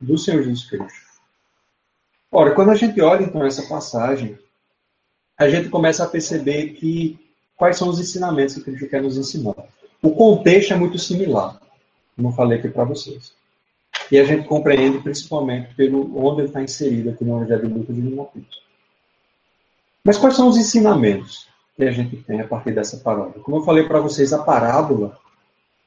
do 0.00 0.16
Senhor 0.18 0.42
Jesus 0.42 0.64
Cristo. 0.64 1.04
Ora, 2.30 2.52
quando 2.52 2.70
a 2.70 2.74
gente 2.74 3.00
olha 3.00 3.22
então 3.22 3.44
essa 3.44 3.62
passagem, 3.68 4.38
a 5.36 5.48
gente 5.48 5.68
começa 5.68 6.02
a 6.02 6.08
perceber 6.08 6.70
que 6.70 7.23
quais 7.56 7.76
são 7.76 7.88
os 7.88 8.00
ensinamentos 8.00 8.54
que 8.54 8.62
Cristo 8.62 8.88
quer 8.88 9.02
nos 9.02 9.16
ensinar. 9.16 9.54
O 10.02 10.10
contexto 10.10 10.72
é 10.72 10.76
muito 10.76 10.98
similar, 10.98 11.60
como 12.16 12.28
eu 12.28 12.32
falei 12.32 12.58
aqui 12.58 12.68
para 12.68 12.84
vocês. 12.84 13.32
E 14.10 14.18
a 14.18 14.24
gente 14.24 14.46
compreende 14.46 14.98
principalmente 14.98 15.74
pelo 15.74 16.18
onde 16.18 16.42
ele 16.42 16.48
está 16.48 16.62
inserido 16.62 17.10
aqui 17.10 17.24
no 17.24 17.36
Evangelho 17.36 17.68
do 17.68 17.78
Lucas 17.78 17.96
e 17.96 18.00
no. 18.00 18.30
Mas 20.04 20.18
quais 20.18 20.36
são 20.36 20.48
os 20.48 20.56
ensinamentos 20.56 21.48
que 21.76 21.84
a 21.84 21.90
gente 21.90 22.16
tem 22.16 22.40
a 22.40 22.46
partir 22.46 22.72
dessa 22.72 22.98
parábola? 22.98 23.42
Como 23.42 23.58
eu 23.58 23.62
falei 23.62 23.84
para 23.84 24.00
vocês, 24.00 24.32
a 24.32 24.42
parábola 24.42 25.18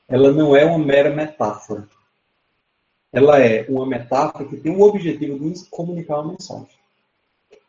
ela 0.07 0.31
não 0.31 0.55
é 0.55 0.65
uma 0.65 0.79
mera 0.79 1.13
metáfora. 1.13 1.87
Ela 3.11 3.39
é 3.39 3.65
uma 3.69 3.85
metáfora 3.85 4.45
que 4.45 4.57
tem 4.57 4.75
o 4.75 4.81
objetivo 4.81 5.37
de 5.37 5.65
comunicar 5.69 6.19
uma 6.19 6.31
mensagem. 6.31 6.76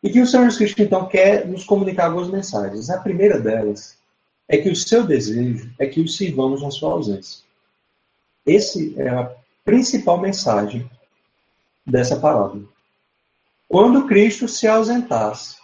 E 0.01 0.09
que 0.09 0.21
o 0.21 0.25
Senhor 0.25 0.43
Jesus 0.43 0.57
Cristo, 0.57 0.81
então, 0.81 1.07
quer 1.07 1.45
nos 1.47 1.65
comunicar 1.65 2.05
algumas 2.05 2.29
mensagens. 2.29 2.89
A 2.89 2.99
primeira 2.99 3.39
delas 3.39 3.97
é 4.47 4.57
que 4.57 4.69
o 4.69 4.75
seu 4.75 5.05
desejo 5.05 5.71
é 5.77 5.85
que 5.85 5.99
os 5.99 6.15
sirvamos 6.15 6.61
na 6.61 6.71
sua 6.71 6.93
ausência. 6.93 7.43
Esse 8.45 8.99
é 8.99 9.09
a 9.09 9.31
principal 9.63 10.19
mensagem 10.19 10.89
dessa 11.85 12.19
parábola. 12.19 12.63
Quando 13.67 14.07
Cristo 14.07 14.47
se 14.47 14.67
ausentasse 14.67 15.57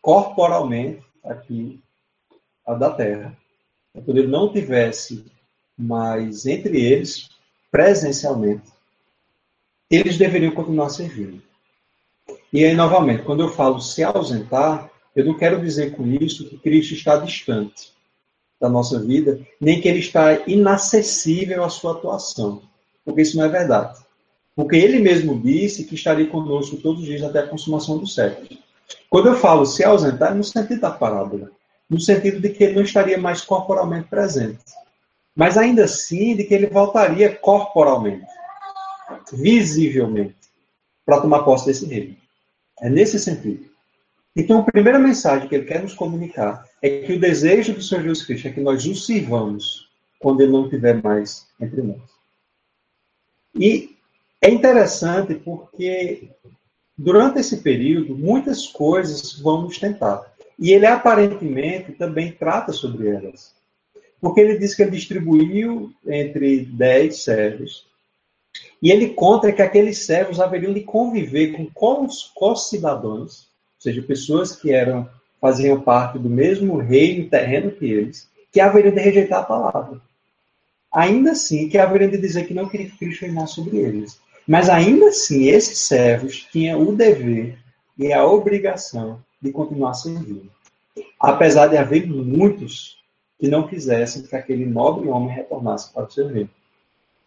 corporalmente 0.00 1.02
aqui 1.24 1.80
da 2.78 2.90
terra, 2.90 3.36
quando 4.04 4.18
ele 4.18 4.28
não 4.28 4.52
tivesse 4.52 5.24
mais 5.76 6.46
entre 6.46 6.80
eles 6.80 7.30
presencialmente, 7.70 8.70
eles 9.90 10.18
deveriam 10.18 10.52
continuar 10.52 10.90
servindo. 10.90 11.42
E 12.52 12.64
aí, 12.64 12.74
novamente, 12.74 13.22
quando 13.22 13.42
eu 13.42 13.48
falo 13.50 13.80
se 13.80 14.02
ausentar, 14.02 14.90
eu 15.14 15.24
não 15.24 15.34
quero 15.34 15.60
dizer 15.60 15.94
com 15.94 16.06
isso 16.06 16.48
que 16.48 16.58
Cristo 16.58 16.94
está 16.94 17.16
distante 17.16 17.92
da 18.60 18.68
nossa 18.68 18.98
vida, 18.98 19.40
nem 19.60 19.80
que 19.80 19.88
ele 19.88 20.00
está 20.00 20.32
inacessível 20.46 21.62
à 21.62 21.68
sua 21.68 21.92
atuação 21.92 22.62
porque 23.08 23.22
isso 23.22 23.38
não 23.38 23.44
é 23.46 23.48
verdade. 23.48 23.98
Porque 24.54 24.76
ele 24.76 24.98
mesmo 24.98 25.40
disse 25.40 25.84
que 25.84 25.94
estaria 25.94 26.26
conosco 26.26 26.76
todos 26.76 27.00
os 27.00 27.06
dias 27.06 27.22
até 27.22 27.38
a 27.38 27.46
consumação 27.46 27.96
do 27.96 28.06
século. 28.06 28.48
Quando 29.08 29.28
eu 29.28 29.36
falo 29.36 29.64
se 29.64 29.82
ausentar, 29.82 30.32
é 30.32 30.34
no 30.34 30.44
sentido 30.44 30.80
da 30.80 30.90
parábola, 30.90 31.50
no 31.88 31.98
sentido 31.98 32.38
de 32.38 32.50
que 32.50 32.64
ele 32.64 32.74
não 32.74 32.82
estaria 32.82 33.16
mais 33.16 33.40
corporalmente 33.40 34.08
presente, 34.08 34.58
mas 35.34 35.56
ainda 35.56 35.84
assim 35.84 36.36
de 36.36 36.44
que 36.44 36.52
ele 36.52 36.66
voltaria 36.66 37.34
corporalmente, 37.34 38.26
visivelmente, 39.32 40.36
para 41.06 41.22
tomar 41.22 41.44
posse 41.44 41.66
desse 41.66 41.86
reino. 41.86 42.16
É 42.80 42.88
nesse 42.88 43.18
sentido. 43.18 43.68
Então, 44.36 44.60
a 44.60 44.62
primeira 44.62 44.98
mensagem 44.98 45.48
que 45.48 45.54
ele 45.54 45.64
quer 45.64 45.82
nos 45.82 45.94
comunicar 45.94 46.64
é 46.80 47.00
que 47.00 47.12
o 47.12 47.20
desejo 47.20 47.72
do 47.72 47.82
Senhor 47.82 48.02
Jesus 48.02 48.24
Cristo 48.24 48.48
é 48.48 48.52
que 48.52 48.60
nós 48.60 48.86
o 48.86 48.94
sirvamos 48.94 49.88
quando 50.20 50.40
ele 50.40 50.52
não 50.52 50.64
estiver 50.64 51.02
mais 51.02 51.46
entre 51.60 51.82
nós. 51.82 52.00
E 53.54 53.96
é 54.40 54.48
interessante 54.48 55.34
porque 55.34 56.28
durante 56.96 57.40
esse 57.40 57.56
período 57.58 58.16
muitas 58.16 58.68
coisas 58.68 59.38
vão 59.40 59.62
nos 59.62 59.78
tentar. 59.78 60.32
E 60.58 60.72
ele 60.72 60.86
aparentemente 60.86 61.92
também 61.92 62.30
trata 62.32 62.72
sobre 62.72 63.08
elas. 63.08 63.54
Porque 64.20 64.40
ele 64.40 64.58
diz 64.58 64.74
que 64.74 64.82
ele 64.82 64.92
distribuiu 64.92 65.92
entre 66.06 66.64
dez 66.64 67.22
servos. 67.22 67.87
E 68.80 68.90
ele 68.90 69.10
conta 69.10 69.52
que 69.52 69.62
aqueles 69.62 70.04
servos 70.04 70.40
haveriam 70.40 70.72
de 70.72 70.82
conviver 70.82 71.52
com 71.52 71.66
co-cidadãos, 72.34 73.48
ou 73.76 73.82
seja, 73.82 74.02
pessoas 74.02 74.54
que 74.54 74.72
eram 74.72 75.08
faziam 75.40 75.80
parte 75.80 76.18
do 76.18 76.28
mesmo 76.28 76.78
reino 76.78 77.28
terreno 77.28 77.70
que 77.70 77.86
eles, 77.86 78.28
que 78.52 78.60
haveriam 78.60 78.94
de 78.94 79.00
rejeitar 79.00 79.40
a 79.40 79.44
palavra 79.44 80.00
ainda 80.92 81.32
assim 81.32 81.68
que 81.68 81.78
haveria 81.78 82.08
de 82.08 82.18
dizer 82.18 82.46
que 82.46 82.54
não 82.54 82.68
queria 82.68 82.88
que 82.88 82.98
Cristo 82.98 83.22
reinasse 83.22 83.54
sobre 83.54 83.78
eles. 83.78 84.20
Mas 84.46 84.68
ainda 84.68 85.08
assim, 85.08 85.46
esses 85.48 85.80
servos 85.80 86.46
tinham 86.50 86.82
o 86.82 86.96
dever 86.96 87.58
e 87.98 88.12
a 88.12 88.26
obrigação 88.26 89.22
de 89.40 89.52
continuar 89.52 89.94
servindo. 89.94 90.50
Apesar 91.20 91.66
de 91.68 91.76
haver 91.76 92.06
muitos 92.06 92.98
que 93.38 93.48
não 93.48 93.68
quisessem 93.68 94.22
que 94.22 94.34
aquele 94.34 94.66
nobre 94.66 95.08
homem 95.08 95.34
retornasse 95.34 95.92
para 95.92 96.06
o 96.06 96.10
seu 96.10 96.26
reino. 96.26 96.50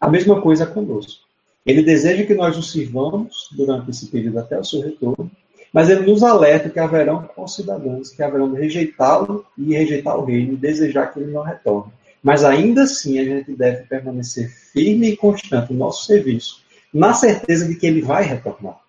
A 0.02 0.08
mesma 0.08 0.42
coisa 0.42 0.66
conosco. 0.66 1.22
Ele 1.64 1.80
deseja 1.80 2.26
que 2.26 2.34
nós 2.34 2.56
o 2.56 2.62
sirvamos 2.62 3.48
durante 3.52 3.88
esse 3.88 4.06
período 4.06 4.40
até 4.40 4.58
o 4.58 4.64
seu 4.64 4.80
retorno, 4.80 5.30
mas 5.72 5.88
ele 5.88 6.10
nos 6.10 6.24
alerta 6.24 6.68
que 6.68 6.80
haverão 6.80 7.22
concidadãos 7.36 8.10
que 8.10 8.20
haverão 8.20 8.52
de 8.52 8.60
rejeitá-lo 8.60 9.46
e 9.56 9.72
rejeitar 9.74 10.18
o 10.18 10.24
reino 10.24 10.54
e 10.54 10.56
desejar 10.56 11.12
que 11.12 11.20
ele 11.20 11.30
não 11.30 11.44
retorne. 11.44 11.92
Mas 12.20 12.42
ainda 12.42 12.82
assim 12.82 13.20
a 13.20 13.24
gente 13.24 13.52
deve 13.52 13.84
permanecer 13.84 14.50
firme 14.50 15.10
e 15.10 15.16
constante 15.16 15.72
no 15.72 15.78
nosso 15.78 16.04
serviço, 16.04 16.64
na 16.92 17.14
certeza 17.14 17.68
de 17.68 17.76
que 17.76 17.86
ele 17.86 18.02
vai 18.02 18.24
retornar. 18.24 18.80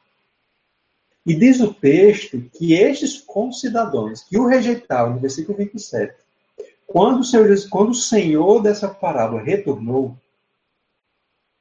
E 1.27 1.35
diz 1.35 1.59
o 1.59 1.71
texto 1.71 2.43
que 2.57 2.73
estes 2.73 3.21
concidadãos 3.21 4.23
que 4.23 4.39
o 4.39 4.47
rejeitaram, 4.47 5.13
no 5.13 5.19
versículo 5.19 5.59
27, 5.59 6.15
quando 6.87 7.19
o 7.19 7.23
Senhor, 7.23 7.55
quando 7.69 7.91
o 7.91 7.93
Senhor 7.93 8.63
dessa 8.63 8.87
parábola 8.87 9.43
retornou, 9.43 10.17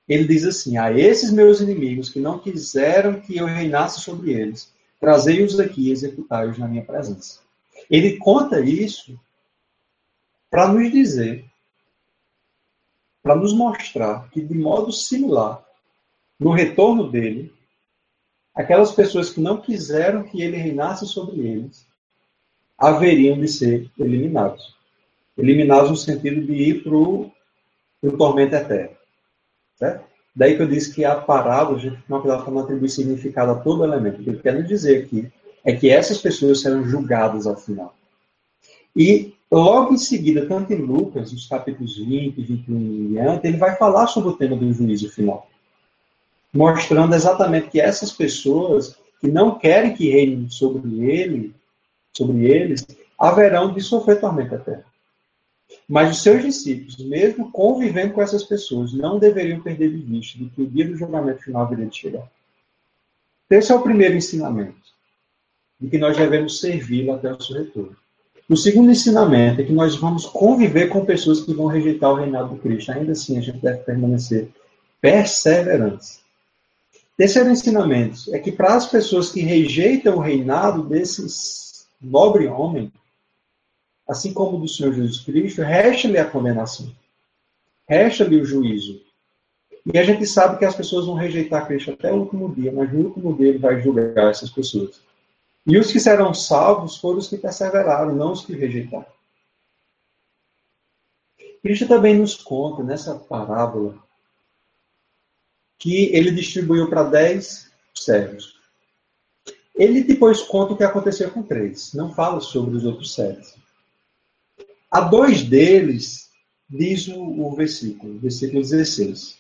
ele 0.08 0.26
diz 0.26 0.44
assim: 0.44 0.76
A 0.76 0.92
esses 0.92 1.30
meus 1.30 1.60
inimigos 1.60 2.08
que 2.08 2.20
não 2.20 2.38
quiseram 2.38 3.20
que 3.20 3.36
eu 3.36 3.46
reinasse 3.46 4.00
sobre 4.00 4.32
eles, 4.32 4.72
trazei-os 5.00 5.58
aqui 5.58 5.88
e 5.88 5.92
executai-os 5.92 6.58
na 6.58 6.68
minha 6.68 6.84
presença. 6.84 7.40
Ele 7.90 8.16
conta 8.18 8.60
isso 8.60 9.18
para 10.50 10.68
nos 10.68 10.90
dizer 10.92 11.44
para 13.22 13.36
nos 13.36 13.54
mostrar 13.54 14.28
que, 14.30 14.40
de 14.40 14.54
modo 14.54 14.90
similar, 14.90 15.64
no 16.38 16.50
retorno 16.50 17.08
dele, 17.08 17.52
aquelas 18.54 18.90
pessoas 18.90 19.30
que 19.30 19.40
não 19.40 19.60
quiseram 19.60 20.24
que 20.24 20.42
ele 20.42 20.56
reinasse 20.56 21.06
sobre 21.06 21.40
eles 21.40 21.86
haveriam 22.76 23.38
de 23.38 23.46
ser 23.46 23.88
eliminados. 23.96 24.74
Eliminados 25.38 25.90
no 25.90 25.96
sentido 25.96 26.44
de 26.44 26.52
ir 26.52 26.82
para 26.82 26.96
o 26.96 27.32
tormento 28.18 28.56
eterno. 28.56 28.96
Certo? 29.82 30.04
Daí 30.34 30.56
que 30.56 30.62
eu 30.62 30.68
disse 30.68 30.94
que 30.94 31.04
a 31.04 31.16
parábola, 31.16 31.76
a 31.76 31.80
gente 31.80 32.00
cuidado 32.06 32.44
para 32.44 32.52
não 32.52 32.60
atribuir 32.60 32.88
significado 32.88 33.50
a 33.50 33.56
todo 33.56 33.82
elemento. 33.82 34.20
O 34.20 34.24
que 34.24 34.30
eu 34.30 34.38
quero 34.38 34.62
dizer 34.62 35.02
aqui 35.02 35.28
é 35.64 35.74
que 35.74 35.90
essas 35.90 36.18
pessoas 36.18 36.60
serão 36.60 36.84
julgadas 36.84 37.48
ao 37.48 37.56
final. 37.56 37.92
E 38.94 39.34
logo 39.50 39.92
em 39.92 39.98
seguida, 39.98 40.46
tanto 40.46 40.72
em 40.72 40.76
Lucas, 40.76 41.32
nos 41.32 41.48
capítulos 41.48 41.98
20, 41.98 42.40
21 42.40 42.80
e 42.80 43.08
diante, 43.08 43.46
ele 43.48 43.56
vai 43.56 43.74
falar 43.74 44.06
sobre 44.06 44.30
o 44.30 44.36
tema 44.36 44.56
do 44.56 44.72
juízo 44.72 45.10
final. 45.10 45.48
Mostrando 46.54 47.16
exatamente 47.16 47.70
que 47.70 47.80
essas 47.80 48.12
pessoas 48.12 48.96
que 49.20 49.26
não 49.26 49.58
querem 49.58 49.94
que 49.94 50.10
reine 50.10 50.48
sobre 50.48 51.04
ele, 51.04 51.52
sobre 52.16 52.44
eles, 52.44 52.86
haverão 53.18 53.74
de 53.74 53.80
sofrer 53.80 54.20
tormenta 54.20 54.54
eterna. 54.54 54.91
Mas 55.88 56.16
os 56.16 56.22
seus 56.22 56.42
discípulos, 56.42 56.96
mesmo 56.98 57.50
convivendo 57.50 58.14
com 58.14 58.22
essas 58.22 58.44
pessoas, 58.44 58.92
não 58.92 59.18
deveriam 59.18 59.60
perder 59.60 59.90
de 59.90 59.98
vista 59.98 60.38
de 60.38 60.46
que 60.46 60.62
o 60.62 60.66
dia 60.66 60.86
do 60.86 60.96
julgamento 60.96 61.42
final 61.42 61.62
haveria 61.62 61.86
de 61.86 61.96
chegar. 61.96 62.30
Esse 63.50 63.72
é 63.72 63.74
o 63.74 63.82
primeiro 63.82 64.14
ensinamento, 64.14 64.74
de 65.78 65.90
que 65.90 65.98
nós 65.98 66.16
devemos 66.16 66.60
servi-lo 66.60 67.12
até 67.12 67.32
o 67.32 67.42
seu 67.42 67.56
retorno. 67.56 67.96
O 68.48 68.56
segundo 68.56 68.90
ensinamento 68.90 69.60
é 69.60 69.64
que 69.64 69.72
nós 69.72 69.96
vamos 69.96 70.26
conviver 70.26 70.88
com 70.88 71.04
pessoas 71.04 71.40
que 71.40 71.54
vão 71.54 71.66
rejeitar 71.66 72.10
o 72.10 72.16
reinado 72.16 72.54
de 72.54 72.60
Cristo. 72.60 72.92
Ainda 72.92 73.12
assim, 73.12 73.38
a 73.38 73.40
gente 73.40 73.58
deve 73.58 73.78
permanecer 73.78 74.48
perseverantes. 75.00 76.20
Terceiro 77.16 77.50
ensinamento 77.50 78.34
é 78.34 78.38
que 78.38 78.50
para 78.50 78.74
as 78.74 78.86
pessoas 78.86 79.30
que 79.30 79.40
rejeitam 79.40 80.16
o 80.16 80.20
reinado 80.20 80.82
desses 80.84 81.86
nobre 82.00 82.46
homem, 82.46 82.90
assim 84.08 84.32
como 84.32 84.58
do 84.58 84.68
Senhor 84.68 84.92
Jesus 84.92 85.20
Cristo, 85.20 85.62
resta-lhe 85.62 86.18
a 86.18 86.28
condenação. 86.28 86.92
Resta-lhe 87.88 88.40
o 88.40 88.44
juízo. 88.44 89.00
E 89.92 89.98
a 89.98 90.04
gente 90.04 90.26
sabe 90.26 90.58
que 90.58 90.64
as 90.64 90.74
pessoas 90.74 91.06
vão 91.06 91.14
rejeitar 91.14 91.66
Cristo 91.66 91.90
até 91.92 92.12
o 92.12 92.20
último 92.20 92.54
dia, 92.54 92.72
mas 92.72 92.92
no 92.92 93.00
último 93.00 93.36
dia 93.36 93.48
ele 93.48 93.58
vai 93.58 93.80
julgar 93.80 94.30
essas 94.30 94.50
pessoas. 94.50 95.00
E 95.66 95.76
os 95.78 95.90
que 95.90 96.00
serão 96.00 96.32
salvos 96.34 96.96
foram 96.96 97.18
os 97.18 97.28
que 97.28 97.36
perseveraram, 97.36 98.14
não 98.14 98.32
os 98.32 98.44
que 98.44 98.54
rejeitaram. 98.54 99.06
Cristo 101.62 101.86
também 101.86 102.18
nos 102.18 102.34
conta 102.34 102.82
nessa 102.82 103.14
parábola 103.14 103.96
que 105.78 106.14
ele 106.14 106.30
distribuiu 106.30 106.88
para 106.88 107.04
dez 107.04 107.70
servos. 107.94 108.60
Ele 109.74 110.02
depois 110.02 110.42
conta 110.42 110.74
o 110.74 110.76
que 110.76 110.84
aconteceu 110.84 111.30
com 111.30 111.42
três, 111.42 111.92
não 111.94 112.12
fala 112.12 112.40
sobre 112.40 112.76
os 112.76 112.84
outros 112.84 113.14
sete. 113.14 113.61
A 114.92 115.00
dois 115.00 115.42
deles, 115.42 116.28
diz 116.68 117.08
o, 117.08 117.18
o 117.18 117.54
versículo, 117.56 118.18
versículo 118.18 118.60
16. 118.60 119.38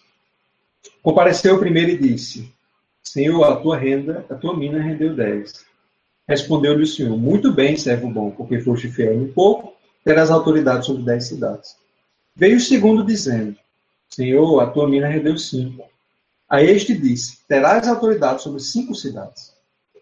Compareceu 1.02 1.56
o 1.56 1.58
primeiro 1.58 1.90
e 1.90 1.98
disse: 1.98 2.50
Senhor, 3.02 3.44
a 3.44 3.56
tua 3.56 3.76
renda, 3.76 4.24
a 4.30 4.34
tua 4.34 4.56
mina 4.56 4.80
rendeu 4.80 5.14
dez. 5.14 5.62
Respondeu-lhe 6.26 6.84
o 6.84 6.86
Senhor: 6.86 7.18
Muito 7.18 7.52
bem, 7.52 7.76
servo 7.76 8.08
bom, 8.08 8.30
porque 8.30 8.62
foste 8.62 8.88
fiel 8.88 9.14
no 9.18 9.28
pouco, 9.28 9.74
terás 10.02 10.30
autoridade 10.30 10.86
sobre 10.86 11.02
dez 11.02 11.26
cidades. 11.28 11.76
Veio 12.34 12.56
o 12.56 12.60
segundo 12.60 13.04
dizendo: 13.04 13.54
Senhor, 14.08 14.58
a 14.58 14.70
tua 14.70 14.88
mina 14.88 15.06
rendeu 15.06 15.36
cinco. 15.36 15.84
A 16.48 16.62
este 16.62 16.96
disse: 16.96 17.40
Terás 17.46 17.86
autoridade 17.86 18.42
sobre 18.42 18.60
cinco 18.60 18.94
cidades. 18.94 19.52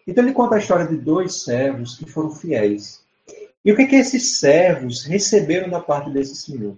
Então 0.07 0.23
ele 0.23 0.33
conta 0.33 0.55
a 0.55 0.59
história 0.59 0.87
de 0.87 0.95
dois 0.95 1.43
servos 1.43 1.97
que 1.97 2.05
foram 2.05 2.31
fiéis. 2.31 3.03
E 3.63 3.71
o 3.71 3.75
que, 3.75 3.83
é 3.83 3.87
que 3.87 3.95
esses 3.95 4.39
servos 4.39 5.03
receberam 5.03 5.69
da 5.69 5.79
parte 5.79 6.09
desse 6.09 6.35
senhor? 6.35 6.75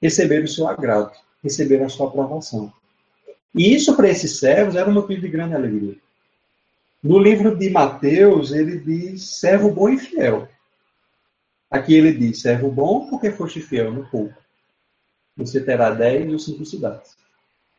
Receberam 0.00 0.44
o 0.44 0.48
seu 0.48 0.66
agrado, 0.66 1.12
receberam 1.42 1.86
a 1.86 1.88
sua 1.88 2.08
aprovação. 2.08 2.72
E 3.54 3.74
isso 3.74 3.94
para 3.96 4.08
esses 4.08 4.38
servos 4.38 4.76
era 4.76 4.88
um 4.88 4.94
motivo 4.94 5.20
de 5.20 5.28
grande 5.28 5.54
alegria. 5.54 5.96
No 7.02 7.18
livro 7.18 7.56
de 7.56 7.70
Mateus, 7.70 8.52
ele 8.52 8.78
diz 8.78 9.38
servo 9.38 9.70
bom 9.70 9.88
e 9.88 9.98
fiel. 9.98 10.48
Aqui 11.70 11.94
ele 11.94 12.12
diz 12.12 12.40
servo 12.40 12.70
bom 12.70 13.08
porque 13.08 13.30
foste 13.30 13.60
fiel 13.60 13.92
no 13.92 14.06
pouco. 14.08 14.34
Você 15.36 15.60
terá 15.60 15.90
dez 15.90 16.32
ou 16.32 16.38
cinco 16.38 16.64
cidades. 16.64 17.16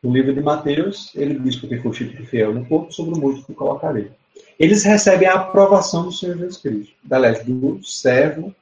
No 0.02 0.12
livro 0.12 0.32
de 0.32 0.40
Mateus, 0.40 1.12
ele 1.14 1.38
diz 1.40 1.56
porque 1.56 1.78
foste 1.78 2.04
fiel 2.26 2.54
no 2.54 2.64
pouco, 2.66 2.92
sobre 2.92 3.14
o 3.14 3.20
muito 3.20 3.44
que 3.44 3.52
colocarei. 3.52 4.12
Eles 4.58 4.82
recebem 4.82 5.28
a 5.28 5.34
aprovação 5.34 6.04
do 6.04 6.12
Senhor 6.12 6.36
Jesus 6.36 6.56
Cristo. 6.58 6.94
Aliás, 7.10 7.44
do 7.44 7.82
servo, 7.82 8.54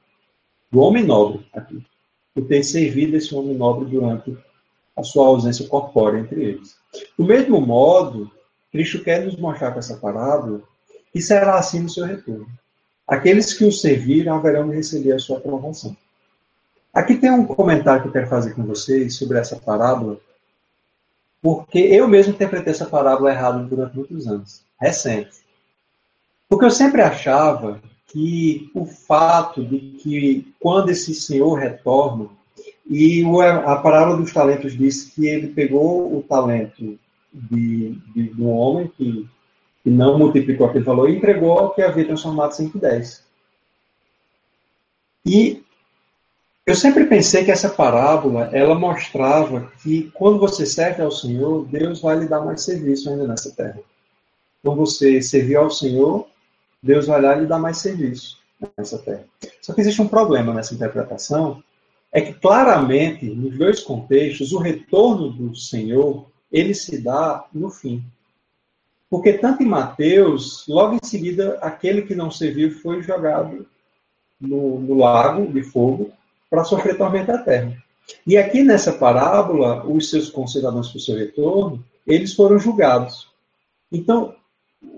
do 0.70 0.80
homem 0.80 1.04
nobre 1.04 1.46
aqui. 1.52 1.84
Por 2.34 2.46
ter 2.46 2.62
servido 2.62 3.16
esse 3.16 3.34
homem 3.34 3.56
nobre 3.56 3.86
durante 3.86 4.36
a 4.94 5.02
sua 5.02 5.26
ausência 5.26 5.66
corpórea 5.68 6.20
entre 6.20 6.42
eles. 6.42 6.76
Do 7.18 7.24
mesmo 7.24 7.60
modo, 7.60 8.30
Cristo 8.70 9.02
quer 9.02 9.24
nos 9.24 9.36
mostrar 9.36 9.72
com 9.72 9.78
essa 9.78 9.96
parábola 9.96 10.60
que 11.12 11.20
será 11.20 11.58
assim 11.58 11.80
no 11.80 11.88
seu 11.88 12.04
retorno. 12.04 12.46
Aqueles 13.06 13.54
que 13.54 13.64
o 13.64 13.72
serviram 13.72 14.34
haverão 14.34 14.68
de 14.68 14.76
receber 14.76 15.12
a 15.12 15.18
sua 15.18 15.38
aprovação. 15.38 15.96
Aqui 16.92 17.16
tem 17.16 17.30
um 17.30 17.46
comentário 17.46 18.02
que 18.02 18.08
eu 18.08 18.12
quero 18.12 18.26
fazer 18.26 18.54
com 18.54 18.64
vocês 18.64 19.16
sobre 19.16 19.38
essa 19.38 19.56
parábola, 19.56 20.18
porque 21.40 21.78
eu 21.78 22.08
mesmo 22.08 22.32
interpretei 22.32 22.72
essa 22.72 22.86
parábola 22.86 23.30
errada 23.30 23.62
durante 23.64 23.96
muitos 23.96 24.26
anos, 24.26 24.62
recente. 24.80 25.45
Porque 26.48 26.64
eu 26.64 26.70
sempre 26.70 27.02
achava 27.02 27.80
que 28.06 28.70
o 28.74 28.86
fato 28.86 29.64
de 29.64 29.78
que 29.98 30.54
quando 30.60 30.90
esse 30.90 31.14
senhor 31.14 31.54
retorna, 31.54 32.28
e 32.88 33.24
a 33.64 33.76
parábola 33.76 34.16
dos 34.16 34.32
talentos 34.32 34.76
diz 34.76 35.04
que 35.04 35.26
ele 35.26 35.48
pegou 35.48 36.16
o 36.16 36.22
talento 36.22 36.96
de, 37.32 37.98
de, 38.14 38.32
um 38.38 38.48
homem 38.48 38.90
que, 38.96 39.28
que 39.82 39.90
não 39.90 40.18
multiplicou 40.18 40.68
aquele 40.68 40.84
valor 40.84 41.10
e 41.10 41.16
entregou 41.16 41.58
ao 41.58 41.74
que 41.74 41.82
havia 41.82 42.06
transformado 42.06 42.52
110. 42.52 43.24
E 45.26 45.64
eu 46.64 46.76
sempre 46.76 47.06
pensei 47.06 47.44
que 47.44 47.50
essa 47.50 47.68
parábola 47.68 48.50
ela 48.52 48.76
mostrava 48.76 49.72
que 49.82 50.10
quando 50.14 50.38
você 50.38 50.64
serve 50.64 51.02
ao 51.02 51.10
Senhor, 51.10 51.66
Deus 51.66 52.00
vai 52.00 52.20
lhe 52.20 52.26
dar 52.26 52.40
mais 52.40 52.62
serviço 52.62 53.10
ainda 53.10 53.26
nessa 53.26 53.50
terra. 53.50 53.80
Quando 54.62 54.78
você 54.78 55.20
servir 55.20 55.56
ao 55.56 55.70
Senhor, 55.70 56.28
Deus 56.86 57.06
vai 57.06 57.20
lá 57.20 57.36
e 57.36 57.40
lhe 57.40 57.46
dar 57.46 57.58
mais 57.58 57.78
serviço 57.78 58.38
nessa 58.76 58.98
terra. 58.98 59.24
Só 59.60 59.74
que 59.74 59.80
existe 59.80 60.00
um 60.00 60.08
problema 60.08 60.54
nessa 60.54 60.74
interpretação, 60.74 61.62
é 62.12 62.20
que 62.20 62.32
claramente, 62.32 63.26
nos 63.26 63.58
dois 63.58 63.80
contextos, 63.80 64.52
o 64.52 64.58
retorno 64.58 65.30
do 65.30 65.54
Senhor 65.54 66.26
ele 66.50 66.74
se 66.74 66.98
dá 66.98 67.44
no 67.52 67.68
fim. 67.68 68.02
Porque 69.10 69.34
tanto 69.34 69.62
em 69.62 69.66
Mateus, 69.66 70.64
logo 70.66 70.94
em 70.94 71.06
seguida, 71.06 71.58
aquele 71.60 72.02
que 72.02 72.14
não 72.14 72.30
serviu 72.30 72.70
foi 72.70 73.02
jogado 73.02 73.66
no, 74.40 74.80
no 74.80 74.94
lago 74.94 75.52
de 75.52 75.62
fogo 75.62 76.12
para 76.48 76.64
sofrer 76.64 76.96
tormenta 76.96 77.34
eterna. 77.34 77.76
E 78.26 78.36
aqui 78.36 78.62
nessa 78.62 78.92
parábola, 78.92 79.84
os 79.84 80.10
seus 80.10 80.30
concidadãos 80.30 80.88
para 80.88 80.98
o 80.98 81.00
seu 81.00 81.16
retorno, 81.16 81.84
eles 82.06 82.34
foram 82.34 82.58
julgados. 82.58 83.28
Então, 83.90 84.34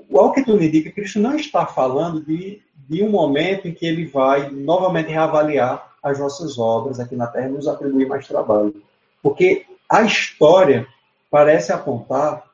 o 0.08 0.18
Alquetuno 0.18 0.62
indica 0.62 0.88
que 0.88 0.94
Cristo 0.96 1.20
não 1.20 1.36
está 1.36 1.66
falando 1.66 2.20
de, 2.20 2.60
de 2.88 3.02
um 3.02 3.10
momento 3.10 3.68
em 3.68 3.74
que 3.74 3.86
ele 3.86 4.06
vai 4.06 4.50
novamente 4.50 5.10
reavaliar 5.10 5.92
as 6.02 6.18
nossas 6.18 6.58
obras 6.58 6.98
aqui 6.98 7.14
na 7.14 7.26
Terra 7.26 7.48
e 7.48 7.52
nos 7.52 7.68
atribuir 7.68 8.08
mais 8.08 8.26
trabalho. 8.26 8.74
Porque 9.22 9.66
a 9.88 10.02
história 10.02 10.86
parece 11.30 11.72
apontar 11.72 12.44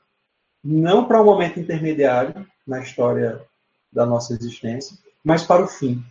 não 0.63 1.05
para 1.05 1.21
um 1.21 1.25
momento 1.25 1.61
intermediário 1.61 2.47
na 2.67 2.81
história 2.81 3.43
da 3.93 4.07
nossa 4.07 4.33
existência, 4.33 4.97
mas 5.23 5.43
para 5.43 5.63
o 5.63 5.69
fim. 5.69 6.03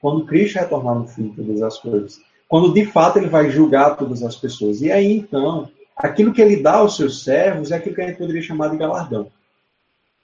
Quando 0.00 0.24
Cristo 0.24 0.58
retornar 0.58 0.94
no 0.94 1.08
fim 1.08 1.28
de 1.28 1.36
todas 1.36 1.62
as 1.62 1.78
coisas. 1.78 2.20
Quando 2.48 2.72
de 2.72 2.86
fato 2.86 3.18
ele 3.18 3.28
vai 3.28 3.50
julgar 3.50 3.96
todas 3.96 4.22
as 4.22 4.36
pessoas. 4.36 4.80
E 4.80 4.90
aí 4.90 5.18
então, 5.18 5.68
aquilo 5.96 6.32
que 6.32 6.40
ele 6.40 6.62
dá 6.62 6.74
aos 6.74 6.96
seus 6.96 7.24
servos 7.24 7.72
é 7.72 7.76
aquilo 7.76 7.94
que 7.94 8.02
a 8.02 8.06
gente 8.06 8.18
poderia 8.18 8.42
chamar 8.42 8.68
de 8.68 8.76
galardão. 8.76 9.30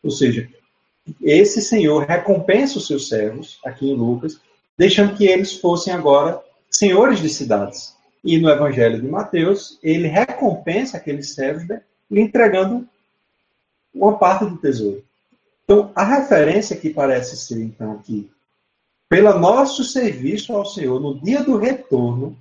Ou 0.03 0.11
seja, 0.11 0.49
esse 1.21 1.61
Senhor 1.61 2.05
recompensa 2.05 2.79
os 2.79 2.87
seus 2.87 3.09
servos, 3.09 3.59
aqui 3.65 3.91
em 3.91 3.97
Lucas, 3.97 4.41
deixando 4.77 5.17
que 5.17 5.27
eles 5.27 5.55
fossem 5.55 5.93
agora 5.93 6.41
senhores 6.71 7.21
de 7.21 7.29
cidades. 7.29 7.95
E 8.25 8.39
no 8.39 8.49
Evangelho 8.49 9.01
de 9.01 9.09
Mateus, 9.09 9.79
ele 9.83 10.07
recompensa 10.07 10.97
aqueles 10.97 11.35
servos 11.35 11.67
né, 11.67 11.83
lhe 12.11 12.21
entregando 12.21 12.87
uma 13.95 14.17
parte 14.17 14.45
do 14.45 14.57
tesouro. 14.57 15.03
Então, 15.65 15.91
a 15.95 16.05
referência 16.05 16.77
que 16.77 16.91
parece 16.91 17.37
ser, 17.37 17.63
então, 17.63 17.93
aqui, 17.93 18.31
pelo 19.09 19.39
nosso 19.39 19.85
serviço 19.85 20.53
ao 20.53 20.65
Senhor, 20.65 21.01
no 21.01 21.21
dia 21.21 21.43
do 21.43 21.57
retorno, 21.57 22.37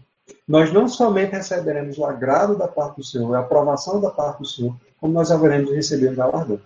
nós 0.48 0.72
não 0.72 0.88
somente 0.88 1.32
receberemos 1.32 1.98
o 1.98 2.06
agrado 2.06 2.58
da 2.58 2.68
parte 2.68 2.98
do 2.98 3.04
Senhor, 3.04 3.34
a 3.36 3.40
aprovação 3.40 4.00
da 4.00 4.10
parte 4.10 4.40
do 4.40 4.48
Senhor, 4.48 4.76
como 5.00 5.14
nós 5.14 5.32
haveremos 5.32 5.72
um 5.72 6.16
galardão 6.16 6.60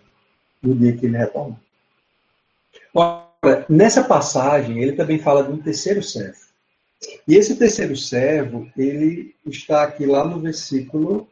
no 0.65 0.75
dia 0.75 0.95
que 0.95 1.05
ele 1.05 1.17
retornar. 1.17 1.59
Ora, 2.93 3.65
nessa 3.69 4.03
passagem, 4.03 4.81
ele 4.81 4.93
também 4.93 5.19
fala 5.19 5.43
de 5.43 5.51
um 5.51 5.61
terceiro 5.61 6.01
servo. 6.01 6.45
E 7.27 7.35
esse 7.35 7.55
terceiro 7.55 7.95
servo, 7.95 8.69
ele 8.77 9.35
está 9.45 9.83
aqui 9.83 10.05
lá 10.05 10.25
no 10.25 10.39
versículo 10.39 11.27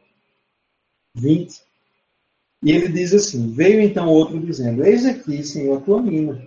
20. 1.14 1.62
E 2.62 2.72
ele 2.72 2.88
diz 2.88 3.12
assim: 3.12 3.50
Veio 3.52 3.80
então 3.80 4.08
outro 4.08 4.38
dizendo: 4.38 4.84
Eis 4.84 5.04
aqui, 5.04 5.42
Senhor, 5.42 5.78
a 5.78 5.80
tua 5.80 6.02
mina, 6.02 6.46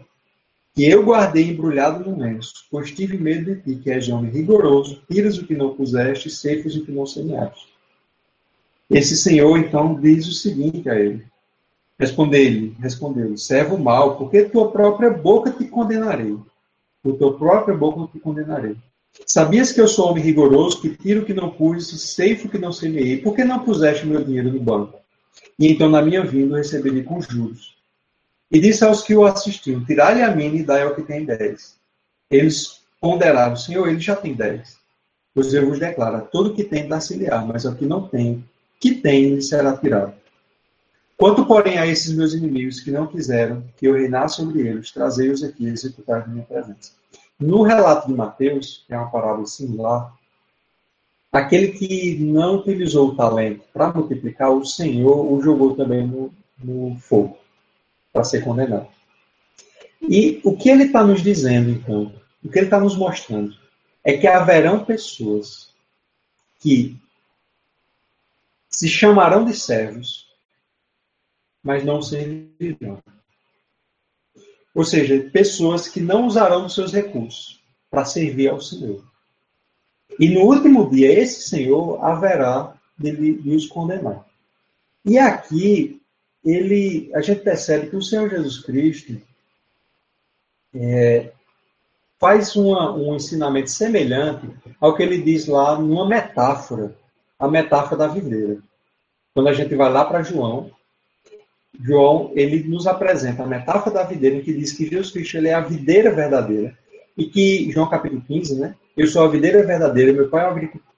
que 0.73 0.89
eu 0.89 1.03
guardei 1.03 1.49
embrulhado 1.49 2.09
no 2.09 2.17
lenço, 2.17 2.65
pois 2.69 2.91
tive 2.91 3.17
medo 3.17 3.55
de 3.55 3.61
ti, 3.61 3.81
que 3.81 3.91
és 3.91 4.09
homem 4.09 4.31
rigoroso, 4.31 5.01
tiras 5.09 5.37
o 5.37 5.45
que 5.45 5.55
não 5.55 5.75
puseste, 5.75 6.29
ceifas 6.29 6.75
o 6.75 6.85
que 6.85 6.91
não 6.91 7.05
semeaste. 7.05 7.67
Esse 8.89 9.17
Senhor 9.17 9.57
então 9.57 9.99
diz 9.99 10.27
o 10.27 10.33
seguinte 10.33 10.89
a 10.89 10.99
ele: 10.99 11.25
Respondeu-lhe, 11.99 12.75
respondeu 12.79 13.35
servo 13.37 13.77
mau, 13.77 14.17
porque 14.17 14.43
tua 14.45 14.71
própria 14.71 15.09
boca 15.09 15.51
te 15.51 15.65
condenarei. 15.65 16.37
Por 17.01 17.17
tua 17.17 17.37
própria 17.37 17.75
boca 17.75 18.11
te 18.11 18.19
condenarei. 18.19 18.75
Sabias 19.25 19.71
que 19.71 19.81
eu 19.81 19.87
sou 19.87 20.09
homem 20.09 20.23
rigoroso, 20.23 20.79
que 20.79 20.95
tiro 20.95 21.21
o 21.21 21.25
que 21.25 21.33
não 21.33 21.49
pus, 21.49 21.87
ceifo 22.13 22.47
o 22.47 22.51
que 22.51 22.59
não 22.59 22.71
semeei. 22.71 23.17
Por 23.17 23.35
que 23.35 23.43
não 23.43 23.63
puseste 23.63 24.05
meu 24.05 24.23
dinheiro 24.23 24.51
no 24.51 24.59
banco? 24.59 24.99
E 25.57 25.71
então, 25.71 25.89
na 25.89 26.01
minha 26.01 26.23
vinda, 26.23 26.57
receberei 26.57 27.01
com 27.01 27.19
juros. 27.19 27.75
E 28.51 28.59
disse 28.59 28.83
aos 28.83 29.01
que 29.01 29.15
o 29.15 29.25
assistiam: 29.25 29.83
Tirai-lhe 29.83 30.21
a 30.21 30.35
mim 30.35 30.55
e 30.55 30.63
dai 30.63 30.83
ao 30.83 30.93
que 30.93 31.01
tem 31.01 31.25
dez. 31.25 31.75
Eles 32.29 32.81
ponderaram: 33.01 33.55
Senhor, 33.55 33.87
ele 33.87 33.99
já 33.99 34.15
tem 34.15 34.35
dez. 34.35 34.77
Pois 35.33 35.53
eu 35.53 35.67
vos 35.67 35.79
declaro: 35.79 36.27
todo 36.31 36.53
que 36.53 36.63
tem 36.63 36.87
dá-se-lhe-á, 36.87 37.41
mas 37.41 37.65
ao 37.65 37.75
que 37.75 37.85
não 37.85 38.07
tem, 38.07 38.43
que 38.79 38.95
tem, 38.95 39.41
será 39.41 39.75
tirado. 39.75 40.13
Quanto, 41.17 41.45
porém, 41.45 41.79
a 41.79 41.87
esses 41.87 42.15
meus 42.15 42.33
inimigos 42.33 42.79
que 42.79 42.91
não 42.91 43.07
quiseram 43.07 43.63
que 43.75 43.87
eu 43.87 43.93
reinasse 43.93 44.35
sobre 44.35 44.61
eles, 44.61 44.91
trazei-os 44.91 45.43
aqui 45.43 45.63
e 45.63 45.69
executar 45.69 46.29
minha 46.29 46.45
presença. 46.45 46.91
No 47.39 47.63
relato 47.63 48.07
de 48.07 48.13
Mateus, 48.13 48.83
que 48.85 48.93
é 48.93 48.97
uma 48.97 49.09
parábola 49.09 49.47
similar, 49.47 50.13
aquele 51.31 51.69
que 51.69 52.17
não 52.19 52.57
utilizou 52.57 53.09
o 53.09 53.15
talento 53.15 53.63
para 53.73 53.91
multiplicar, 53.91 54.51
o 54.51 54.63
Senhor 54.63 55.31
o 55.31 55.41
jogou 55.41 55.75
também 55.75 56.05
no, 56.05 56.31
no 56.63 56.95
fogo 56.99 57.37
para 58.13 58.23
ser 58.23 58.43
condenado. 58.43 58.87
E 60.01 60.39
o 60.43 60.55
que 60.55 60.69
ele 60.69 60.83
está 60.83 61.03
nos 61.03 61.23
dizendo, 61.23 61.71
então, 61.71 62.13
o 62.43 62.49
que 62.49 62.59
ele 62.59 62.67
está 62.67 62.79
nos 62.79 62.95
mostrando, 62.95 63.55
é 64.03 64.15
que 64.15 64.27
haverão 64.27 64.85
pessoas 64.85 65.69
que 66.59 66.95
se 68.69 68.87
chamarão 68.87 69.43
de 69.43 69.55
servos, 69.55 70.26
mas 71.67 71.83
não 71.83 72.01
servirão. 72.01 73.03
Ou 74.73 74.85
seja, 74.85 75.29
pessoas 75.33 75.89
que 75.89 75.99
não 75.99 76.25
usarão 76.25 76.65
os 76.65 76.73
seus 76.73 76.93
recursos 76.93 77.61
para 77.91 78.05
servir 78.05 78.47
ao 78.47 78.61
Senhor. 78.61 79.03
E 80.17 80.29
no 80.29 80.45
último 80.45 80.89
dia, 80.89 81.11
esse 81.11 81.49
Senhor 81.49 82.01
haverá 82.01 82.73
de, 82.97 83.33
de 83.33 83.53
os 83.53 83.67
condenar. 83.67 84.25
E 85.03 85.17
aqui, 85.17 86.01
ele, 86.41 87.11
a 87.13 87.19
gente 87.19 87.41
percebe 87.41 87.89
que 87.89 87.97
o 87.97 88.01
Senhor 88.01 88.29
Jesus 88.29 88.59
Cristo 88.59 89.21
é, 90.73 91.33
faz 92.17 92.55
uma, 92.55 92.93
um 92.93 93.13
ensinamento 93.13 93.69
semelhante 93.69 94.49
ao 94.79 94.95
que 94.95 95.03
ele 95.03 95.21
diz 95.21 95.47
lá 95.47 95.77
numa 95.77 96.07
metáfora, 96.07 96.95
a 97.37 97.45
metáfora 97.45 97.97
da 97.97 98.07
videira. 98.07 98.57
Quando 99.33 99.49
a 99.49 99.53
gente 99.53 99.75
vai 99.75 99.91
lá 99.91 100.05
para 100.05 100.23
João, 100.23 100.71
João 101.79 102.31
ele 102.35 102.63
nos 102.67 102.87
apresenta 102.87 103.43
a 103.43 103.47
metáfora 103.47 103.95
da 103.95 104.03
videira, 104.03 104.37
em 104.37 104.41
que 104.41 104.53
diz 104.53 104.71
que 104.71 104.85
Jesus 104.85 105.11
Cristo 105.11 105.37
ele 105.37 105.49
é 105.49 105.53
a 105.53 105.61
videira 105.61 106.11
verdadeira. 106.11 106.77
E 107.17 107.25
que, 107.25 107.71
João 107.71 107.89
capítulo 107.89 108.21
15, 108.21 108.59
né? 108.59 108.75
Eu 108.95 109.07
sou 109.07 109.23
a 109.23 109.27
videira 109.27 109.65
verdadeira, 109.65 110.13
meu 110.13 110.29
pai 110.29 110.45
é 110.45 110.47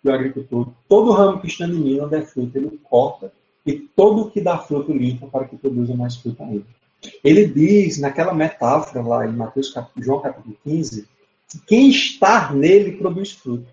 o 0.10 0.14
agricultor. 0.14 0.70
Todo 0.88 1.12
ramo 1.12 1.40
que 1.40 1.48
está 1.48 1.66
em 1.66 1.74
mim 1.74 1.98
não 1.98 2.08
der 2.08 2.26
fruto, 2.26 2.58
ele 2.58 2.80
corta, 2.84 3.32
e 3.66 3.74
todo 3.74 4.30
que 4.32 4.42
dá 4.42 4.58
fruto 4.58 4.94
limpa 4.94 5.28
para 5.28 5.46
que 5.46 5.58
produza 5.58 5.94
mais 5.94 6.16
fruto 6.16 6.42
ainda. 6.44 6.66
Ele 7.24 7.46
diz, 7.46 7.98
naquela 8.00 8.34
metáfora 8.34 9.02
lá 9.06 9.26
em 9.26 9.32
Mateus, 9.32 9.74
João 9.98 10.22
capítulo 10.22 10.58
15, 10.64 11.08
que 11.48 11.60
quem 11.66 11.90
está 11.90 12.54
nele 12.54 12.94
produz 12.94 13.32
fruto. 13.32 13.68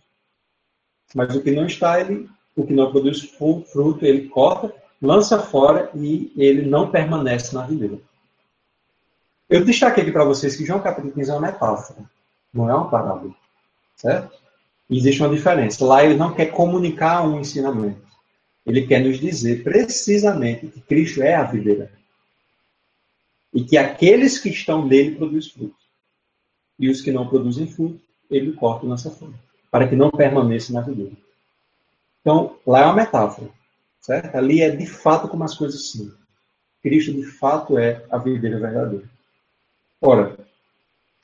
Mas 1.15 1.35
o 1.35 1.41
que 1.41 1.51
não 1.51 1.67
está, 1.67 2.01
ele, 2.01 2.29
o 2.57 2.67
que 2.67 2.73
não 2.73 2.91
produz 2.91 3.23
fruto, 3.23 4.05
ele 4.05 4.29
corta, 4.29 4.75
lança 5.01 5.39
fora 5.39 5.91
e 5.95 6.33
ele 6.37 6.63
não 6.63 6.91
permanece 6.91 7.55
na 7.55 7.67
videira. 7.67 7.99
Eu 9.49 9.65
destaquei 9.65 10.03
aqui 10.03 10.13
para 10.13 10.25
vocês 10.25 10.57
que 10.57 10.65
João 10.65 10.81
capítulo 10.81 11.13
15 11.13 11.31
é 11.31 11.35
uma 11.35 11.47
metáfora, 11.47 12.01
não 12.53 12.69
é 12.69 12.75
uma 12.75 12.91
parábola. 12.91 13.35
Certo? 13.95 14.37
Existe 14.91 15.23
uma 15.23 15.35
diferença. 15.35 15.85
Lá 15.85 16.05
ele 16.05 16.17
não 16.17 16.35
quer 16.35 16.47
comunicar 16.47 17.27
um 17.27 17.41
ensinamento. 17.41 18.07
Ele 18.65 18.87
quer 18.87 19.01
nos 19.01 19.19
dizer 19.19 19.63
precisamente 19.63 20.67
que 20.67 20.81
Cristo 20.81 21.23
é 21.23 21.35
a 21.35 21.45
videira 21.45 21.91
e 23.55 23.65
que 23.65 23.79
aqueles 23.79 24.39
que 24.39 24.51
estão 24.51 24.85
nele 24.85 25.17
produzem 25.17 25.53
fruto. 25.53 25.77
E 26.79 26.91
os 26.91 27.01
que 27.01 27.11
não 27.11 27.27
produzem 27.27 27.67
fruto, 27.67 28.01
ele 28.31 28.53
corta 28.53 28.85
e 28.85 28.89
lança 28.89 29.11
fora, 29.11 29.33
para 29.71 29.89
que 29.89 29.97
não 29.97 30.11
permaneça 30.11 30.73
na 30.73 30.83
videira. 30.83 31.17
Então, 32.21 32.57
lá 32.67 32.81
é 32.81 32.85
uma 32.85 32.97
metáfora, 32.97 33.49
certo? 34.07 34.37
Ali 34.37 34.63
é 34.63 34.71
de 34.71 34.87
fato 34.87 35.27
como 35.27 35.43
as 35.43 35.57
coisas 35.57 35.91
são. 35.91 36.13
Cristo, 36.81 37.13
de 37.13 37.25
fato, 37.25 37.77
é 37.77 38.05
a 38.09 38.17
videira 38.17 38.61
verdadeira. 38.61 39.11
Ora, 40.01 40.39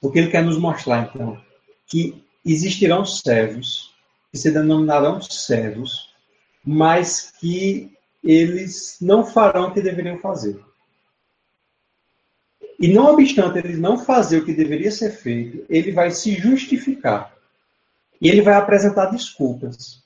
o 0.00 0.10
que 0.10 0.18
ele 0.18 0.30
quer 0.30 0.42
nos 0.42 0.58
mostrar, 0.58 1.04
então? 1.04 1.40
Que 1.86 2.24
existirão 2.44 3.04
servos, 3.04 3.94
que 4.32 4.38
se 4.38 4.50
denominarão 4.50 5.22
servos, 5.22 6.12
mas 6.64 7.32
que 7.38 7.92
eles 8.24 8.96
não 9.00 9.24
farão 9.24 9.68
o 9.68 9.72
que 9.72 9.80
deveriam 9.80 10.18
fazer. 10.18 10.60
E 12.80 12.88
não 12.88 13.12
obstante 13.12 13.58
ele 13.58 13.76
não 13.76 13.96
fazer 13.96 14.38
o 14.38 14.44
que 14.44 14.52
deveria 14.52 14.90
ser 14.90 15.12
feito, 15.12 15.64
ele 15.68 15.92
vai 15.92 16.10
se 16.10 16.34
justificar. 16.34 17.32
E 18.20 18.28
ele 18.28 18.42
vai 18.42 18.54
apresentar 18.54 19.06
desculpas. 19.06 20.01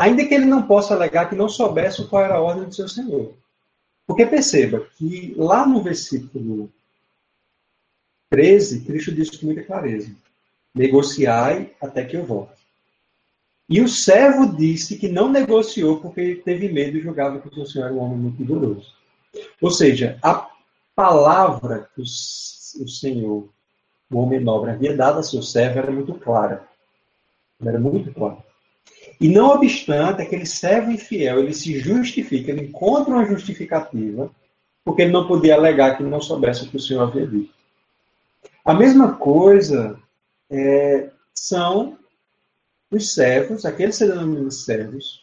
Ainda 0.00 0.24
que 0.24 0.32
ele 0.32 0.46
não 0.46 0.62
possa 0.62 0.94
alegar 0.94 1.28
que 1.28 1.36
não 1.36 1.46
soubesse 1.46 2.06
qual 2.06 2.24
era 2.24 2.36
a 2.36 2.40
ordem 2.40 2.64
do 2.64 2.74
seu 2.74 2.88
Senhor. 2.88 3.34
Porque 4.06 4.24
perceba 4.24 4.80
que 4.96 5.34
lá 5.36 5.66
no 5.66 5.82
versículo 5.82 6.72
13, 8.30 8.80
Cristo 8.86 9.12
diz 9.12 9.28
com 9.28 9.44
muita 9.44 9.62
clareza: 9.62 10.10
negociai 10.74 11.74
até 11.82 12.02
que 12.02 12.16
eu 12.16 12.24
volte. 12.24 12.62
E 13.68 13.82
o 13.82 13.88
servo 13.88 14.56
disse 14.56 14.96
que 14.96 15.06
não 15.06 15.28
negociou 15.30 16.00
porque 16.00 16.36
teve 16.36 16.72
medo 16.72 16.96
e 16.96 17.02
julgava 17.02 17.38
que 17.38 17.48
o 17.48 17.54
seu 17.54 17.66
senhor 17.66 17.84
era 17.84 17.94
um 17.94 17.98
homem 17.98 18.16
muito 18.16 18.38
vigoroso. 18.38 18.94
Ou 19.60 19.70
seja, 19.70 20.18
a 20.22 20.48
palavra 20.96 21.90
que 21.94 22.00
o 22.00 22.06
Senhor, 22.88 23.50
o 24.10 24.18
homem 24.18 24.40
nobre, 24.40 24.70
havia 24.70 24.96
dado 24.96 25.18
a 25.18 25.22
seu 25.22 25.42
servo 25.42 25.78
era 25.78 25.92
muito 25.92 26.14
clara. 26.14 26.66
Era 27.62 27.78
muito 27.78 28.10
clara. 28.14 28.49
E 29.20 29.28
não 29.28 29.50
obstante, 29.50 30.22
aquele 30.22 30.46
servo 30.46 30.90
infiel, 30.90 31.40
ele 31.40 31.52
se 31.52 31.78
justifica, 31.78 32.50
ele 32.50 32.62
encontra 32.62 33.12
uma 33.12 33.26
justificativa, 33.26 34.30
porque 34.82 35.02
ele 35.02 35.12
não 35.12 35.28
podia 35.28 35.56
alegar 35.56 35.96
que 35.96 36.02
não 36.02 36.22
soubesse 36.22 36.64
o 36.64 36.70
que 36.70 36.78
o 36.78 36.80
Senhor 36.80 37.02
havia 37.02 37.26
dito. 37.26 37.52
A 38.64 38.72
mesma 38.72 39.12
coisa 39.16 39.98
é, 40.48 41.10
são 41.34 41.98
os 42.90 43.12
servos, 43.12 43.66
aqueles 43.66 43.98
que 43.98 44.04
se 44.04 44.10
denominam 44.10 44.50
servos, 44.50 45.22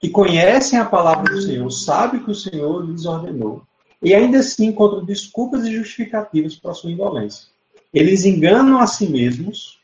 que 0.00 0.10
conhecem 0.10 0.78
a 0.78 0.84
palavra 0.84 1.32
do 1.32 1.40
Senhor, 1.40 1.70
sabem 1.70 2.24
que 2.24 2.30
o 2.30 2.34
Senhor 2.34 2.84
lhes 2.84 3.06
ordenou, 3.06 3.62
e 4.02 4.12
ainda 4.12 4.38
assim 4.38 4.66
encontram 4.66 5.04
desculpas 5.04 5.64
e 5.66 5.76
justificativas 5.76 6.56
para 6.56 6.72
a 6.72 6.74
sua 6.74 6.90
indolência. 6.90 7.48
Eles 7.94 8.24
enganam 8.24 8.80
a 8.80 8.86
si 8.88 9.08
mesmos, 9.08 9.78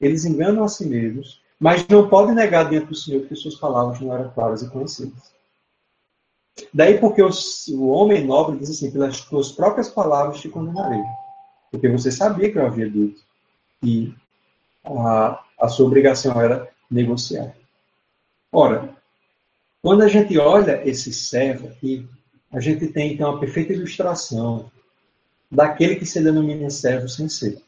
eles 0.00 0.24
enganam 0.24 0.62
a 0.62 0.68
si 0.68 0.86
mesmos, 0.86 1.40
mas 1.58 1.86
não 1.88 2.08
podem 2.08 2.34
negar 2.34 2.68
diante 2.68 2.86
do 2.86 2.94
Senhor 2.94 3.26
que 3.26 3.34
suas 3.34 3.56
palavras 3.56 4.00
não 4.00 4.14
eram 4.14 4.30
claras 4.30 4.62
e 4.62 4.70
conhecidas. 4.70 5.32
Daí 6.72 6.98
porque 6.98 7.22
o, 7.22 7.30
o 7.70 7.88
homem 7.88 8.24
nobre 8.24 8.58
diz 8.58 8.70
assim, 8.70 8.90
pelas 8.90 9.20
tuas 9.22 9.52
próprias 9.52 9.88
palavras 9.88 10.40
te 10.40 10.48
condenarei. 10.48 11.02
Porque 11.70 11.88
você 11.88 12.10
sabia 12.10 12.50
que 12.50 12.58
eu 12.58 12.66
havia 12.66 12.88
dito 12.88 13.20
que 13.80 14.14
a, 14.84 15.44
a 15.60 15.68
sua 15.68 15.86
obrigação 15.86 16.40
era 16.40 16.68
negociar. 16.90 17.54
Ora, 18.50 18.96
quando 19.82 20.02
a 20.02 20.08
gente 20.08 20.38
olha 20.38 20.86
esse 20.88 21.12
servo 21.12 21.68
aqui, 21.68 22.08
a 22.52 22.60
gente 22.60 22.88
tem 22.88 23.12
então 23.12 23.34
a 23.34 23.38
perfeita 23.38 23.72
ilustração 23.72 24.70
daquele 25.50 25.96
que 25.96 26.06
se 26.06 26.22
denomina 26.22 26.70
servo 26.70 27.08
sem 27.08 27.28
ser, 27.28 27.62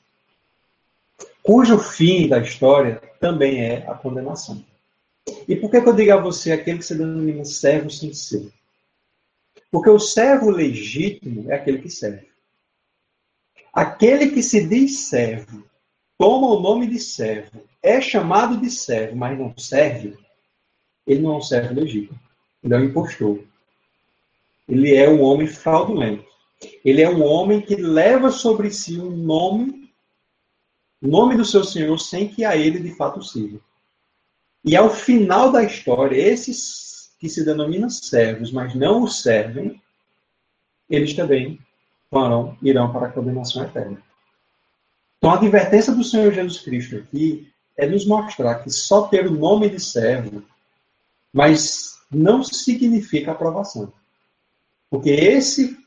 cujo 1.43 1.79
fim 1.79 2.29
da 2.29 2.39
história 2.39 3.01
também 3.21 3.65
é 3.65 3.89
a 3.89 3.95
condenação. 3.95 4.65
E 5.47 5.55
por 5.55 5.71
que, 5.71 5.81
que 5.81 5.89
eu 5.89 5.95
digo 5.95 6.13
a 6.13 6.21
você 6.21 6.51
aquele 6.51 6.79
que 6.79 6.85
se 6.85 6.97
denomina 6.97 7.45
servo 7.45 7.91
sem 7.91 8.13
ser? 8.13 8.51
Porque 9.71 9.89
o 9.89 9.99
servo 9.99 10.51
legítimo 10.51 11.51
é 11.51 11.55
aquele 11.55 11.79
que 11.79 11.89
serve. 11.89 12.29
Aquele 13.73 14.31
que 14.31 14.43
se 14.43 14.67
diz 14.67 15.09
servo, 15.09 15.65
toma 16.19 16.49
o 16.49 16.61
nome 16.61 16.89
de 16.89 16.99
servo, 16.99 17.63
é 17.81 18.01
chamado 18.01 18.57
de 18.57 18.71
servo, 18.71 19.17
mas 19.17 19.39
não 19.39 19.57
serve, 19.57 20.19
ele 21.07 21.21
não 21.21 21.35
é 21.35 21.37
um 21.37 21.43
servo 21.43 21.75
legítimo. 21.75 22.19
Ele 22.65 22.75
é 22.75 22.79
um 22.79 22.85
impostor 22.85 23.45
ele 24.71 24.95
é 24.95 25.11
um 25.11 25.21
homem 25.21 25.49
fraudulento. 25.49 26.25
Ele 26.85 27.03
é 27.03 27.11
um 27.11 27.25
homem 27.25 27.61
que 27.61 27.75
leva 27.75 28.31
sobre 28.31 28.71
si 28.71 29.01
um 29.01 29.11
nome, 29.11 29.80
nome 31.09 31.37
do 31.37 31.45
seu 31.45 31.65
Senhor, 31.65 31.99
sem 31.99 32.29
que 32.29 32.45
a 32.45 32.57
ele 32.57 32.79
de 32.79 32.95
fato 32.95 33.23
sirva. 33.23 33.61
E 34.65 34.77
ao 34.77 34.91
final 34.91 35.51
da 35.51 35.63
história, 35.63 36.17
esses 36.17 37.13
que 37.19 37.29
se 37.29 37.45
denominam 37.45 37.89
servos, 37.89 38.53
mas 38.53 38.75
não 38.75 39.03
o 39.03 39.09
servem, 39.09 39.81
eles 40.89 41.15
também 41.15 41.59
farão, 42.11 42.57
irão 42.63 42.93
para 42.93 43.07
a 43.07 43.13
condenação 43.13 43.63
eterna. 43.65 44.03
Então, 45.19 45.31
a 45.31 45.35
advertência 45.37 45.95
do 45.95 46.03
Senhor 46.03 46.33
Jesus 46.33 46.61
Cristo 46.61 46.97
aqui 46.97 47.51
é 47.77 47.87
nos 47.87 48.07
mostrar 48.07 48.57
que 48.57 48.71
só 48.71 49.07
ter 49.07 49.27
o 49.27 49.39
nome 49.39 49.69
de 49.69 49.79
servo, 49.79 50.43
mas 51.33 51.99
não 52.11 52.43
significa 52.43 53.33
aprovação. 53.33 53.93
Porque 54.91 55.11
esse 55.11 55.79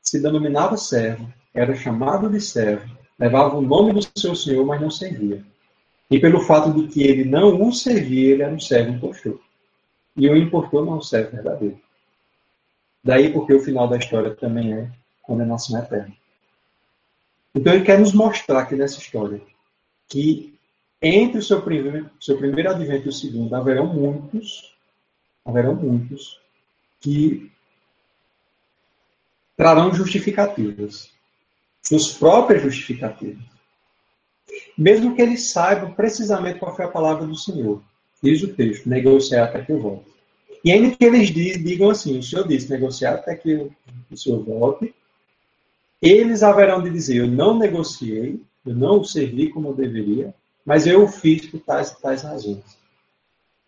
se 0.00 0.20
denominava 0.20 0.76
servo, 0.76 1.32
era 1.52 1.74
chamado 1.74 2.28
de 2.30 2.40
servo, 2.40 2.99
levava 3.20 3.58
o 3.58 3.60
nome 3.60 3.92
do 3.92 4.18
seu 4.18 4.34
senhor, 4.34 4.64
mas 4.64 4.80
não 4.80 4.90
servia. 4.90 5.44
E 6.10 6.18
pelo 6.18 6.40
fato 6.40 6.72
de 6.72 6.88
que 6.88 7.02
ele 7.02 7.24
não 7.24 7.68
o 7.68 7.72
servia, 7.72 8.32
ele 8.32 8.42
era 8.42 8.52
um 8.52 8.58
servo 8.58 8.92
impostor. 8.94 9.38
E 10.16 10.28
o 10.28 10.36
impostor 10.36 10.84
não 10.84 10.94
é 10.94 10.96
um 10.96 11.02
servo 11.02 11.32
verdadeiro. 11.32 11.78
Daí 13.04 13.30
porque 13.32 13.52
o 13.52 13.60
final 13.60 13.86
da 13.86 13.98
história 13.98 14.34
também 14.34 14.72
é 14.72 14.90
condenação 15.22 15.78
eterna. 15.78 16.12
Então 17.54 17.74
ele 17.74 17.84
quer 17.84 17.98
nos 17.98 18.14
mostrar 18.14 18.60
aqui 18.60 18.74
nessa 18.74 18.98
história 18.98 19.40
que 20.08 20.54
entre 21.02 21.38
o 21.38 21.42
seu 21.42 21.62
primeiro, 21.62 22.10
seu 22.20 22.36
primeiro 22.36 22.70
advento 22.70 23.06
e 23.06 23.08
o 23.08 23.12
segundo 23.12 23.54
haverão 23.54 23.86
muitos, 23.86 24.74
haverão 25.44 25.74
muitos 25.74 26.40
que 27.00 27.50
trarão 29.56 29.92
justificativas, 29.94 31.10
suas 31.82 32.12
próprias 32.12 32.62
justificativas. 32.62 33.42
Mesmo 34.76 35.14
que 35.14 35.22
eles 35.22 35.50
saibam 35.50 35.92
precisamente 35.92 36.58
qual 36.58 36.74
foi 36.74 36.84
a 36.84 36.88
palavra 36.88 37.26
do 37.26 37.36
Senhor. 37.36 37.82
Diz 38.22 38.42
o 38.42 38.54
texto, 38.54 38.88
negociar 38.88 39.44
até 39.44 39.62
que 39.62 39.72
eu 39.72 39.80
volte. 39.80 40.10
E 40.64 40.70
ainda 40.70 40.94
que 40.94 41.04
eles 41.04 41.30
digam 41.30 41.90
assim, 41.90 42.18
o 42.18 42.22
senhor 42.22 42.46
disse 42.46 42.70
negociar 42.70 43.14
até 43.14 43.34
que 43.34 43.70
o 44.10 44.16
senhor 44.16 44.44
volte, 44.44 44.94
eles 46.02 46.42
haverão 46.42 46.82
de 46.82 46.90
dizer, 46.90 47.16
eu 47.16 47.26
não 47.26 47.58
negociei, 47.58 48.40
eu 48.66 48.74
não 48.74 49.00
o 49.00 49.04
servi 49.04 49.48
como 49.48 49.68
eu 49.68 49.74
deveria, 49.74 50.34
mas 50.64 50.86
eu 50.86 51.04
o 51.04 51.08
fiz 51.08 51.46
por 51.46 51.60
tais 51.60 51.90
e 51.90 52.00
tais 52.00 52.22
razões. 52.22 52.78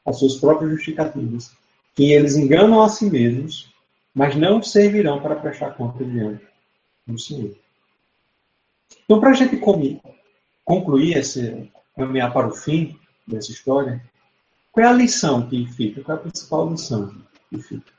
As 0.05 0.19
suas 0.19 0.37
próprias 0.37 0.73
justificativas. 0.73 1.53
Que 1.95 2.13
eles 2.13 2.37
enganam 2.37 2.83
a 2.83 2.89
si 2.89 3.11
mesmos, 3.11 3.71
mas 4.15 4.35
não 4.35 4.63
servirão 4.63 5.21
para 5.21 5.37
prestar 5.37 5.73
conta 5.73 6.03
diante 6.03 6.43
do 7.07 7.19
Senhor. 7.19 7.55
Então, 9.05 9.21
para 9.21 9.31
a 9.31 9.35
gente 9.35 9.57
concluir, 10.65 11.17
esse, 11.17 11.71
caminhar 11.97 12.33
para 12.33 12.49
o 12.49 12.53
fim 12.53 12.99
dessa 13.27 13.53
história, 13.53 14.03
qual 14.71 14.87
é 14.87 14.89
a 14.89 14.93
lição 14.93 15.49
que 15.49 15.67
fica? 15.67 16.03
Qual 16.03 16.17
é 16.17 16.21
a 16.21 16.23
principal 16.23 16.71
lição 16.71 17.15
que 17.51 17.59
fica? 17.61 17.93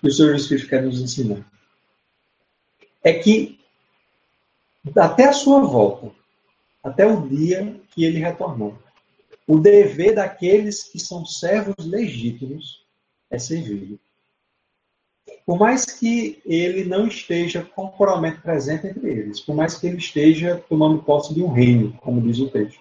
Que 0.00 0.08
o 0.08 0.12
Senhor 0.12 0.32
Jesus 0.32 0.48
Cristo 0.48 0.68
quer 0.68 0.82
nos 0.82 1.00
ensinar? 1.00 1.44
É 3.02 3.14
que 3.14 3.58
até 4.96 5.26
a 5.26 5.32
sua 5.32 5.60
volta, 5.60 6.10
até 6.82 7.06
o 7.06 7.26
dia 7.28 7.80
que 7.90 8.04
ele 8.04 8.18
retornou, 8.18 8.78
o 9.46 9.58
dever 9.58 10.14
daqueles 10.14 10.84
que 10.84 10.98
são 10.98 11.24
servos 11.24 11.84
legítimos 11.84 12.84
é 13.30 13.38
servir. 13.38 13.98
Por 15.46 15.58
mais 15.58 15.84
que 15.84 16.40
ele 16.44 16.84
não 16.84 17.06
esteja 17.06 17.62
corporalmente 17.74 18.40
presente 18.40 18.86
entre 18.86 19.08
eles, 19.08 19.40
por 19.40 19.54
mais 19.54 19.76
que 19.76 19.86
ele 19.86 19.96
esteja 19.96 20.62
tomando 20.68 21.02
posse 21.02 21.34
de 21.34 21.42
um 21.42 21.48
reino, 21.48 21.92
como 22.00 22.20
diz 22.20 22.38
o 22.38 22.48
texto, 22.48 22.80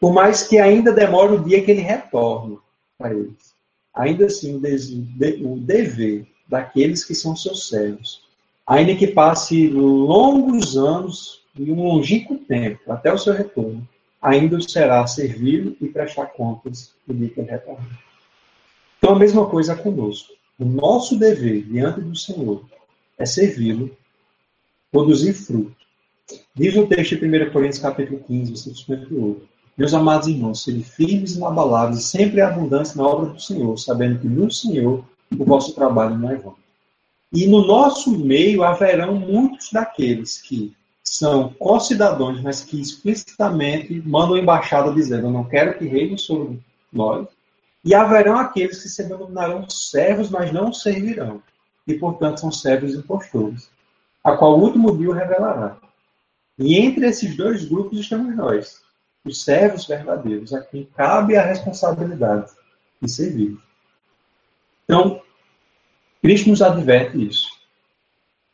por 0.00 0.12
mais 0.12 0.42
que 0.42 0.58
ainda 0.58 0.92
demore 0.92 1.34
o 1.34 1.44
dia 1.44 1.62
que 1.62 1.70
ele 1.70 1.82
retorne 1.82 2.58
para 2.96 3.12
eles. 3.12 3.54
Ainda 3.94 4.26
assim, 4.26 4.56
o 4.56 5.56
dever 5.58 6.26
daqueles 6.48 7.04
que 7.04 7.14
são 7.14 7.36
seus 7.36 7.68
servos, 7.68 8.22
ainda 8.66 8.94
que 8.94 9.06
passe 9.06 9.68
longos 9.68 10.76
anos 10.76 11.42
e 11.58 11.70
um 11.70 11.82
longínquo 11.82 12.36
tempo 12.36 12.90
até 12.90 13.12
o 13.12 13.18
seu 13.18 13.34
retorno, 13.34 13.86
ainda 14.22 14.60
será 14.60 15.06
servir 15.06 15.76
e 15.80 15.88
prestar 15.88 16.26
contas 16.26 16.94
no 17.06 17.14
dia 17.14 17.28
que 17.28 17.40
ele 17.40 17.50
retornar. 17.50 18.00
Então, 18.98 19.14
a 19.14 19.18
mesma 19.18 19.46
coisa 19.46 19.74
conosco. 19.74 20.34
O 20.60 20.64
nosso 20.66 21.18
dever 21.18 21.62
diante 21.62 22.02
do 22.02 22.14
Senhor 22.14 22.62
é 23.16 23.24
servi-lo, 23.24 23.90
produzir 24.92 25.32
fruto. 25.32 25.74
Diz 26.54 26.76
o 26.76 26.86
texto 26.86 27.16
de 27.16 27.26
1 27.26 27.50
Coríntios, 27.50 27.78
capítulo 27.78 28.20
15, 28.26 28.50
versículo 28.50 28.76
58. 28.76 29.48
Meus 29.78 29.94
amados 29.94 30.28
irmãos, 30.28 30.62
sejam 30.62 30.82
firmes 30.82 31.32
e 31.32 31.38
inabaláveis 31.38 32.04
sempre 32.04 32.42
abundância 32.42 32.94
na 32.94 33.08
obra 33.08 33.30
do 33.30 33.40
Senhor, 33.40 33.74
sabendo 33.78 34.18
que 34.18 34.28
no 34.28 34.50
Senhor 34.50 35.02
o 35.32 35.44
vosso 35.46 35.74
trabalho 35.74 36.18
não 36.18 36.30
é 36.30 36.36
vão. 36.36 36.54
E 37.32 37.46
no 37.46 37.64
nosso 37.64 38.10
meio 38.18 38.62
haverão 38.62 39.14
muitos 39.14 39.70
daqueles 39.72 40.36
que 40.42 40.76
são 41.02 41.54
concidadãos, 41.54 42.42
mas 42.42 42.62
que 42.62 42.78
explicitamente 42.78 44.02
mandam 44.04 44.36
embaixada 44.36 44.92
dizendo: 44.92 45.28
Eu 45.28 45.32
não 45.32 45.44
quero 45.44 45.78
que 45.78 45.86
reine 45.86 46.18
sobre 46.18 46.60
nós. 46.92 47.26
E 47.84 47.94
haverão 47.94 48.38
aqueles 48.38 48.82
que 48.82 48.88
se 48.88 49.04
denominarão 49.04 49.68
servos, 49.68 50.28
mas 50.28 50.52
não 50.52 50.72
servirão. 50.72 51.42
E, 51.86 51.94
portanto, 51.94 52.40
são 52.40 52.52
servos 52.52 52.94
impostores, 52.94 53.70
a 54.22 54.36
qual 54.36 54.58
o 54.58 54.62
último 54.62 54.96
dia 54.96 55.14
revelará. 55.14 55.78
E 56.58 56.76
entre 56.76 57.06
esses 57.06 57.36
dois 57.36 57.64
grupos 57.64 57.98
estamos 57.98 58.36
nós, 58.36 58.82
os 59.24 59.42
servos 59.42 59.86
verdadeiros, 59.86 60.52
a 60.52 60.60
quem 60.60 60.84
cabe 60.84 61.36
a 61.36 61.42
responsabilidade 61.42 62.52
de 63.00 63.10
servir. 63.10 63.58
Então, 64.84 65.22
Cristo 66.20 66.50
nos 66.50 66.60
adverte 66.60 67.26
isso. 67.26 67.48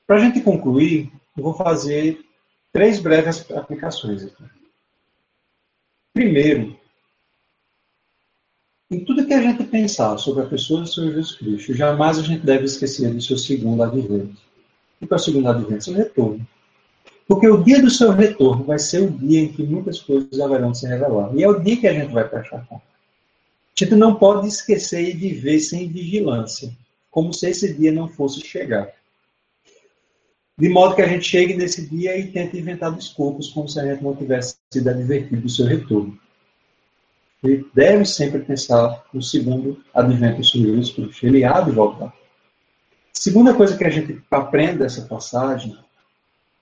Para 0.06 0.16
a 0.16 0.20
gente 0.20 0.40
concluir, 0.40 1.12
eu 1.36 1.42
vou 1.42 1.54
fazer 1.54 2.24
três 2.72 3.00
breves 3.00 3.50
aplicações 3.50 4.24
aqui. 4.24 4.44
Primeiro, 6.14 6.78
em 8.90 9.00
tudo 9.04 9.26
que 9.26 9.34
a 9.34 9.42
gente 9.42 9.64
pensar 9.64 10.16
sobre 10.18 10.44
a 10.44 10.46
pessoa 10.46 10.82
do 10.82 10.86
Senhor 10.86 11.12
Jesus 11.12 11.34
Cristo, 11.34 11.74
jamais 11.74 12.18
a 12.18 12.22
gente 12.22 12.46
deve 12.46 12.64
esquecer 12.64 13.12
do 13.12 13.20
seu 13.20 13.36
segundo 13.36 13.82
advento. 13.82 14.36
E 15.00 15.06
para 15.06 15.16
o 15.16 15.18
segundo 15.18 15.48
advento? 15.48 15.84
Seu 15.84 15.94
retorno. 15.94 16.46
Porque 17.26 17.48
o 17.48 17.62
dia 17.62 17.82
do 17.82 17.90
seu 17.90 18.12
retorno 18.12 18.62
vai 18.64 18.78
ser 18.78 19.02
o 19.02 19.10
dia 19.10 19.40
em 19.40 19.52
que 19.52 19.62
muitas 19.64 20.00
coisas 20.00 20.38
haverão 20.38 20.70
de 20.70 20.78
se 20.78 20.86
revelar. 20.86 21.34
E 21.34 21.42
é 21.42 21.48
o 21.48 21.58
dia 21.58 21.76
que 21.76 21.88
a 21.88 21.92
gente 21.92 22.12
vai 22.12 22.28
prestar 22.28 22.64
conta. 22.66 22.84
A 22.84 23.84
gente 23.84 23.96
não 23.96 24.14
pode 24.14 24.46
esquecer 24.46 25.02
e 25.02 25.12
viver 25.12 25.58
sem 25.58 25.88
vigilância, 25.88 26.72
como 27.10 27.34
se 27.34 27.48
esse 27.50 27.74
dia 27.74 27.90
não 27.90 28.08
fosse 28.08 28.40
chegar. 28.40 28.88
De 30.56 30.68
modo 30.68 30.94
que 30.94 31.02
a 31.02 31.08
gente 31.08 31.28
chegue 31.28 31.54
nesse 31.54 31.86
dia 31.86 32.16
e 32.16 32.30
tente 32.30 32.56
inventar 32.56 32.94
desculpas, 32.94 33.48
como 33.48 33.68
se 33.68 33.78
a 33.78 33.84
gente 33.84 34.02
não 34.02 34.16
tivesse 34.16 34.56
sido 34.72 34.88
advertido 34.88 35.42
do 35.42 35.48
seu 35.48 35.66
retorno. 35.66 36.18
Ele 37.42 37.68
deve 37.74 38.04
sempre 38.04 38.40
pensar 38.40 39.04
no 39.12 39.22
segundo 39.22 39.82
advento 39.94 40.38
do 40.38 40.44
Senhor 40.44 40.74
Jesus 40.76 40.92
Cristo. 40.92 41.26
Ele 41.26 41.44
há 41.44 41.60
de 41.60 41.70
voltar. 41.70 42.12
Segunda 43.12 43.54
coisa 43.54 43.76
que 43.76 43.84
a 43.84 43.90
gente 43.90 44.22
aprende 44.30 44.78
dessa 44.78 45.02
passagem 45.02 45.76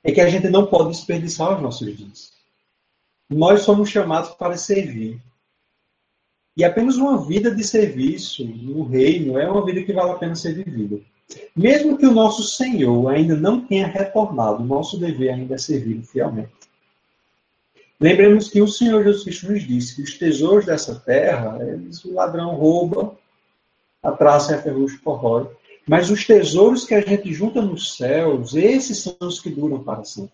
é 0.02 0.12
que 0.12 0.20
a 0.20 0.28
gente 0.28 0.48
não 0.48 0.66
pode 0.66 0.90
desperdiçar 0.90 1.56
os 1.56 1.62
nossos 1.62 1.96
dias. 1.96 2.32
Nós 3.28 3.62
somos 3.62 3.88
chamados 3.88 4.30
para 4.30 4.56
servir. 4.56 5.20
E 6.56 6.62
apenas 6.62 6.96
uma 6.96 7.26
vida 7.26 7.52
de 7.52 7.64
serviço 7.64 8.44
no 8.44 8.84
reino 8.84 9.38
é 9.38 9.50
uma 9.50 9.64
vida 9.64 9.82
que 9.82 9.92
vale 9.92 10.12
a 10.12 10.16
pena 10.16 10.36
ser 10.36 10.54
vivida. 10.54 11.00
Mesmo 11.56 11.96
que 11.98 12.06
o 12.06 12.12
nosso 12.12 12.42
Senhor 12.42 13.08
ainda 13.08 13.34
não 13.34 13.60
tenha 13.60 13.86
retornado, 13.86 14.62
nosso 14.62 14.98
dever 14.98 15.30
ainda 15.30 15.54
é 15.54 15.58
servir 15.58 16.02
fielmente. 16.02 16.52
Lembremos 18.00 18.48
que 18.48 18.60
o 18.60 18.68
Senhor 18.68 19.02
Jesus 19.04 19.22
Cristo 19.24 19.52
nos 19.52 19.62
disse 19.62 19.96
que 19.96 20.02
os 20.02 20.18
tesouros 20.18 20.66
dessa 20.66 20.94
terra, 20.96 21.58
eles, 21.60 22.04
o 22.04 22.12
ladrão 22.12 22.54
rouba, 22.54 23.16
a 24.02 24.12
traça 24.12 24.52
e 24.52 24.54
a 24.56 24.62
ferrugem 24.62 24.98
corrói. 24.98 25.48
Mas 25.86 26.10
os 26.10 26.26
tesouros 26.26 26.84
que 26.84 26.94
a 26.94 27.00
gente 27.00 27.32
junta 27.32 27.60
nos 27.60 27.96
céus, 27.96 28.54
esses 28.54 28.98
são 28.98 29.16
os 29.20 29.40
que 29.40 29.50
duram 29.50 29.82
para 29.82 30.04
sempre. 30.04 30.32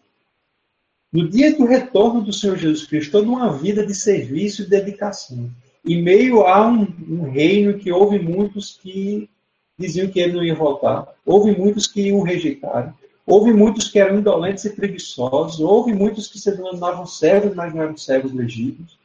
No 1.12 1.28
dia 1.28 1.56
do 1.56 1.64
retorno 1.64 2.22
do 2.22 2.32
Senhor 2.32 2.56
Jesus 2.56 2.86
Cristo, 2.86 3.12
toda 3.12 3.28
uma 3.28 3.52
vida 3.52 3.84
de 3.84 3.94
serviço 3.94 4.62
e 4.62 4.66
dedicação. 4.66 5.50
Em 5.84 6.00
meio 6.02 6.42
a 6.42 6.66
um, 6.66 6.86
um 7.08 7.30
reino 7.30 7.78
que 7.78 7.90
houve 7.90 8.18
muitos 8.18 8.78
que 8.80 9.28
diziam 9.76 10.08
que 10.08 10.20
ele 10.20 10.34
não 10.34 10.44
ia 10.44 10.54
voltar. 10.54 11.08
Houve 11.26 11.50
muitos 11.50 11.86
que 11.86 12.12
o 12.12 12.22
rejeitaram. 12.22 12.94
Houve 13.30 13.52
muitos 13.52 13.88
que 13.88 14.00
eram 14.00 14.18
indolentes 14.18 14.64
e 14.64 14.70
preguiçosos. 14.70 15.60
Houve 15.60 15.92
muitos 15.92 16.26
que 16.26 16.36
se 16.36 16.50
denominavam 16.50 17.06
servos, 17.06 17.54
mas 17.54 17.72
não 17.72 17.82
eram 17.82 17.96
servos 17.96 18.32
legítimos. 18.32 18.98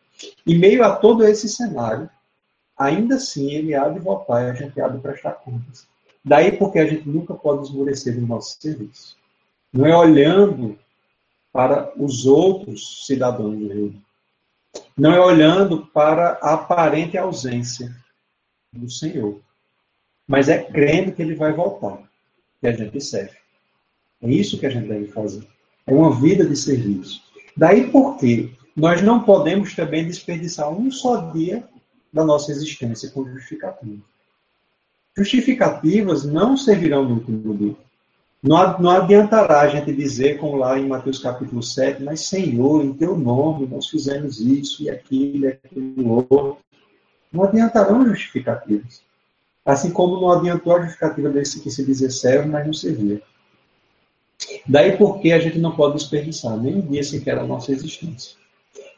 Em 0.48 0.58
meio 0.58 0.84
a 0.84 0.96
todo 0.96 1.24
esse 1.24 1.48
cenário, 1.48 2.10
ainda 2.76 3.18
assim 3.18 3.52
ele 3.52 3.76
há 3.76 3.88
de 3.88 4.00
voltar 4.00 4.42
e 4.42 4.50
a 4.50 4.54
gente 4.56 4.82
há 4.82 4.88
de 4.88 4.98
prestar 4.98 5.34
contas. 5.34 5.88
Daí 6.24 6.54
porque 6.54 6.80
a 6.80 6.88
gente 6.88 7.08
nunca 7.08 7.36
pode 7.36 7.68
esmorecer 7.68 8.20
no 8.20 8.26
nosso 8.26 8.60
serviço. 8.60 9.16
Não 9.72 9.86
é 9.86 9.96
olhando 9.96 10.76
para 11.54 11.94
os 11.96 12.26
outros 12.26 13.06
cidadãos 13.06 13.56
do 13.56 13.68
reino. 13.68 14.02
Não 14.98 15.14
é 15.14 15.20
olhando 15.20 15.86
para 15.86 16.40
a 16.42 16.56
aparente 16.56 17.16
ausência 17.16 17.96
do 18.74 18.90
Senhor. 18.90 19.40
Mas 20.28 20.50
é 20.50 20.64
crendo 20.64 21.12
que 21.12 21.22
ele 21.22 21.36
vai 21.36 21.54
voltar, 21.54 22.00
que 22.60 22.66
a 22.66 22.72
gente 22.72 23.00
serve. 23.00 23.45
É 24.26 24.30
isso 24.30 24.58
que 24.58 24.66
a 24.66 24.70
gente 24.70 24.88
deve 24.88 25.06
fazer. 25.08 25.46
É 25.86 25.94
uma 25.94 26.12
vida 26.20 26.44
de 26.44 26.56
serviço. 26.56 27.22
Daí 27.56 27.92
porque 27.92 28.50
nós 28.76 29.04
não 29.04 29.22
podemos 29.22 29.76
também 29.76 30.08
desperdiçar 30.08 30.70
um 30.70 30.90
só 30.92 31.32
dia 31.32 31.64
da 32.12 32.26
nossa 32.26 32.52
existência 32.52 33.12
com 33.12 33.24
justificativa. 33.30 34.02
Justificativas 35.16 36.26
não 36.26 36.58
servirão 36.58 37.08
no 37.08 37.16
último 37.16 37.56
dia. 37.56 37.76
Não, 38.42 38.90
adiantará 38.90 39.62
a 39.62 39.68
gente 39.68 39.94
dizer, 39.94 40.38
como 40.38 40.58
lá 40.58 40.78
em 40.78 40.88
Mateus 40.88 41.20
capítulo 41.20 41.62
7, 41.64 42.04
mas 42.04 42.28
Senhor, 42.28 42.84
em 42.84 42.94
teu 42.94 43.18
nome 43.18 43.68
nós 43.68 43.88
fizemos 43.88 44.40
isso 44.40 44.84
e 44.84 44.90
aquilo 44.90 45.46
e 45.46 45.48
aquilo 45.48 46.10
outro. 46.12 46.58
Não 47.32 47.44
adiantarão 47.44 48.06
justificativas. 48.06 49.02
Assim 49.64 49.92
como 49.92 50.20
não 50.20 50.32
adiantou 50.32 50.76
a 50.76 50.82
justificativa 50.82 51.30
desse 51.30 51.60
que 51.60 51.70
se 51.70 51.84
dizia 51.86 52.10
servo, 52.10 52.50
mas 52.50 52.66
não 52.66 52.74
servia. 52.74 53.22
Daí 54.68 54.98
porque 54.98 55.32
a 55.32 55.40
gente 55.40 55.60
não 55.60 55.76
pode 55.76 55.96
desperdiçar 55.96 56.58
nem 56.58 56.76
um 56.76 56.82
dia 56.82 57.04
sequer 57.04 57.38
a 57.38 57.44
nossa 57.44 57.72
existência. 57.72 58.36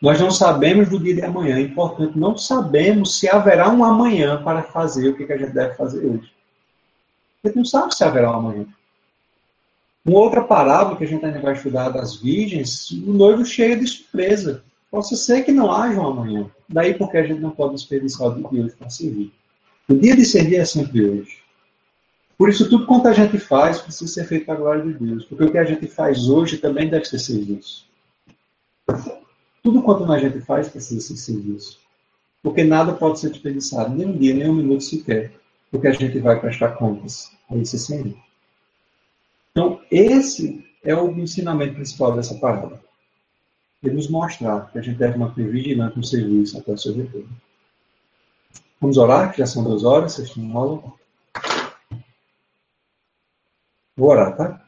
Nós 0.01 0.19
não 0.19 0.29
sabemos 0.29 0.89
do 0.89 0.99
dia 0.99 1.15
de 1.15 1.21
amanhã, 1.23 1.59
e, 1.59 1.69
portanto, 1.69 2.17
não 2.17 2.37
sabemos 2.37 3.17
se 3.19 3.27
haverá 3.27 3.69
um 3.69 3.83
amanhã 3.83 4.41
para 4.43 4.61
fazer 4.61 5.09
o 5.09 5.15
que 5.15 5.31
a 5.31 5.37
gente 5.37 5.53
deve 5.53 5.73
fazer 5.75 6.05
hoje. 6.05 6.31
A 7.43 7.47
gente 7.47 7.57
não 7.57 7.65
sabe 7.65 7.95
se 7.95 8.03
haverá 8.03 8.31
um 8.31 8.35
amanhã. 8.35 8.65
Uma 10.05 10.19
outra 10.19 10.43
parábola 10.43 10.95
que 10.95 11.03
a 11.03 11.07
gente 11.07 11.25
ainda 11.25 11.39
vai 11.39 11.53
estudar 11.53 11.89
das 11.89 12.15
virgens, 12.15 12.91
o 12.91 13.11
noivo 13.11 13.43
cheio 13.43 13.79
de 13.79 13.87
surpresa. 13.87 14.63
Possa 14.89 15.15
ser 15.15 15.43
que 15.43 15.51
não 15.51 15.71
haja 15.71 15.99
um 15.99 16.07
amanhã. 16.07 16.49
Daí 16.69 16.93
porque 16.93 17.17
a 17.17 17.23
gente 17.23 17.41
não 17.41 17.51
pode 17.51 17.73
desperdiçar 17.73 18.27
o 18.27 18.35
dia 18.35 18.47
de 18.49 18.61
hoje 18.61 18.75
para 18.75 18.89
servir. 18.89 19.33
O 19.89 19.95
dia 19.95 20.15
de 20.15 20.25
servir 20.25 20.57
é 20.57 20.65
sempre 20.65 21.03
hoje. 21.03 21.46
Por 22.37 22.49
isso, 22.49 22.69
tudo 22.69 22.85
quanto 22.85 23.07
a 23.07 23.13
gente 23.13 23.39
faz 23.39 23.81
precisa 23.81 24.11
ser 24.11 24.25
feito 24.25 24.45
para 24.45 24.53
a 24.53 24.57
glória 24.57 24.83
de 24.83 24.93
Deus. 24.93 25.25
Porque 25.25 25.43
o 25.43 25.51
que 25.51 25.57
a 25.57 25.65
gente 25.65 25.87
faz 25.87 26.29
hoje 26.29 26.57
também 26.57 26.87
deve 26.87 27.05
ser 27.05 27.19
serviço. 27.19 27.87
Tudo 29.63 29.81
quanto 29.81 30.09
a 30.11 30.19
gente 30.19 30.39
faz 30.41 30.69
precisa 30.69 31.01
ser 31.01 31.17
serviço. 31.17 31.79
Porque 32.43 32.63
nada 32.63 32.93
pode 32.93 33.19
ser 33.19 33.31
desperdiçado, 33.31 33.93
nem 33.93 34.07
um 34.07 34.17
dia, 34.17 34.35
nem 34.35 34.47
um 34.47 34.53
minuto 34.53 34.83
sequer. 34.83 35.33
Porque 35.71 35.87
a 35.87 35.91
gente 35.91 36.19
vai 36.19 36.39
prestar 36.39 36.73
contas 36.73 37.31
a 37.49 37.57
esse 37.57 37.79
Senhor. 37.79 38.13
Então, 39.51 39.81
esse 39.89 40.63
é 40.83 40.95
o 40.95 41.09
ensinamento 41.17 41.73
principal 41.73 42.15
dessa 42.15 42.35
parábola. 42.35 42.79
Ele 43.83 43.95
nos 43.95 44.07
mostrar 44.07 44.71
que 44.71 44.77
a 44.77 44.81
gente 44.81 44.97
deve 44.97 45.17
manter 45.17 45.49
vigilante 45.49 45.97
no 45.97 46.03
serviço 46.03 46.57
até 46.57 46.71
o 46.71 46.77
seu 46.77 46.93
retorno. 46.93 47.29
Vamos 48.79 48.97
orar, 48.97 49.31
que 49.31 49.39
já 49.39 49.47
são 49.47 49.63
duas 49.63 49.83
horas, 49.83 50.13
vocês 50.13 50.27
estão. 50.27 50.93
Vou 53.97 54.09
orar, 54.09 54.37
tá? 54.37 54.61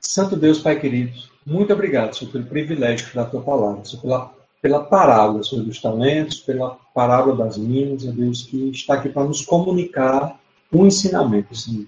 Santo 0.00 0.36
Deus, 0.36 0.58
Pai 0.58 0.78
querido, 0.78 1.12
muito 1.46 1.72
obrigado, 1.72 2.14
Senhor, 2.14 2.32
pelo 2.32 2.44
privilégio 2.44 3.14
da 3.14 3.24
tua 3.24 3.42
palavra, 3.42 3.84
Senhor, 3.84 4.02
pela, 4.02 4.34
pela 4.60 4.84
parábola, 4.84 5.42
Senhor, 5.42 5.64
dos 5.64 5.80
talentos, 5.80 6.40
pela 6.40 6.78
parábola 6.94 7.44
das 7.44 7.56
minas, 7.56 8.02
Deus, 8.04 8.42
que 8.42 8.70
está 8.70 8.94
aqui 8.94 9.08
para 9.08 9.24
nos 9.24 9.42
comunicar 9.42 10.38
um 10.72 10.86
ensinamento, 10.86 11.54
Senhor 11.54 11.86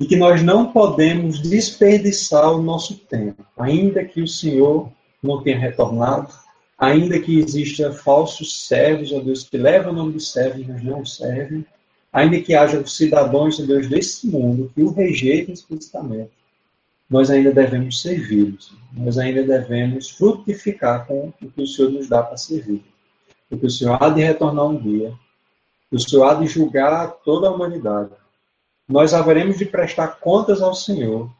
e 0.00 0.06
que 0.06 0.16
nós 0.16 0.42
não 0.42 0.70
podemos 0.70 1.40
desperdiçar 1.40 2.52
o 2.52 2.62
nosso 2.62 2.96
tempo, 2.96 3.44
ainda 3.56 4.04
que 4.04 4.22
o 4.22 4.28
Senhor 4.28 4.90
não 5.22 5.42
tenha 5.42 5.58
retornado, 5.58 6.32
ainda 6.78 7.18
que 7.18 7.38
existam 7.38 7.92
falsos 7.92 8.66
servos, 8.66 9.12
ó 9.12 9.18
Deus, 9.18 9.42
que 9.42 9.56
levam 9.56 9.92
o 9.92 9.96
nome 9.96 10.12
de 10.12 10.20
servos, 10.22 10.64
mas 10.66 10.82
não 10.82 11.04
servem, 11.04 11.66
ainda 12.12 12.40
que 12.40 12.54
haja 12.54 12.84
cidadãos, 12.86 13.60
ó 13.60 13.64
Deus, 13.64 13.88
desse 13.88 14.26
mundo 14.26 14.70
que 14.74 14.82
o 14.82 14.92
rejeitem 14.92 15.54
explicitamente, 15.54 16.30
nós 17.08 17.30
ainda 17.30 17.52
devemos 17.52 18.02
servi-los, 18.02 18.74
nós 18.92 19.16
ainda 19.16 19.42
devemos 19.42 20.10
frutificar 20.10 21.06
com 21.06 21.28
o 21.28 21.32
que 21.50 21.62
o 21.62 21.66
Senhor 21.66 21.90
nos 21.90 22.08
dá 22.08 22.22
para 22.22 22.36
servir. 22.36 22.84
Porque 23.48 23.66
o 23.66 23.70
Senhor 23.70 24.02
há 24.02 24.10
de 24.10 24.22
retornar 24.22 24.66
um 24.66 24.76
dia, 24.76 25.12
o 25.90 25.98
Senhor 25.98 26.24
há 26.24 26.34
de 26.34 26.46
julgar 26.46 27.08
toda 27.24 27.48
a 27.48 27.50
humanidade, 27.50 28.10
nós 28.86 29.12
haveremos 29.12 29.58
de 29.58 29.66
prestar 29.66 30.18
contas 30.18 30.62
ao 30.62 30.74
Senhor. 30.74 31.30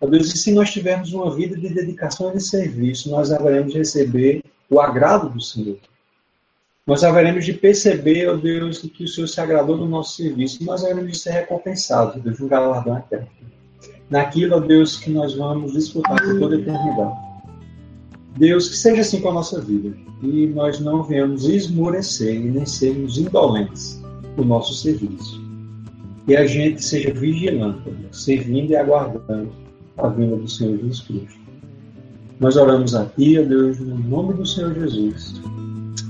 Ó 0.00 0.06
Deus, 0.06 0.32
e 0.32 0.38
se 0.38 0.52
nós 0.52 0.72
tivermos 0.72 1.12
uma 1.12 1.34
vida 1.34 1.56
de 1.56 1.68
dedicação 1.68 2.30
e 2.30 2.34
de 2.34 2.42
serviço, 2.42 3.10
nós 3.10 3.32
haveremos 3.32 3.72
de 3.72 3.78
receber 3.78 4.44
o 4.70 4.80
agrado 4.80 5.28
do 5.28 5.40
Senhor. 5.40 5.78
Nós 6.86 7.04
haveremos 7.04 7.44
de 7.44 7.52
perceber, 7.52 8.28
ó 8.28 8.36
Deus, 8.36 8.78
que 8.78 9.04
o 9.04 9.08
Senhor 9.08 9.26
se 9.26 9.40
agradou 9.40 9.78
do 9.78 9.86
nosso 9.86 10.16
serviço. 10.16 10.64
Nós 10.64 10.82
haveremos 10.84 11.12
de 11.12 11.18
ser 11.18 11.30
recompensados, 11.30 12.20
Deus, 12.22 12.40
um 12.40 12.48
galardão 12.48 12.98
eterno. 12.98 13.28
Naquilo, 14.10 14.56
ó 14.56 14.60
Deus, 14.60 14.96
que 14.96 15.10
nós 15.10 15.34
vamos 15.34 15.72
disputar 15.72 16.20
por 16.20 16.38
toda 16.38 16.56
a 16.56 16.58
eternidade. 16.58 17.16
Deus, 18.36 18.68
que 18.68 18.76
seja 18.76 19.02
assim 19.02 19.20
com 19.20 19.28
a 19.28 19.34
nossa 19.34 19.60
vida. 19.60 19.96
E 20.22 20.46
nós 20.48 20.80
não 20.80 21.02
venhamos 21.02 21.44
esmorecer 21.44 22.34
e 22.34 22.50
nem 22.50 22.66
sermos 22.66 23.18
indolentes 23.18 24.02
no 24.36 24.44
nosso 24.44 24.74
serviço 24.74 25.42
que 26.26 26.36
a 26.36 26.46
gente 26.46 26.84
seja 26.84 27.12
vigilante, 27.12 27.90
servindo 28.12 28.70
e 28.70 28.76
aguardando 28.76 29.50
a 29.98 30.08
vinda 30.08 30.36
do 30.36 30.48
Senhor 30.48 30.78
Jesus 30.78 31.00
Cristo. 31.00 31.40
Nós 32.40 32.56
oramos 32.56 32.94
a 32.94 33.06
Ti, 33.06 33.38
ó 33.38 33.42
Deus, 33.42 33.78
no 33.80 33.98
nome 33.98 34.34
do 34.34 34.46
Senhor 34.46 34.74
Jesus. 34.74 35.40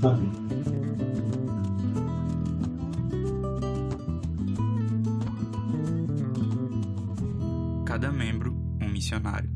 Amém. 0.03 0.62
Missionário. 9.13 9.49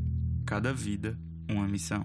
Cada 0.46 0.72
vida, 0.72 1.18
uma 1.48 1.66
missão. 1.66 2.04